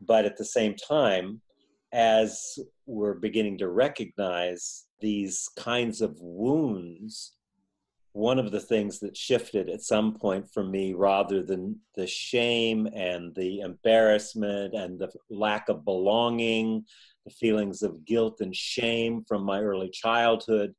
But 0.00 0.24
at 0.24 0.36
the 0.36 0.44
same 0.44 0.76
time, 0.76 1.40
as 1.92 2.58
we're 2.86 3.14
beginning 3.14 3.58
to 3.58 3.68
recognize 3.68 4.84
these 5.00 5.48
kinds 5.56 6.00
of 6.00 6.16
wounds 6.20 7.35
one 8.16 8.38
of 8.38 8.50
the 8.50 8.60
things 8.60 8.98
that 8.98 9.14
shifted 9.14 9.68
at 9.68 9.82
some 9.82 10.14
point 10.14 10.50
for 10.50 10.64
me 10.64 10.94
rather 10.94 11.42
than 11.42 11.78
the 11.96 12.06
shame 12.06 12.88
and 12.94 13.34
the 13.34 13.60
embarrassment 13.60 14.72
and 14.72 14.98
the 14.98 15.12
lack 15.28 15.68
of 15.68 15.84
belonging 15.84 16.82
the 17.26 17.30
feelings 17.30 17.82
of 17.82 18.06
guilt 18.06 18.40
and 18.40 18.56
shame 18.56 19.22
from 19.28 19.44
my 19.44 19.60
early 19.60 19.90
childhood 19.90 20.74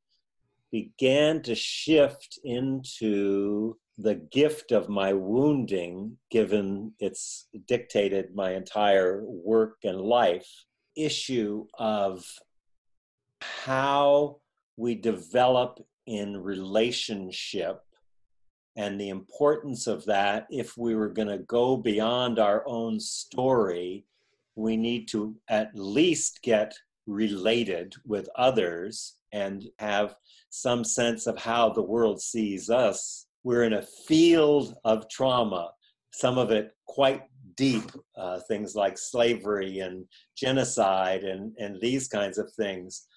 began 0.71 1.39
to 1.39 1.53
shift 1.53 2.39
into 2.43 3.77
the 3.99 4.15
gift 4.15 4.71
of 4.71 4.89
my 4.89 5.13
wounding 5.13 6.17
given 6.31 6.91
it's 6.99 7.49
dictated 7.67 8.33
my 8.33 8.53
entire 8.53 9.21
work 9.23 9.77
and 9.83 10.01
life 10.01 10.65
issue 10.95 11.67
of 11.77 12.25
how 13.41 14.37
we 14.75 14.95
develop 14.95 15.79
in 16.07 16.35
relationship 16.37 17.81
and 18.75 18.99
the 18.99 19.09
importance 19.09 19.87
of 19.87 20.05
that 20.05 20.47
if 20.49 20.77
we 20.77 20.95
were 20.95 21.09
going 21.09 21.27
to 21.27 21.39
go 21.39 21.77
beyond 21.77 22.39
our 22.39 22.63
own 22.67 22.99
story 22.99 24.05
we 24.55 24.75
need 24.75 25.07
to 25.07 25.35
at 25.49 25.69
least 25.75 26.41
get 26.41 26.73
related 27.05 27.93
with 28.05 28.27
others 28.35 29.17
and 29.31 29.65
have 29.79 30.15
some 30.49 30.83
sense 30.83 31.27
of 31.27 31.37
how 31.37 31.69
the 31.69 31.81
world 31.81 32.19
sees 32.19 32.69
us. 32.69 33.27
We're 33.43 33.63
in 33.63 33.73
a 33.73 33.85
field 34.07 34.75
of 34.83 35.07
trauma 35.09 35.71
some 36.17 36.39
of 36.39 36.49
it 36.49 36.71
quite 36.87 37.23
deep 37.55 37.91
uh, 38.17 38.39
things 38.47 38.75
like 38.75 38.97
slavery 38.97 39.79
and 39.79 40.05
genocide 40.35 41.23
and, 41.23 41.53
and 41.59 41.79
these 41.79 42.07
kinds 42.07 42.39
of 42.39 42.51
things 42.53 43.07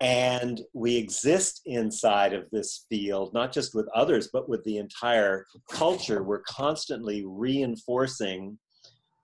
and 0.00 0.60
we 0.74 0.96
exist 0.96 1.62
inside 1.66 2.32
of 2.32 2.48
this 2.50 2.86
field 2.88 3.34
not 3.34 3.52
just 3.52 3.74
with 3.74 3.88
others 3.94 4.28
but 4.32 4.48
with 4.48 4.62
the 4.64 4.78
entire 4.78 5.44
culture. 5.70 6.22
We're 6.22 6.42
constantly 6.42 7.24
reinforcing 7.26 8.58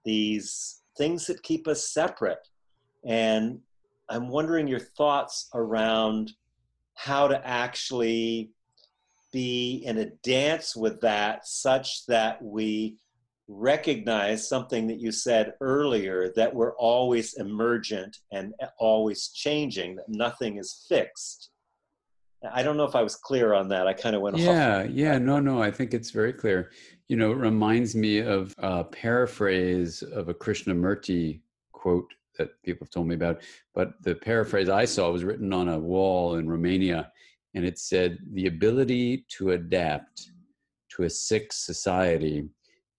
these 0.04 0.82
things 0.98 1.26
that 1.26 1.42
keep 1.42 1.68
us 1.68 1.92
separate. 1.92 2.46
And 3.06 3.60
i'm 4.10 4.28
wondering 4.28 4.68
your 4.68 4.80
thoughts 4.80 5.48
around 5.54 6.32
how 6.94 7.26
to 7.26 7.46
actually 7.46 8.50
be 9.32 9.82
in 9.84 9.98
a 9.98 10.10
dance 10.22 10.76
with 10.76 11.00
that 11.00 11.46
such 11.46 12.06
that 12.06 12.40
we 12.42 12.96
recognize 13.48 14.48
something 14.48 14.86
that 14.86 15.00
you 15.00 15.12
said 15.12 15.54
earlier 15.60 16.32
that 16.36 16.54
we're 16.54 16.74
always 16.76 17.34
emergent 17.34 18.18
and 18.32 18.54
always 18.78 19.28
changing, 19.28 19.96
that 19.96 20.08
nothing 20.08 20.56
is 20.56 20.86
fixed. 20.88 21.50
I 22.52 22.62
don't 22.62 22.76
know 22.76 22.84
if 22.84 22.94
I 22.94 23.02
was 23.02 23.16
clear 23.16 23.54
on 23.54 23.68
that. 23.68 23.86
I 23.86 23.92
kind 23.92 24.14
of 24.14 24.22
went 24.22 24.36
yeah, 24.36 24.82
off. 24.82 24.90
Yeah, 24.90 25.18
no, 25.18 25.40
no, 25.40 25.62
I 25.62 25.70
think 25.70 25.94
it's 25.94 26.10
very 26.10 26.32
clear. 26.32 26.72
You 27.08 27.16
know, 27.16 27.32
it 27.32 27.36
reminds 27.36 27.94
me 27.94 28.18
of 28.18 28.54
a 28.58 28.84
paraphrase 28.84 30.02
of 30.02 30.28
a 30.28 30.34
Krishnamurti 30.34 31.40
quote 31.72 32.12
that 32.38 32.50
people 32.62 32.84
have 32.84 32.90
told 32.90 33.06
me 33.06 33.14
about. 33.14 33.42
But 33.74 34.02
the 34.02 34.14
paraphrase 34.14 34.68
I 34.68 34.84
saw 34.84 35.10
was 35.10 35.24
written 35.24 35.52
on 35.52 35.68
a 35.68 35.78
wall 35.78 36.36
in 36.36 36.48
Romania, 36.48 37.10
and 37.54 37.64
it 37.64 37.78
said, 37.78 38.18
The 38.32 38.46
ability 38.46 39.24
to 39.38 39.52
adapt 39.52 40.30
to 40.90 41.04
a 41.04 41.10
sick 41.10 41.52
society 41.52 42.48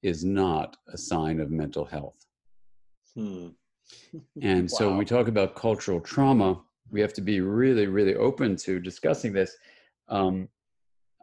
is 0.06 0.24
not 0.24 0.78
a 0.94 0.98
sign 0.98 1.40
of 1.40 1.50
mental 1.50 1.84
health. 1.84 2.26
Hmm. 3.16 3.48
and 4.42 4.64
wow. 4.64 4.78
so 4.78 4.90
when 4.90 4.98
we 4.98 5.06
talk 5.06 5.28
about 5.28 5.56
cultural 5.56 6.00
trauma, 6.00 6.62
we 6.92 7.02
have 7.02 7.14
to 7.14 7.22
be 7.22 7.42
really, 7.42 7.88
really 7.88 8.16
open 8.16 8.56
to 8.58 8.80
discussing 8.80 9.34
this. 9.34 9.56
Um, 10.10 10.48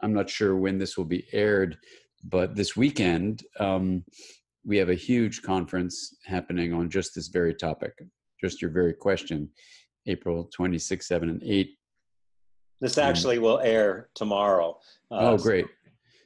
I'm 0.02 0.12
not 0.12 0.28
sure 0.28 0.56
when 0.56 0.78
this 0.78 0.96
will 0.98 1.04
be 1.04 1.26
aired, 1.32 1.76
but 2.24 2.56
this 2.56 2.76
weekend, 2.76 3.44
um, 3.60 4.04
we 4.64 4.76
have 4.78 4.88
a 4.88 4.94
huge 4.94 5.42
conference 5.42 6.16
happening 6.24 6.72
on 6.72 6.90
just 6.90 7.14
this 7.14 7.28
very 7.28 7.54
topic, 7.54 7.92
just 8.40 8.60
your 8.60 8.70
very 8.70 8.94
question, 8.94 9.48
April 10.06 10.48
26, 10.52 11.06
7, 11.06 11.28
and 11.28 11.42
8 11.44 11.70
This 12.80 12.98
actually 12.98 13.38
will 13.38 13.60
air 13.60 14.08
tomorrow. 14.14 14.78
Uh, 15.10 15.30
oh, 15.30 15.38
great! 15.38 15.66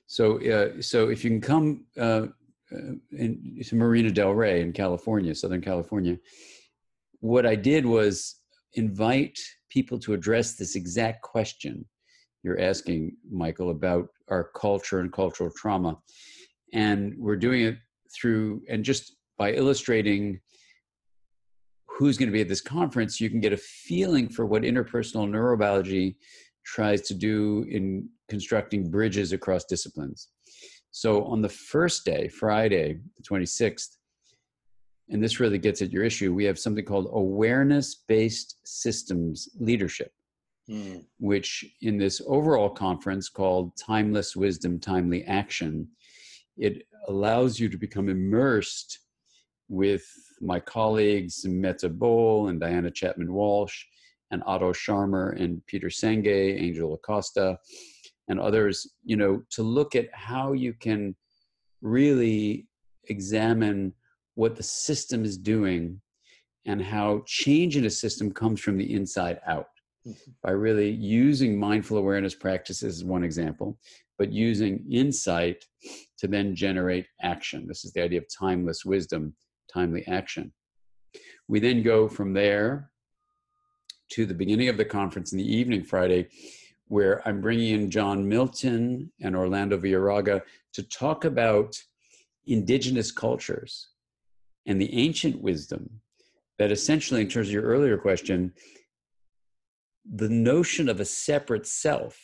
So, 0.06 0.40
uh, 0.50 0.80
so 0.80 1.10
if 1.10 1.24
you 1.24 1.30
can 1.30 1.40
come 1.40 1.84
uh, 1.98 2.28
uh 2.72 2.94
in, 3.12 3.62
Marina 3.72 4.10
Del 4.10 4.32
Rey 4.32 4.60
in 4.60 4.72
California, 4.72 5.34
Southern 5.34 5.60
California, 5.60 6.18
what 7.20 7.46
I 7.46 7.54
did 7.54 7.86
was 7.86 8.40
invite 8.74 9.38
people 9.70 9.98
to 10.00 10.14
address 10.14 10.54
this 10.54 10.74
exact 10.74 11.22
question 11.22 11.84
you're 12.42 12.60
asking, 12.60 13.16
Michael, 13.28 13.70
about 13.70 14.08
our 14.28 14.44
culture 14.54 15.00
and 15.00 15.12
cultural 15.12 15.50
trauma, 15.50 15.98
and 16.72 17.14
we're 17.18 17.36
doing 17.36 17.62
it 17.62 17.76
through 18.14 18.62
and 18.68 18.84
just 18.84 19.16
by 19.36 19.52
illustrating 19.52 20.40
who's 21.88 22.16
going 22.16 22.28
to 22.28 22.32
be 22.32 22.40
at 22.40 22.48
this 22.48 22.60
conference, 22.60 23.20
you 23.20 23.30
can 23.30 23.40
get 23.40 23.52
a 23.52 23.56
feeling 23.56 24.28
for 24.28 24.46
what 24.46 24.62
interpersonal 24.62 25.28
neurobiology 25.28 26.16
tries 26.64 27.00
to 27.02 27.14
do 27.14 27.66
in 27.70 28.08
constructing 28.28 28.90
bridges 28.90 29.32
across 29.32 29.64
disciplines. 29.64 30.28
So 30.96 31.24
on 31.24 31.42
the 31.42 31.48
first 31.50 32.06
day, 32.06 32.26
Friday, 32.26 33.00
the 33.18 33.22
26th, 33.22 33.98
and 35.10 35.22
this 35.22 35.40
really 35.40 35.58
gets 35.58 35.82
at 35.82 35.92
your 35.92 36.04
issue, 36.04 36.32
we 36.32 36.46
have 36.46 36.58
something 36.58 36.86
called 36.86 37.10
awareness 37.12 37.96
based 38.08 38.56
systems 38.64 39.46
leadership, 39.60 40.10
mm. 40.70 41.04
which 41.18 41.66
in 41.82 41.98
this 41.98 42.22
overall 42.26 42.70
conference 42.70 43.28
called 43.28 43.76
Timeless 43.76 44.36
Wisdom, 44.36 44.80
Timely 44.80 45.22
Action, 45.24 45.86
it 46.56 46.84
allows 47.08 47.60
you 47.60 47.68
to 47.68 47.76
become 47.76 48.08
immersed 48.08 49.00
with 49.68 50.06
my 50.40 50.58
colleagues 50.58 51.44
Mette 51.44 51.92
Böll 51.98 52.48
and 52.48 52.58
Diana 52.58 52.90
Chapman 52.90 53.34
Walsh 53.34 53.84
and 54.30 54.42
Otto 54.46 54.72
Scharmer 54.72 55.38
and 55.38 55.60
Peter 55.66 55.88
Senge, 55.88 56.58
Angel 56.58 56.94
Acosta, 56.94 57.58
and 58.28 58.40
others, 58.40 58.86
you 59.04 59.16
know, 59.16 59.42
to 59.50 59.62
look 59.62 59.94
at 59.94 60.08
how 60.12 60.52
you 60.52 60.72
can 60.72 61.14
really 61.82 62.66
examine 63.08 63.92
what 64.34 64.56
the 64.56 64.62
system 64.62 65.24
is 65.24 65.38
doing 65.38 66.00
and 66.66 66.82
how 66.82 67.22
change 67.26 67.76
in 67.76 67.84
a 67.84 67.90
system 67.90 68.32
comes 68.32 68.60
from 68.60 68.76
the 68.76 68.94
inside 68.94 69.40
out. 69.46 69.68
Mm-hmm. 70.06 70.30
by 70.40 70.52
really 70.52 70.88
using 70.88 71.58
mindful 71.58 71.98
awareness 71.98 72.32
practices 72.32 72.98
as 72.98 73.04
one 73.04 73.24
example 73.24 73.76
but 74.18 74.32
using 74.32 74.84
insight 74.90 75.64
to 76.18 76.26
then 76.26 76.54
generate 76.54 77.06
action. 77.22 77.66
This 77.66 77.84
is 77.84 77.92
the 77.92 78.02
idea 78.02 78.18
of 78.18 78.26
timeless 78.28 78.84
wisdom 78.84 79.34
timely 79.72 80.06
action. 80.06 80.52
We 81.48 81.60
then 81.60 81.82
go 81.82 82.08
from 82.08 82.32
there 82.32 82.90
to 84.12 84.26
the 84.26 84.34
beginning 84.34 84.68
of 84.68 84.76
the 84.76 84.84
conference 84.84 85.32
in 85.32 85.38
the 85.38 85.56
evening 85.56 85.82
Friday, 85.82 86.28
where 86.88 87.26
I'm 87.26 87.40
bringing 87.40 87.74
in 87.74 87.90
John 87.90 88.28
Milton 88.28 89.10
and 89.20 89.34
Orlando 89.34 89.76
Villarraga 89.78 90.42
to 90.74 90.82
talk 90.82 91.24
about 91.24 91.76
indigenous 92.46 93.10
cultures 93.10 93.88
and 94.66 94.80
the 94.80 94.92
ancient 94.94 95.40
wisdom 95.40 95.88
that 96.58 96.72
essentially, 96.72 97.20
in 97.20 97.28
terms 97.28 97.48
of 97.48 97.52
your 97.52 97.64
earlier 97.64 97.98
question, 97.98 98.52
the 100.04 100.28
notion 100.28 100.88
of 100.88 101.00
a 101.00 101.04
separate 101.04 101.66
self 101.66 102.18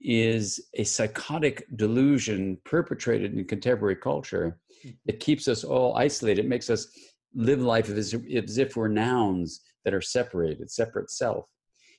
is 0.00 0.60
a 0.74 0.84
psychotic 0.84 1.64
delusion 1.74 2.56
perpetrated 2.64 3.34
in 3.34 3.44
contemporary 3.44 3.96
culture 3.96 4.58
hmm. 4.82 4.90
that 5.06 5.20
keeps 5.20 5.48
us 5.48 5.64
all 5.64 5.96
isolated. 5.96 6.44
It 6.44 6.48
makes 6.48 6.70
us 6.70 6.86
live 7.34 7.60
life 7.60 7.88
as, 7.90 8.14
as 8.14 8.58
if 8.58 8.76
we're 8.76 8.88
nouns 8.88 9.60
that 9.84 9.94
are 9.94 10.00
separated, 10.00 10.70
separate 10.70 11.10
self, 11.10 11.46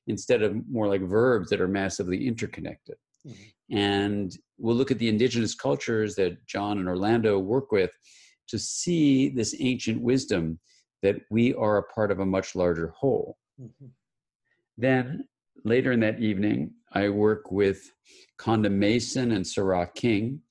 instead 0.09 0.41
of 0.41 0.55
more 0.69 0.87
like 0.87 1.01
verbs 1.01 1.49
that 1.49 1.61
are 1.61 1.67
massively 1.67 2.27
interconnected. 2.27 2.95
Mm-hmm. 3.25 3.77
And 3.77 4.37
we'll 4.57 4.75
look 4.75 4.91
at 4.91 4.99
the 4.99 5.07
indigenous 5.07 5.53
cultures 5.55 6.15
that 6.15 6.45
John 6.47 6.79
and 6.79 6.87
Orlando 6.87 7.37
work 7.37 7.71
with 7.71 7.91
to 8.49 8.57
see 8.57 9.29
this 9.29 9.55
ancient 9.59 10.01
wisdom 10.01 10.59
that 11.03 11.17
we 11.29 11.53
are 11.53 11.77
a 11.77 11.83
part 11.83 12.11
of 12.11 12.19
a 12.19 12.25
much 12.25 12.55
larger 12.55 12.93
whole. 12.97 13.37
Mm-hmm. 13.61 13.85
Then 14.77 15.25
later 15.63 15.91
in 15.91 15.99
that 15.99 16.19
evening, 16.19 16.71
I 16.93 17.09
work 17.09 17.51
with 17.51 17.91
Konda 18.39 18.71
Mason 18.71 19.33
and 19.33 19.45
Sarah 19.45 19.89
King, 19.93 20.41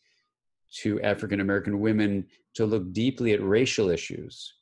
two 0.72 1.02
African 1.02 1.40
American 1.40 1.80
women, 1.80 2.26
to 2.54 2.64
look 2.64 2.92
deeply 2.92 3.32
at 3.32 3.42
racial 3.42 3.90
issues 3.90 4.54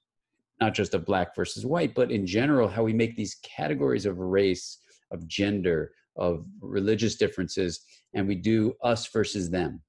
not 0.61 0.75
just 0.75 0.95
of 0.95 1.05
black 1.05 1.35
versus 1.35 1.67
white, 1.67 1.95
but 1.95 2.11
in 2.11 2.27
general, 2.27 2.69
how 2.69 2.83
we 2.83 2.93
make 2.93 3.17
these 3.17 3.37
categories 3.43 4.07
of 4.07 4.19
race, 4.19 4.79
of 5.11 5.27
gender, 5.27 5.93
of 6.17 6.45
religious 6.61 7.17
differences, 7.17 7.85
and 8.15 8.27
we 8.27 8.35
do 8.35 8.75
us 8.83 9.07
versus 9.07 9.51
them. 9.51 9.81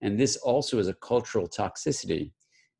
And 0.00 0.18
this 0.18 0.36
also 0.36 0.78
is 0.78 0.88
a 0.88 0.94
cultural 0.94 1.48
toxicity 1.48 2.32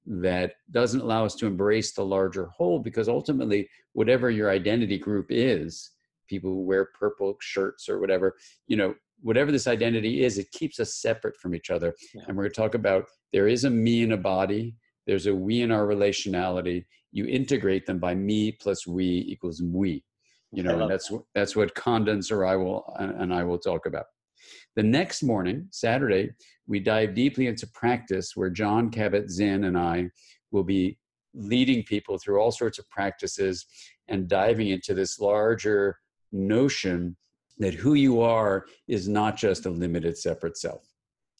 that 0.06 0.52
doesn't 0.70 1.00
allow 1.00 1.24
us 1.24 1.34
to 1.34 1.46
embrace 1.46 1.92
the 1.92 2.04
larger 2.04 2.46
whole 2.46 2.78
because 2.78 3.08
ultimately, 3.08 3.68
whatever 3.92 4.30
your 4.30 4.50
identity 4.50 4.98
group 4.98 5.26
is, 5.28 5.90
people 6.28 6.50
who 6.50 6.62
wear 6.62 6.90
purple 6.98 7.36
shirts 7.40 7.88
or 7.88 7.98
whatever, 8.00 8.36
you 8.68 8.76
know, 8.76 8.94
whatever 9.20 9.50
this 9.50 9.66
identity 9.66 10.24
is, 10.24 10.38
it 10.38 10.50
keeps 10.52 10.78
us 10.78 10.94
separate 10.94 11.36
from 11.36 11.54
each 11.54 11.70
other. 11.70 11.94
Yeah. 12.14 12.22
And 12.28 12.36
we're 12.36 12.44
going 12.44 12.52
to 12.52 12.60
talk 12.60 12.74
about 12.74 13.06
there 13.32 13.48
is 13.48 13.64
a 13.64 13.70
me 13.70 14.02
in 14.02 14.12
a 14.12 14.16
body, 14.16 14.76
there's 15.06 15.26
a 15.26 15.34
we 15.34 15.62
in 15.62 15.72
our 15.72 15.86
relationality, 15.86 16.84
you 17.10 17.26
integrate 17.26 17.86
them 17.86 17.98
by 17.98 18.14
me 18.14 18.52
plus 18.52 18.86
we 18.86 19.24
equals 19.26 19.62
we 19.62 20.04
you 20.52 20.62
know 20.62 20.80
and 20.80 20.90
that's 20.90 21.08
that. 21.08 21.22
that's 21.34 21.56
what 21.56 21.74
Condense 21.74 22.30
or 22.30 22.44
i 22.44 22.56
will 22.56 22.92
and 22.98 23.32
i 23.32 23.42
will 23.42 23.58
talk 23.58 23.86
about 23.86 24.06
the 24.76 24.82
next 24.82 25.22
morning 25.22 25.66
saturday 25.70 26.30
we 26.66 26.80
dive 26.80 27.14
deeply 27.14 27.46
into 27.46 27.66
practice 27.68 28.32
where 28.34 28.50
john 28.50 28.90
Kabat-Zinn 28.90 29.64
and 29.64 29.76
i 29.76 30.08
will 30.50 30.64
be 30.64 30.98
leading 31.34 31.82
people 31.82 32.18
through 32.18 32.40
all 32.40 32.50
sorts 32.50 32.78
of 32.78 32.88
practices 32.88 33.66
and 34.08 34.28
diving 34.28 34.68
into 34.68 34.94
this 34.94 35.18
larger 35.18 35.96
notion 36.32 37.16
that 37.58 37.74
who 37.74 37.94
you 37.94 38.20
are 38.20 38.66
is 38.86 39.08
not 39.08 39.36
just 39.36 39.66
a 39.66 39.70
limited 39.70 40.16
separate 40.16 40.56
self 40.56 40.84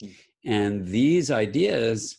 mm. 0.02 0.14
and 0.44 0.86
these 0.86 1.30
ideas 1.30 2.18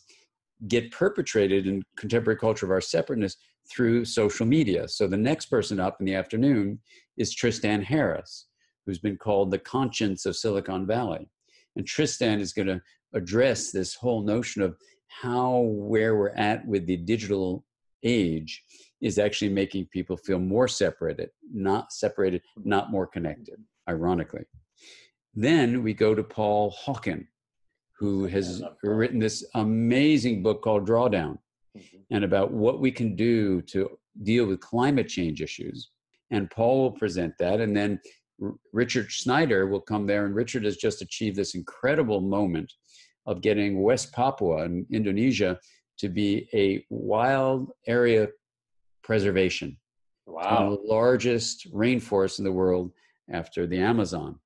get 0.68 0.90
perpetrated 0.90 1.66
in 1.66 1.82
contemporary 1.96 2.38
culture 2.38 2.66
of 2.66 2.72
our 2.72 2.80
separateness 2.80 3.36
through 3.70 4.04
social 4.04 4.46
media. 4.46 4.88
So 4.88 5.06
the 5.06 5.16
next 5.16 5.46
person 5.46 5.80
up 5.80 5.96
in 6.00 6.06
the 6.06 6.14
afternoon 6.14 6.80
is 7.16 7.34
Tristan 7.34 7.82
Harris, 7.82 8.46
who's 8.84 8.98
been 8.98 9.16
called 9.16 9.50
the 9.50 9.58
conscience 9.58 10.26
of 10.26 10.36
Silicon 10.36 10.86
Valley. 10.86 11.28
And 11.76 11.86
Tristan 11.86 12.40
is 12.40 12.52
going 12.52 12.68
to 12.68 12.80
address 13.14 13.70
this 13.70 13.94
whole 13.94 14.22
notion 14.22 14.62
of 14.62 14.76
how 15.08 15.60
where 15.60 16.16
we're 16.16 16.30
at 16.30 16.66
with 16.66 16.86
the 16.86 16.96
digital 16.96 17.64
age 18.02 18.62
is 19.00 19.18
actually 19.18 19.50
making 19.50 19.86
people 19.86 20.16
feel 20.16 20.38
more 20.38 20.68
separated, 20.68 21.30
not 21.52 21.92
separated, 21.92 22.42
not 22.64 22.90
more 22.90 23.06
connected, 23.06 23.56
ironically. 23.88 24.44
Then 25.34 25.82
we 25.82 25.94
go 25.94 26.14
to 26.14 26.22
Paul 26.22 26.74
Hawken, 26.84 27.26
who 27.98 28.26
has 28.26 28.62
written 28.82 29.18
this 29.18 29.44
amazing 29.54 30.42
book 30.42 30.62
called 30.62 30.88
Drawdown 30.88 31.38
mm-hmm. 31.76 31.98
and 32.10 32.24
about 32.24 32.52
what 32.52 32.80
we 32.80 32.90
can 32.90 33.16
do 33.16 33.62
to 33.62 33.90
deal 34.22 34.46
with 34.46 34.60
climate 34.60 35.08
change 35.08 35.42
issues. 35.42 35.90
And 36.30 36.50
Paul 36.50 36.82
will 36.82 36.92
present 36.92 37.34
that. 37.38 37.60
And 37.60 37.76
then 37.76 38.00
R- 38.42 38.54
Richard 38.72 39.10
Schneider 39.10 39.66
will 39.66 39.80
come 39.80 40.06
there. 40.06 40.26
And 40.26 40.34
Richard 40.34 40.64
has 40.64 40.76
just 40.76 41.02
achieved 41.02 41.36
this 41.36 41.54
incredible 41.54 42.20
moment 42.20 42.72
of 43.26 43.42
getting 43.42 43.82
West 43.82 44.12
Papua 44.12 44.64
in 44.64 44.86
Indonesia 44.92 45.58
to 45.98 46.08
be 46.08 46.48
a 46.54 46.84
wild 46.90 47.70
area 47.86 48.28
preservation. 49.02 49.76
Wow. 50.26 50.42
One 50.42 50.72
of 50.72 50.78
the 50.78 50.88
largest 50.88 51.72
rainforest 51.72 52.38
in 52.38 52.44
the 52.44 52.52
world 52.52 52.92
after 53.30 53.66
the 53.66 53.78
Amazon. 53.78 54.38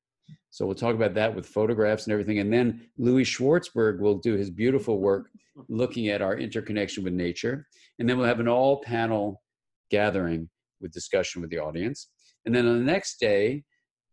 So 0.54 0.64
we'll 0.64 0.76
talk 0.76 0.94
about 0.94 1.14
that 1.14 1.34
with 1.34 1.46
photographs 1.46 2.04
and 2.04 2.12
everything. 2.12 2.38
And 2.38 2.52
then 2.52 2.86
Louis 2.96 3.24
Schwartzberg 3.24 3.98
will 3.98 4.18
do 4.18 4.34
his 4.34 4.50
beautiful 4.50 5.00
work 5.00 5.28
looking 5.68 6.10
at 6.10 6.22
our 6.22 6.36
interconnection 6.36 7.02
with 7.02 7.12
nature. 7.12 7.66
And 7.98 8.08
then 8.08 8.16
we'll 8.16 8.28
have 8.28 8.38
an 8.38 8.46
all 8.46 8.80
panel 8.80 9.42
gathering 9.90 10.48
with 10.80 10.92
discussion 10.92 11.42
with 11.42 11.50
the 11.50 11.58
audience. 11.58 12.06
And 12.46 12.54
then 12.54 12.68
on 12.68 12.78
the 12.78 12.84
next 12.84 13.18
day, 13.18 13.64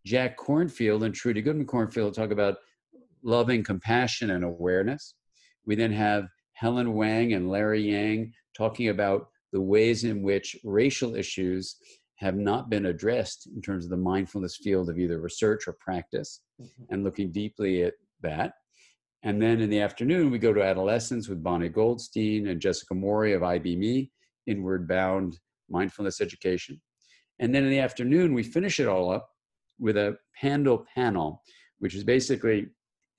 Jack 0.03 0.35
Kornfield 0.35 1.05
and 1.05 1.13
Trudy 1.13 1.43
Goodman 1.43 1.67
Kornfield 1.67 2.15
talk 2.15 2.31
about 2.31 2.57
loving 3.21 3.63
compassion 3.63 4.31
and 4.31 4.43
awareness. 4.43 5.13
We 5.67 5.75
then 5.75 5.91
have 5.91 6.25
Helen 6.53 6.95
Weng 6.95 7.35
and 7.35 7.51
Larry 7.51 7.83
Yang 7.83 8.33
talking 8.57 8.89
about 8.89 9.27
the 9.53 9.61
ways 9.61 10.05
in 10.05 10.23
which 10.23 10.57
racial 10.63 11.13
issues 11.13 11.75
have 12.21 12.35
not 12.35 12.69
been 12.69 12.85
addressed 12.85 13.47
in 13.47 13.61
terms 13.61 13.83
of 13.83 13.89
the 13.89 13.97
mindfulness 13.97 14.55
field 14.55 14.89
of 14.89 14.99
either 14.99 15.19
research 15.19 15.67
or 15.67 15.75
practice 15.79 16.41
mm-hmm. 16.61 16.83
and 16.93 17.03
looking 17.03 17.31
deeply 17.31 17.83
at 17.83 17.95
that. 18.21 18.53
And 19.23 19.41
then 19.41 19.59
in 19.59 19.71
the 19.71 19.81
afternoon, 19.81 20.29
we 20.29 20.37
go 20.37 20.53
to 20.53 20.63
adolescence 20.63 21.27
with 21.27 21.43
Bonnie 21.43 21.69
Goldstein 21.69 22.47
and 22.47 22.61
Jessica 22.61 22.93
Morey 22.93 23.33
of 23.33 23.41
IBME, 23.41 24.09
Inward 24.45 24.87
Bound 24.87 25.39
Mindfulness 25.69 26.21
Education. 26.21 26.79
And 27.39 27.53
then 27.53 27.63
in 27.63 27.71
the 27.71 27.79
afternoon, 27.79 28.35
we 28.35 28.43
finish 28.43 28.79
it 28.79 28.87
all 28.87 29.11
up 29.11 29.27
with 29.79 29.97
a 29.97 30.15
Pando 30.39 30.85
panel, 30.93 31.41
which 31.79 31.95
is 31.95 32.03
basically 32.03 32.67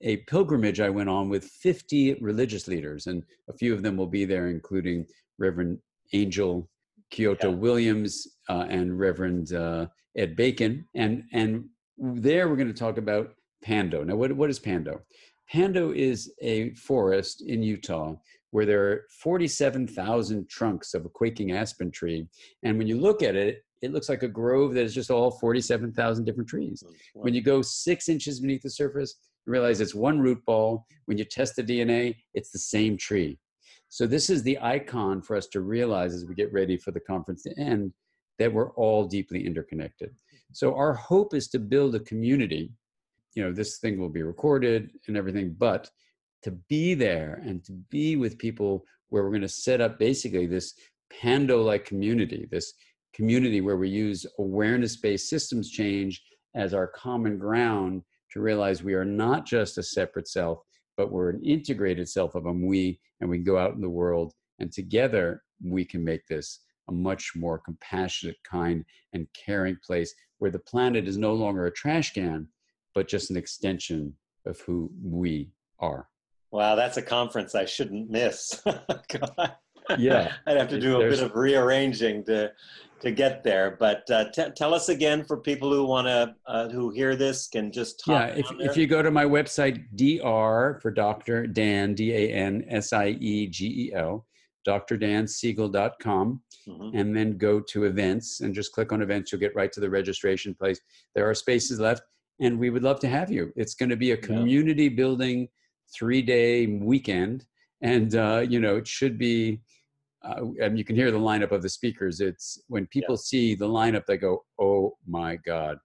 a 0.01 0.17
pilgrimage 0.17 0.79
I 0.79 0.89
went 0.89 1.09
on 1.09 1.27
with 1.27 1.43
50 1.43 2.15
religious 2.21 2.69
leaders, 2.69 3.07
and 3.07 3.23
a 3.49 3.53
few 3.53 3.73
of 3.73 3.83
them 3.83 3.97
will 3.97 4.07
be 4.07 4.23
there, 4.23 4.47
including 4.47 5.05
Reverend 5.37 5.79
Angel 6.13 6.69
Kyodo 7.13 7.49
yeah. 7.49 7.55
Williams 7.55 8.27
uh, 8.49 8.65
and 8.69 8.99
Reverend 8.99 9.53
uh, 9.53 9.85
Ed 10.17 10.35
Bacon. 10.35 10.85
And, 10.95 11.23
and 11.31 11.65
there 11.97 12.49
we're 12.49 12.55
going 12.55 12.73
to 12.73 12.73
talk 12.73 12.97
about 12.97 13.33
Pando. 13.63 14.03
Now, 14.03 14.15
what, 14.15 14.33
what 14.33 14.49
is 14.49 14.59
Pando? 14.59 15.01
Pando 15.51 15.91
is 15.91 16.33
a 16.41 16.73
forest 16.73 17.43
in 17.45 17.61
Utah 17.61 18.15
where 18.51 18.65
there 18.65 18.83
are 18.83 19.01
47,000 19.21 20.49
trunks 20.49 20.93
of 20.93 21.05
a 21.05 21.09
quaking 21.09 21.51
aspen 21.51 21.91
tree. 21.91 22.27
And 22.63 22.77
when 22.77 22.87
you 22.87 22.99
look 22.99 23.23
at 23.23 23.35
it, 23.35 23.63
it 23.81 23.91
looks 23.91 24.09
like 24.09 24.23
a 24.23 24.27
grove 24.27 24.73
that 24.73 24.83
is 24.83 24.93
just 24.93 25.11
all 25.11 25.31
47,000 25.31 26.23
different 26.23 26.49
trees. 26.49 26.83
When 27.13 27.33
you 27.33 27.41
go 27.41 27.61
six 27.61 28.09
inches 28.09 28.39
beneath 28.39 28.61
the 28.61 28.69
surface, 28.69 29.15
you 29.45 29.51
realize 29.51 29.81
it's 29.81 29.95
one 29.95 30.19
root 30.19 30.43
ball. 30.45 30.85
When 31.05 31.17
you 31.17 31.25
test 31.25 31.55
the 31.55 31.63
DNA, 31.63 32.15
it's 32.33 32.51
the 32.51 32.59
same 32.59 32.95
tree. 32.95 33.37
So 33.93 34.07
this 34.07 34.31
is 34.31 34.41
the 34.41 34.57
icon 34.59 35.21
for 35.21 35.35
us 35.35 35.45
to 35.49 35.61
realize 35.61 36.15
as 36.15 36.25
we 36.25 36.33
get 36.33 36.51
ready 36.51 36.77
for 36.77 36.89
the 36.89 36.99
conference 36.99 37.43
to 37.43 37.53
end 37.59 37.93
that 38.39 38.51
we're 38.51 38.71
all 38.71 39.05
deeply 39.05 39.45
interconnected. 39.45 40.15
So 40.51 40.73
our 40.73 40.95
hope 40.95 41.35
is 41.35 41.47
to 41.49 41.59
build 41.59 41.93
a 41.93 41.99
community. 41.99 42.71
You 43.35 43.43
know, 43.43 43.53
this 43.53 43.77
thing 43.77 43.99
will 43.99 44.09
be 44.09 44.23
recorded 44.23 44.89
and 45.07 45.15
everything, 45.15 45.55
but 45.59 45.91
to 46.41 46.49
be 46.69 46.95
there 46.95 47.39
and 47.45 47.63
to 47.65 47.71
be 47.91 48.15
with 48.15 48.39
people 48.39 48.83
where 49.09 49.21
we're 49.21 49.29
going 49.29 49.41
to 49.41 49.47
set 49.47 49.79
up 49.79 49.99
basically 49.99 50.47
this 50.47 50.73
Pando-like 51.21 51.85
community, 51.85 52.47
this 52.49 52.73
community 53.13 53.61
where 53.61 53.77
we 53.77 53.89
use 53.89 54.25
awareness-based 54.39 55.29
systems 55.29 55.69
change 55.69 56.19
as 56.55 56.73
our 56.73 56.87
common 56.87 57.37
ground 57.37 58.01
to 58.31 58.41
realize 58.41 58.81
we 58.81 58.95
are 58.95 59.05
not 59.05 59.45
just 59.45 59.77
a 59.77 59.83
separate 59.83 60.27
self, 60.27 60.63
but 60.97 61.11
we're 61.11 61.29
an 61.29 61.43
integrated 61.43 62.07
self 62.07 62.35
of 62.35 62.45
a 62.45 62.51
we, 62.51 62.99
and 63.21 63.29
we 63.29 63.37
go 63.37 63.57
out 63.57 63.73
in 63.73 63.81
the 63.81 63.89
world, 63.89 64.33
and 64.59 64.71
together 64.71 65.43
we 65.63 65.85
can 65.85 66.03
make 66.03 66.25
this 66.27 66.59
a 66.89 66.91
much 66.91 67.31
more 67.35 67.59
compassionate, 67.59 68.37
kind, 68.43 68.83
and 69.13 69.27
caring 69.33 69.77
place 69.85 70.13
where 70.39 70.51
the 70.51 70.59
planet 70.59 71.07
is 71.07 71.17
no 71.17 71.33
longer 71.33 71.65
a 71.65 71.71
trash 71.71 72.13
can, 72.13 72.47
but 72.93 73.07
just 73.07 73.29
an 73.29 73.37
extension 73.37 74.13
of 74.45 74.59
who 74.61 74.91
we 75.01 75.51
are. 75.79 76.09
Wow, 76.51 76.75
that's 76.75 76.97
a 76.97 77.01
conference 77.01 77.55
I 77.55 77.65
shouldn't 77.65 78.09
miss. 78.09 78.61
yeah, 79.97 80.33
I'd 80.47 80.57
have 80.57 80.69
to 80.69 80.79
do 80.79 81.01
a 81.01 81.09
bit 81.09 81.19
of 81.19 81.35
rearranging 81.35 82.23
to 82.25 82.51
to 83.03 83.11
get 83.11 83.43
there. 83.43 83.77
But 83.79 84.09
uh, 84.09 84.31
t- 84.31 84.49
tell 84.55 84.73
us 84.73 84.89
again 84.89 85.23
for 85.23 85.37
people 85.37 85.71
who 85.71 85.85
want 85.85 86.07
to 86.07 86.35
uh, 86.47 86.69
who 86.69 86.89
hear 86.89 87.15
this 87.15 87.47
can 87.47 87.71
just 87.71 88.01
yeah. 88.07 88.27
If 88.27 88.47
if 88.59 88.77
you 88.77 88.87
go 88.87 89.01
to 89.01 89.11
my 89.11 89.25
website, 89.25 89.83
dr 89.95 90.79
for 90.81 90.91
Doctor 90.91 91.45
Dan 91.45 91.93
D 91.93 92.13
A 92.13 92.29
N 92.31 92.65
S 92.67 92.93
I 92.93 93.09
E 93.19 93.47
G 93.47 93.89
E 93.89 93.93
L, 93.93 94.25
drdansiegel.com, 94.67 96.41
mm-hmm. 96.67 96.97
and 96.97 97.15
then 97.15 97.37
go 97.37 97.59
to 97.59 97.83
events 97.83 98.41
and 98.41 98.55
just 98.55 98.71
click 98.71 98.91
on 98.91 99.01
events. 99.01 99.31
You'll 99.31 99.41
get 99.41 99.55
right 99.55 99.71
to 99.73 99.79
the 99.79 99.89
registration 99.89 100.55
place. 100.55 100.79
There 101.13 101.29
are 101.29 101.35
spaces 101.35 101.79
left, 101.79 102.03
and 102.39 102.57
we 102.57 102.69
would 102.69 102.83
love 102.83 102.99
to 103.01 103.07
have 103.07 103.31
you. 103.31 103.51
It's 103.55 103.75
going 103.75 103.89
to 103.89 103.97
be 103.97 104.11
a 104.11 104.17
community 104.17 104.85
yeah. 104.85 104.95
building 104.95 105.49
three 105.93 106.21
day 106.21 106.67
weekend, 106.67 107.45
and 107.83 108.15
uh, 108.15 108.43
you 108.47 108.59
know 108.59 108.77
it 108.77 108.87
should 108.87 109.19
be 109.19 109.61
uh, 110.23 110.45
and 110.61 110.77
you 110.77 110.85
can 110.85 110.95
hear 110.95 111.11
the 111.11 111.19
lineup 111.19 111.51
of 111.51 111.61
the 111.61 111.69
speakers. 111.69 112.21
It's 112.21 112.61
when 112.67 112.87
people 112.87 113.15
yeah. 113.15 113.21
see 113.23 113.55
the 113.55 113.67
lineup, 113.67 114.05
they 114.05 114.17
go, 114.17 114.43
"Oh 114.59 114.93
my 115.07 115.35
god!" 115.45 115.77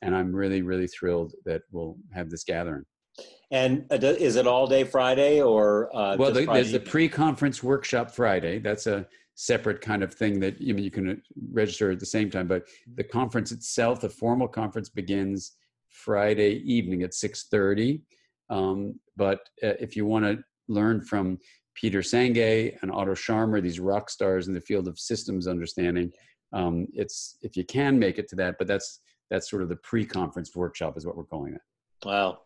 And 0.00 0.16
I'm 0.16 0.34
really, 0.34 0.62
really 0.62 0.88
thrilled 0.88 1.32
that 1.44 1.62
we'll 1.70 1.96
have 2.12 2.30
this 2.30 2.42
gathering. 2.42 2.84
And 3.50 3.84
uh, 3.90 3.96
is 4.00 4.36
it 4.36 4.46
all 4.46 4.66
day 4.66 4.84
Friday 4.84 5.42
or? 5.42 5.94
Uh, 5.94 6.16
well, 6.16 6.32
the, 6.32 6.46
there's 6.46 6.72
the 6.72 6.80
pre-conference 6.80 7.62
workshop 7.62 8.10
Friday. 8.10 8.58
That's 8.58 8.86
a 8.86 9.06
separate 9.34 9.80
kind 9.80 10.02
of 10.02 10.12
thing 10.14 10.40
that 10.40 10.60
you, 10.60 10.72
know, 10.72 10.80
you 10.80 10.90
can 10.90 11.10
uh, 11.10 11.14
register 11.52 11.90
at 11.90 12.00
the 12.00 12.06
same 12.06 12.30
time. 12.30 12.48
But 12.48 12.64
the 12.94 13.04
conference 13.04 13.52
itself, 13.52 14.00
the 14.00 14.08
formal 14.08 14.48
conference 14.48 14.88
begins 14.88 15.52
Friday 15.90 16.62
evening 16.64 17.02
at 17.02 17.10
6:30. 17.10 18.00
Um, 18.48 18.98
but 19.16 19.40
uh, 19.62 19.76
if 19.78 19.96
you 19.96 20.06
want 20.06 20.24
to 20.24 20.42
learn 20.68 21.00
from 21.00 21.38
Peter 21.74 22.00
Senge 22.00 22.76
and 22.82 22.90
Otto 22.90 23.14
Scharmer, 23.14 23.62
these 23.62 23.80
rock 23.80 24.10
stars 24.10 24.48
in 24.48 24.54
the 24.54 24.60
field 24.60 24.88
of 24.88 24.98
systems 24.98 25.46
understanding. 25.46 26.12
Um, 26.52 26.86
it's 26.92 27.38
if 27.42 27.56
you 27.56 27.64
can 27.64 27.98
make 27.98 28.18
it 28.18 28.28
to 28.28 28.36
that, 28.36 28.56
but 28.58 28.66
that's 28.66 29.00
that's 29.30 29.48
sort 29.48 29.62
of 29.62 29.70
the 29.70 29.76
pre-conference 29.76 30.54
workshop 30.54 30.98
is 30.98 31.06
what 31.06 31.16
we're 31.16 31.24
calling 31.24 31.54
it. 31.54 31.60
Wow. 32.04 32.40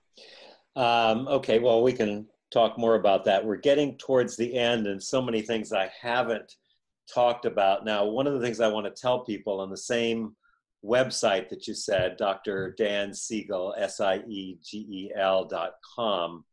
Um, 0.77 1.27
okay, 1.27 1.59
well, 1.59 1.83
we 1.83 1.93
can 1.93 2.29
talk 2.53 2.79
more 2.79 2.95
about 2.95 3.25
that. 3.25 3.45
We're 3.45 3.57
getting 3.57 3.97
towards 3.99 4.37
the 4.37 4.55
end, 4.57 4.87
and 4.87 5.03
so 5.03 5.21
many 5.21 5.43
things 5.43 5.73
I 5.73 5.91
haven't 6.01 6.55
talked 7.12 7.45
about. 7.45 7.85
Now, 7.85 8.05
one 8.05 8.27
of 8.27 8.35
the 8.35 8.41
things 8.41 8.61
I 8.61 8.69
want 8.69 8.87
to 8.87 9.01
tell 9.01 9.25
people 9.25 9.61
on 9.61 9.71
the 9.71 9.77
same 9.77 10.37
website 10.85 11.49
that 11.49 11.67
you 11.67 11.75
said, 11.75 12.17
Dr. 12.17 12.75
Dan 12.79 13.12
Siegel, 13.12 13.75
S 13.77 14.01
I 14.01 14.19
E 14.29 14.59
G 14.62 14.87
E 14.89 15.11
L 15.17 15.45
dot 15.45 15.73
com, 15.97 16.45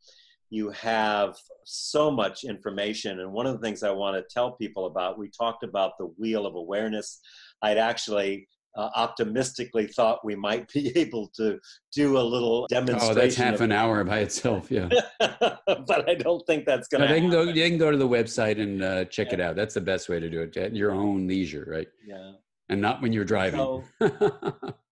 you 0.53 0.69
have 0.69 1.35
so 1.65 2.11
much 2.11 2.43
information. 2.43 3.21
And 3.21 3.33
one 3.33 3.47
of 3.47 3.53
the 3.53 3.59
things 3.59 3.81
I 3.81 3.89
want 3.89 4.15
to 4.15 4.23
tell 4.31 4.51
people 4.51 4.85
about, 4.85 5.17
we 5.17 5.27
talked 5.27 5.63
about 5.63 5.93
the 5.97 6.05
wheel 6.19 6.45
of 6.45 6.53
awareness. 6.53 7.19
I'd 7.63 7.79
actually 7.79 8.47
uh, 8.77 8.89
optimistically 8.95 9.87
thought 9.87 10.23
we 10.23 10.35
might 10.35 10.71
be 10.73 10.95
able 10.95 11.29
to 11.37 11.57
do 11.91 12.19
a 12.19 12.21
little 12.21 12.67
demonstration. 12.69 13.17
Oh, 13.17 13.19
that's 13.19 13.35
half 13.35 13.61
an 13.61 13.71
hour 13.71 14.03
by 14.03 14.19
itself, 14.19 14.69
yeah. 14.69 14.89
but 15.19 16.07
I 16.07 16.13
don't 16.13 16.45
think 16.45 16.67
that's 16.67 16.87
going 16.87 17.01
to. 17.01 17.07
No, 17.07 17.13
they 17.15 17.19
can 17.19 17.31
go. 17.31 17.45
They 17.47 17.69
can 17.69 17.79
go 17.79 17.89
to 17.89 17.97
the 17.97 18.07
website 18.07 18.61
and 18.61 18.83
uh, 18.83 19.05
check 19.05 19.29
yeah. 19.29 19.33
it 19.33 19.41
out. 19.41 19.55
That's 19.55 19.73
the 19.73 19.81
best 19.81 20.07
way 20.07 20.19
to 20.19 20.29
do 20.29 20.41
it 20.41 20.55
at 20.55 20.75
your 20.75 20.91
own 20.91 21.27
leisure, 21.27 21.65
right? 21.67 21.87
Yeah. 22.05 22.33
And 22.69 22.79
not 22.79 23.01
when 23.01 23.11
you're 23.11 23.25
driving. 23.25 23.59
So, 23.59 23.83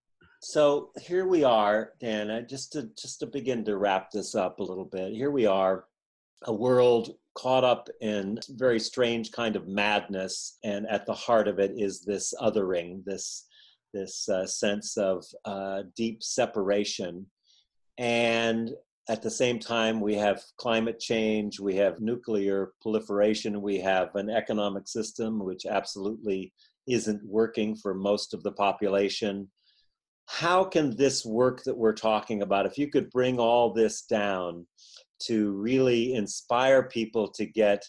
so 0.41 0.89
here 0.99 1.27
we 1.27 1.43
are, 1.43 1.93
Dan. 1.99 2.45
Just 2.49 2.73
to 2.73 2.89
just 2.97 3.19
to 3.19 3.27
begin 3.27 3.63
to 3.65 3.77
wrap 3.77 4.11
this 4.11 4.33
up 4.33 4.59
a 4.59 4.63
little 4.63 4.85
bit. 4.85 5.13
Here 5.13 5.29
we 5.29 5.45
are, 5.45 5.85
a 6.45 6.53
world 6.53 7.15
caught 7.35 7.63
up 7.63 7.87
in 8.01 8.39
very 8.49 8.79
strange 8.79 9.31
kind 9.31 9.55
of 9.55 9.67
madness, 9.67 10.57
and 10.63 10.87
at 10.87 11.05
the 11.05 11.13
heart 11.13 11.47
of 11.47 11.59
it 11.59 11.73
is 11.77 12.01
this 12.01 12.33
othering, 12.41 13.05
this 13.05 13.45
this 13.93 14.27
uh, 14.29 14.47
sense 14.47 14.97
of 14.97 15.23
uh, 15.45 15.83
deep 15.95 16.23
separation, 16.23 17.27
and 17.99 18.71
at 19.09 19.21
the 19.21 19.29
same 19.29 19.59
time, 19.59 19.99
we 19.99 20.15
have 20.15 20.41
climate 20.57 20.99
change, 20.99 21.59
we 21.59 21.75
have 21.75 21.99
nuclear 21.99 22.71
proliferation, 22.81 23.61
we 23.61 23.79
have 23.79 24.15
an 24.15 24.29
economic 24.29 24.87
system 24.87 25.43
which 25.43 25.65
absolutely 25.65 26.51
isn't 26.87 27.23
working 27.25 27.75
for 27.75 27.93
most 27.93 28.33
of 28.33 28.41
the 28.41 28.51
population 28.53 29.47
how 30.31 30.63
can 30.63 30.95
this 30.95 31.25
work 31.25 31.61
that 31.65 31.77
we're 31.77 31.91
talking 31.91 32.41
about, 32.41 32.65
if 32.65 32.77
you 32.77 32.87
could 32.87 33.09
bring 33.11 33.37
all 33.37 33.73
this 33.73 34.03
down 34.03 34.65
to 35.23 35.51
really 35.51 36.13
inspire 36.13 36.83
people 36.83 37.27
to 37.27 37.45
get 37.45 37.83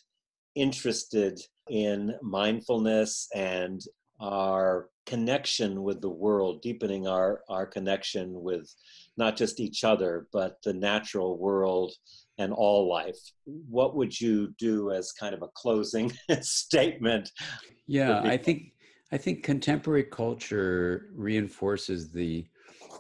interested 0.57 1.40
in 1.70 2.12
mindfulness 2.20 3.28
and 3.32 3.80
our 4.20 4.88
connection 5.07 5.84
with 5.84 6.01
the 6.01 6.11
world, 6.11 6.62
deepening 6.62 7.07
our, 7.07 7.43
our 7.49 7.64
connection 7.64 8.43
with 8.43 8.68
not 9.16 9.36
just 9.36 9.61
each 9.61 9.84
other, 9.84 10.26
but 10.32 10.57
the 10.64 10.74
natural 10.74 11.38
world 11.38 11.93
and 12.38 12.53
all 12.53 12.88
life. 12.88 13.18
What 13.45 13.95
would 13.95 14.20
you 14.20 14.53
do 14.59 14.90
as 14.90 15.12
kind 15.12 15.32
of 15.32 15.43
a 15.43 15.49
closing 15.55 16.12
statement? 16.40 17.30
Yeah, 17.86 18.20
I 18.20 18.36
think 18.36 18.72
I 19.12 19.18
think 19.18 19.42
contemporary 19.42 20.04
culture 20.04 21.10
reinforces 21.14 22.10
the 22.10 22.46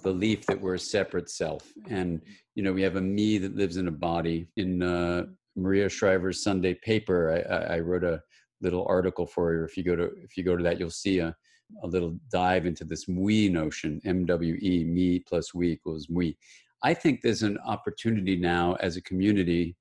belief 0.02 0.44
that 0.44 0.60
we're 0.60 0.74
a 0.74 0.78
separate 0.78 1.30
self. 1.30 1.72
And, 1.88 2.20
you 2.54 2.62
know, 2.62 2.72
we 2.72 2.82
have 2.82 2.96
a 2.96 3.00
me 3.00 3.38
that 3.38 3.56
lives 3.56 3.78
in 3.78 3.88
a 3.88 3.92
body. 3.92 4.46
In 4.58 4.82
uh, 4.82 5.24
Maria 5.56 5.88
Shriver's 5.88 6.42
Sunday 6.42 6.74
paper, 6.74 7.42
I, 7.50 7.76
I 7.76 7.80
wrote 7.80 8.04
a 8.04 8.20
little 8.60 8.84
article 8.86 9.26
for 9.26 9.54
you. 9.54 9.64
If 9.64 9.78
you 9.78 9.84
go 9.84 9.96
to, 9.96 10.10
if 10.22 10.36
you 10.36 10.44
go 10.44 10.54
to 10.54 10.62
that, 10.62 10.78
you'll 10.78 10.90
see 10.90 11.20
a, 11.20 11.34
a 11.82 11.86
little 11.86 12.18
dive 12.30 12.66
into 12.66 12.84
this 12.84 13.08
we 13.08 13.48
notion, 13.48 13.98
MWE, 14.04 14.86
me 14.86 15.18
plus 15.20 15.54
we 15.54 15.72
equals 15.72 16.08
we. 16.10 16.36
I 16.82 16.92
think 16.92 17.22
there's 17.22 17.42
an 17.42 17.56
opportunity 17.64 18.36
now 18.36 18.74
as 18.80 18.98
a 18.98 19.02
community 19.02 19.76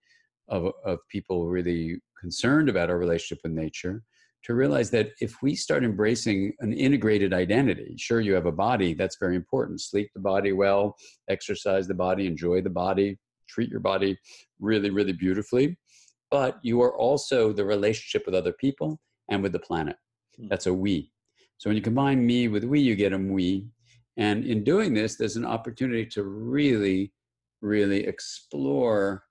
of, 0.47 0.71
of 0.85 0.99
people 1.09 1.49
really 1.49 1.99
concerned 2.17 2.69
about 2.69 2.89
our 2.89 2.97
relationship 2.97 3.41
with 3.43 3.51
nature 3.51 4.03
to 4.43 4.55
realize 4.55 4.89
that 4.91 5.11
if 5.21 5.41
we 5.41 5.55
start 5.55 5.83
embracing 5.83 6.53
an 6.59 6.73
integrated 6.73 7.33
identity, 7.33 7.95
sure, 7.97 8.21
you 8.21 8.33
have 8.33 8.47
a 8.47 8.51
body, 8.51 8.93
that's 8.93 9.17
very 9.19 9.35
important. 9.35 9.81
Sleep 9.81 10.09
the 10.13 10.21
body 10.21 10.51
well, 10.51 10.95
exercise 11.29 11.87
the 11.87 11.93
body, 11.93 12.25
enjoy 12.25 12.61
the 12.61 12.69
body, 12.69 13.19
treat 13.47 13.69
your 13.69 13.79
body 13.79 14.17
really, 14.59 14.89
really 14.89 15.13
beautifully. 15.13 15.77
But 16.31 16.59
you 16.63 16.81
are 16.81 16.97
also 16.97 17.51
the 17.51 17.65
relationship 17.65 18.25
with 18.25 18.35
other 18.35 18.53
people 18.53 18.99
and 19.29 19.43
with 19.43 19.51
the 19.51 19.59
planet. 19.59 19.97
Hmm. 20.37 20.47
That's 20.47 20.67
a 20.67 20.73
we. 20.73 21.11
So 21.57 21.69
when 21.69 21.77
you 21.77 21.83
combine 21.83 22.25
me 22.25 22.47
with 22.47 22.63
we, 22.63 22.79
you 22.79 22.95
get 22.95 23.13
a 23.13 23.17
we. 23.17 23.67
And 24.17 24.45
in 24.45 24.63
doing 24.63 24.93
this, 24.93 25.15
there's 25.15 25.35
an 25.35 25.45
opportunity 25.45 26.05
to 26.07 26.23
really, 26.23 27.13
really 27.61 28.05
explore 28.05 29.23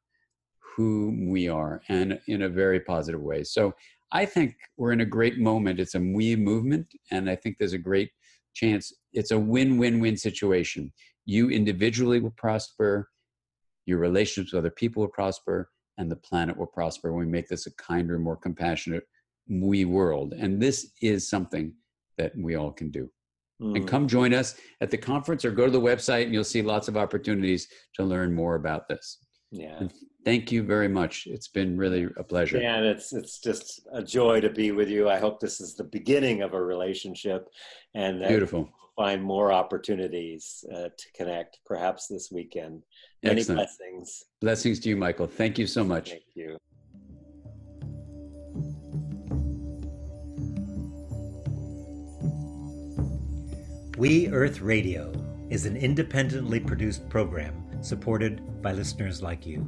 who 0.76 1.26
we 1.28 1.48
are 1.48 1.82
and 1.88 2.20
in 2.28 2.42
a 2.42 2.48
very 2.48 2.80
positive 2.80 3.20
way. 3.20 3.42
So 3.42 3.74
I 4.12 4.24
think 4.24 4.56
we're 4.76 4.92
in 4.92 5.00
a 5.00 5.06
great 5.06 5.38
moment. 5.38 5.80
It's 5.80 5.94
a 5.94 6.00
we 6.00 6.36
movement, 6.36 6.86
and 7.11 7.30
I 7.30 7.36
think 7.36 7.56
there's 7.58 7.72
a 7.72 7.78
great 7.78 8.11
chance 8.54 8.92
it's 9.12 9.30
a 9.30 9.38
win-win-win 9.38 10.16
situation. 10.16 10.92
You 11.24 11.50
individually 11.50 12.20
will 12.20 12.34
prosper, 12.36 13.08
your 13.86 13.98
relationships 13.98 14.52
with 14.52 14.61
other 14.61 14.70
people 14.70 15.02
will 15.02 15.11
prosper, 15.11 15.70
and 15.98 16.11
the 16.11 16.16
planet 16.16 16.56
will 16.56 16.66
prosper 16.66 17.12
when 17.12 17.26
we 17.26 17.30
make 17.30 17.48
this 17.48 17.66
a 17.66 17.74
kinder, 17.74 18.18
more 18.18 18.36
compassionate 18.36 19.04
we 19.48 19.84
world. 19.84 20.32
And 20.32 20.62
this 20.62 20.92
is 21.02 21.28
something 21.28 21.74
that 22.18 22.32
we 22.36 22.54
all 22.54 22.70
can 22.70 22.90
do. 22.90 23.11
Mm. 23.61 23.76
And 23.76 23.88
come 23.88 24.06
join 24.06 24.32
us 24.32 24.54
at 24.80 24.90
the 24.90 24.96
conference 24.96 25.44
or 25.44 25.50
go 25.50 25.66
to 25.66 25.72
the 25.72 25.80
website 25.80 26.24
and 26.24 26.32
you'll 26.32 26.44
see 26.44 26.62
lots 26.62 26.88
of 26.88 26.96
opportunities 26.96 27.66
to 27.94 28.04
learn 28.04 28.34
more 28.34 28.54
about 28.54 28.88
this. 28.88 29.18
Yeah. 29.50 29.76
And 29.80 29.92
thank 30.25 30.53
you 30.53 30.62
very 30.62 30.89
much. 30.89 31.27
It's 31.27 31.49
been 31.49 31.77
really 31.77 32.09
a 32.16 32.25
pleasure. 32.25 32.59
Yeah, 32.59 32.77
and 32.77 32.87
it's 32.87 33.12
it's 33.12 33.39
just 33.39 33.87
a 33.93 34.03
joy 34.03 34.41
to 34.41 34.51
be 34.51 34.73
with 34.73 34.89
you. 34.89 35.09
I 35.09 35.18
hope 35.18 35.41
this 35.41 35.61
is 35.61 35.75
the 35.75 35.85
beginning 35.85 36.43
of 36.43 36.55
a 36.55 36.62
relationship 36.62 37.49
and 37.95 38.21
beautiful. 38.27 38.68
Find 38.97 39.23
more 39.23 39.51
opportunities 39.53 40.64
uh, 40.75 40.89
to 40.97 41.12
connect, 41.14 41.61
perhaps 41.64 42.07
this 42.07 42.31
weekend. 42.31 42.83
Many 43.23 43.41
Excellent. 43.41 43.59
blessings. 43.61 44.25
Blessings 44.41 44.79
to 44.81 44.91
you, 44.91 44.97
Michael. 44.97 45.27
Thank 45.27 45.59
you 45.59 45.66
so 45.66 45.85
much. 45.85 46.11
Thank 46.11 46.23
you. 46.35 46.59
We 53.97 54.29
Earth 54.29 54.61
Radio 54.61 55.12
is 55.51 55.66
an 55.66 55.77
independently 55.77 56.61
produced 56.61 57.09
program 57.09 57.66
supported 57.83 58.62
by 58.62 58.73
listeners 58.73 59.23
like 59.23 59.47
you. 59.47 59.66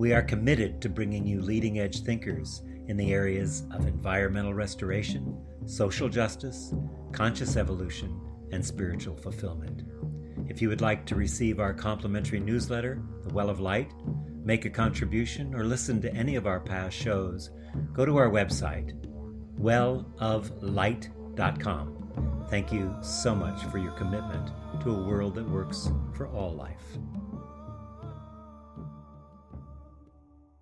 We 0.00 0.12
are 0.14 0.22
committed 0.22 0.80
to 0.80 0.88
bringing 0.88 1.26
you 1.26 1.42
leading 1.42 1.78
edge 1.78 2.00
thinkers 2.00 2.62
in 2.88 2.96
the 2.96 3.12
areas 3.12 3.64
of 3.70 3.86
environmental 3.86 4.54
restoration, 4.54 5.38
social 5.66 6.08
justice, 6.08 6.72
conscious 7.12 7.58
evolution, 7.58 8.18
and 8.50 8.64
spiritual 8.64 9.18
fulfillment. 9.18 9.82
If 10.48 10.62
you 10.62 10.70
would 10.70 10.80
like 10.80 11.04
to 11.04 11.16
receive 11.16 11.60
our 11.60 11.74
complimentary 11.74 12.40
newsletter, 12.40 13.02
The 13.24 13.34
Well 13.34 13.50
of 13.50 13.60
Light, 13.60 13.92
make 14.42 14.64
a 14.64 14.70
contribution, 14.70 15.54
or 15.54 15.64
listen 15.64 16.00
to 16.00 16.14
any 16.14 16.34
of 16.34 16.46
our 16.46 16.60
past 16.60 16.96
shows, 16.96 17.50
go 17.92 18.06
to 18.06 18.16
our 18.16 18.30
website, 18.30 18.94
welloflight.com. 19.60 22.46
Thank 22.48 22.72
you 22.72 22.96
so 23.02 23.34
much 23.34 23.66
for 23.66 23.76
your 23.76 23.92
commitment 23.92 24.50
to 24.80 24.92
a 24.92 25.06
world 25.06 25.34
that 25.34 25.46
works 25.46 25.92
for 26.14 26.26
all 26.28 26.54
life. 26.54 26.96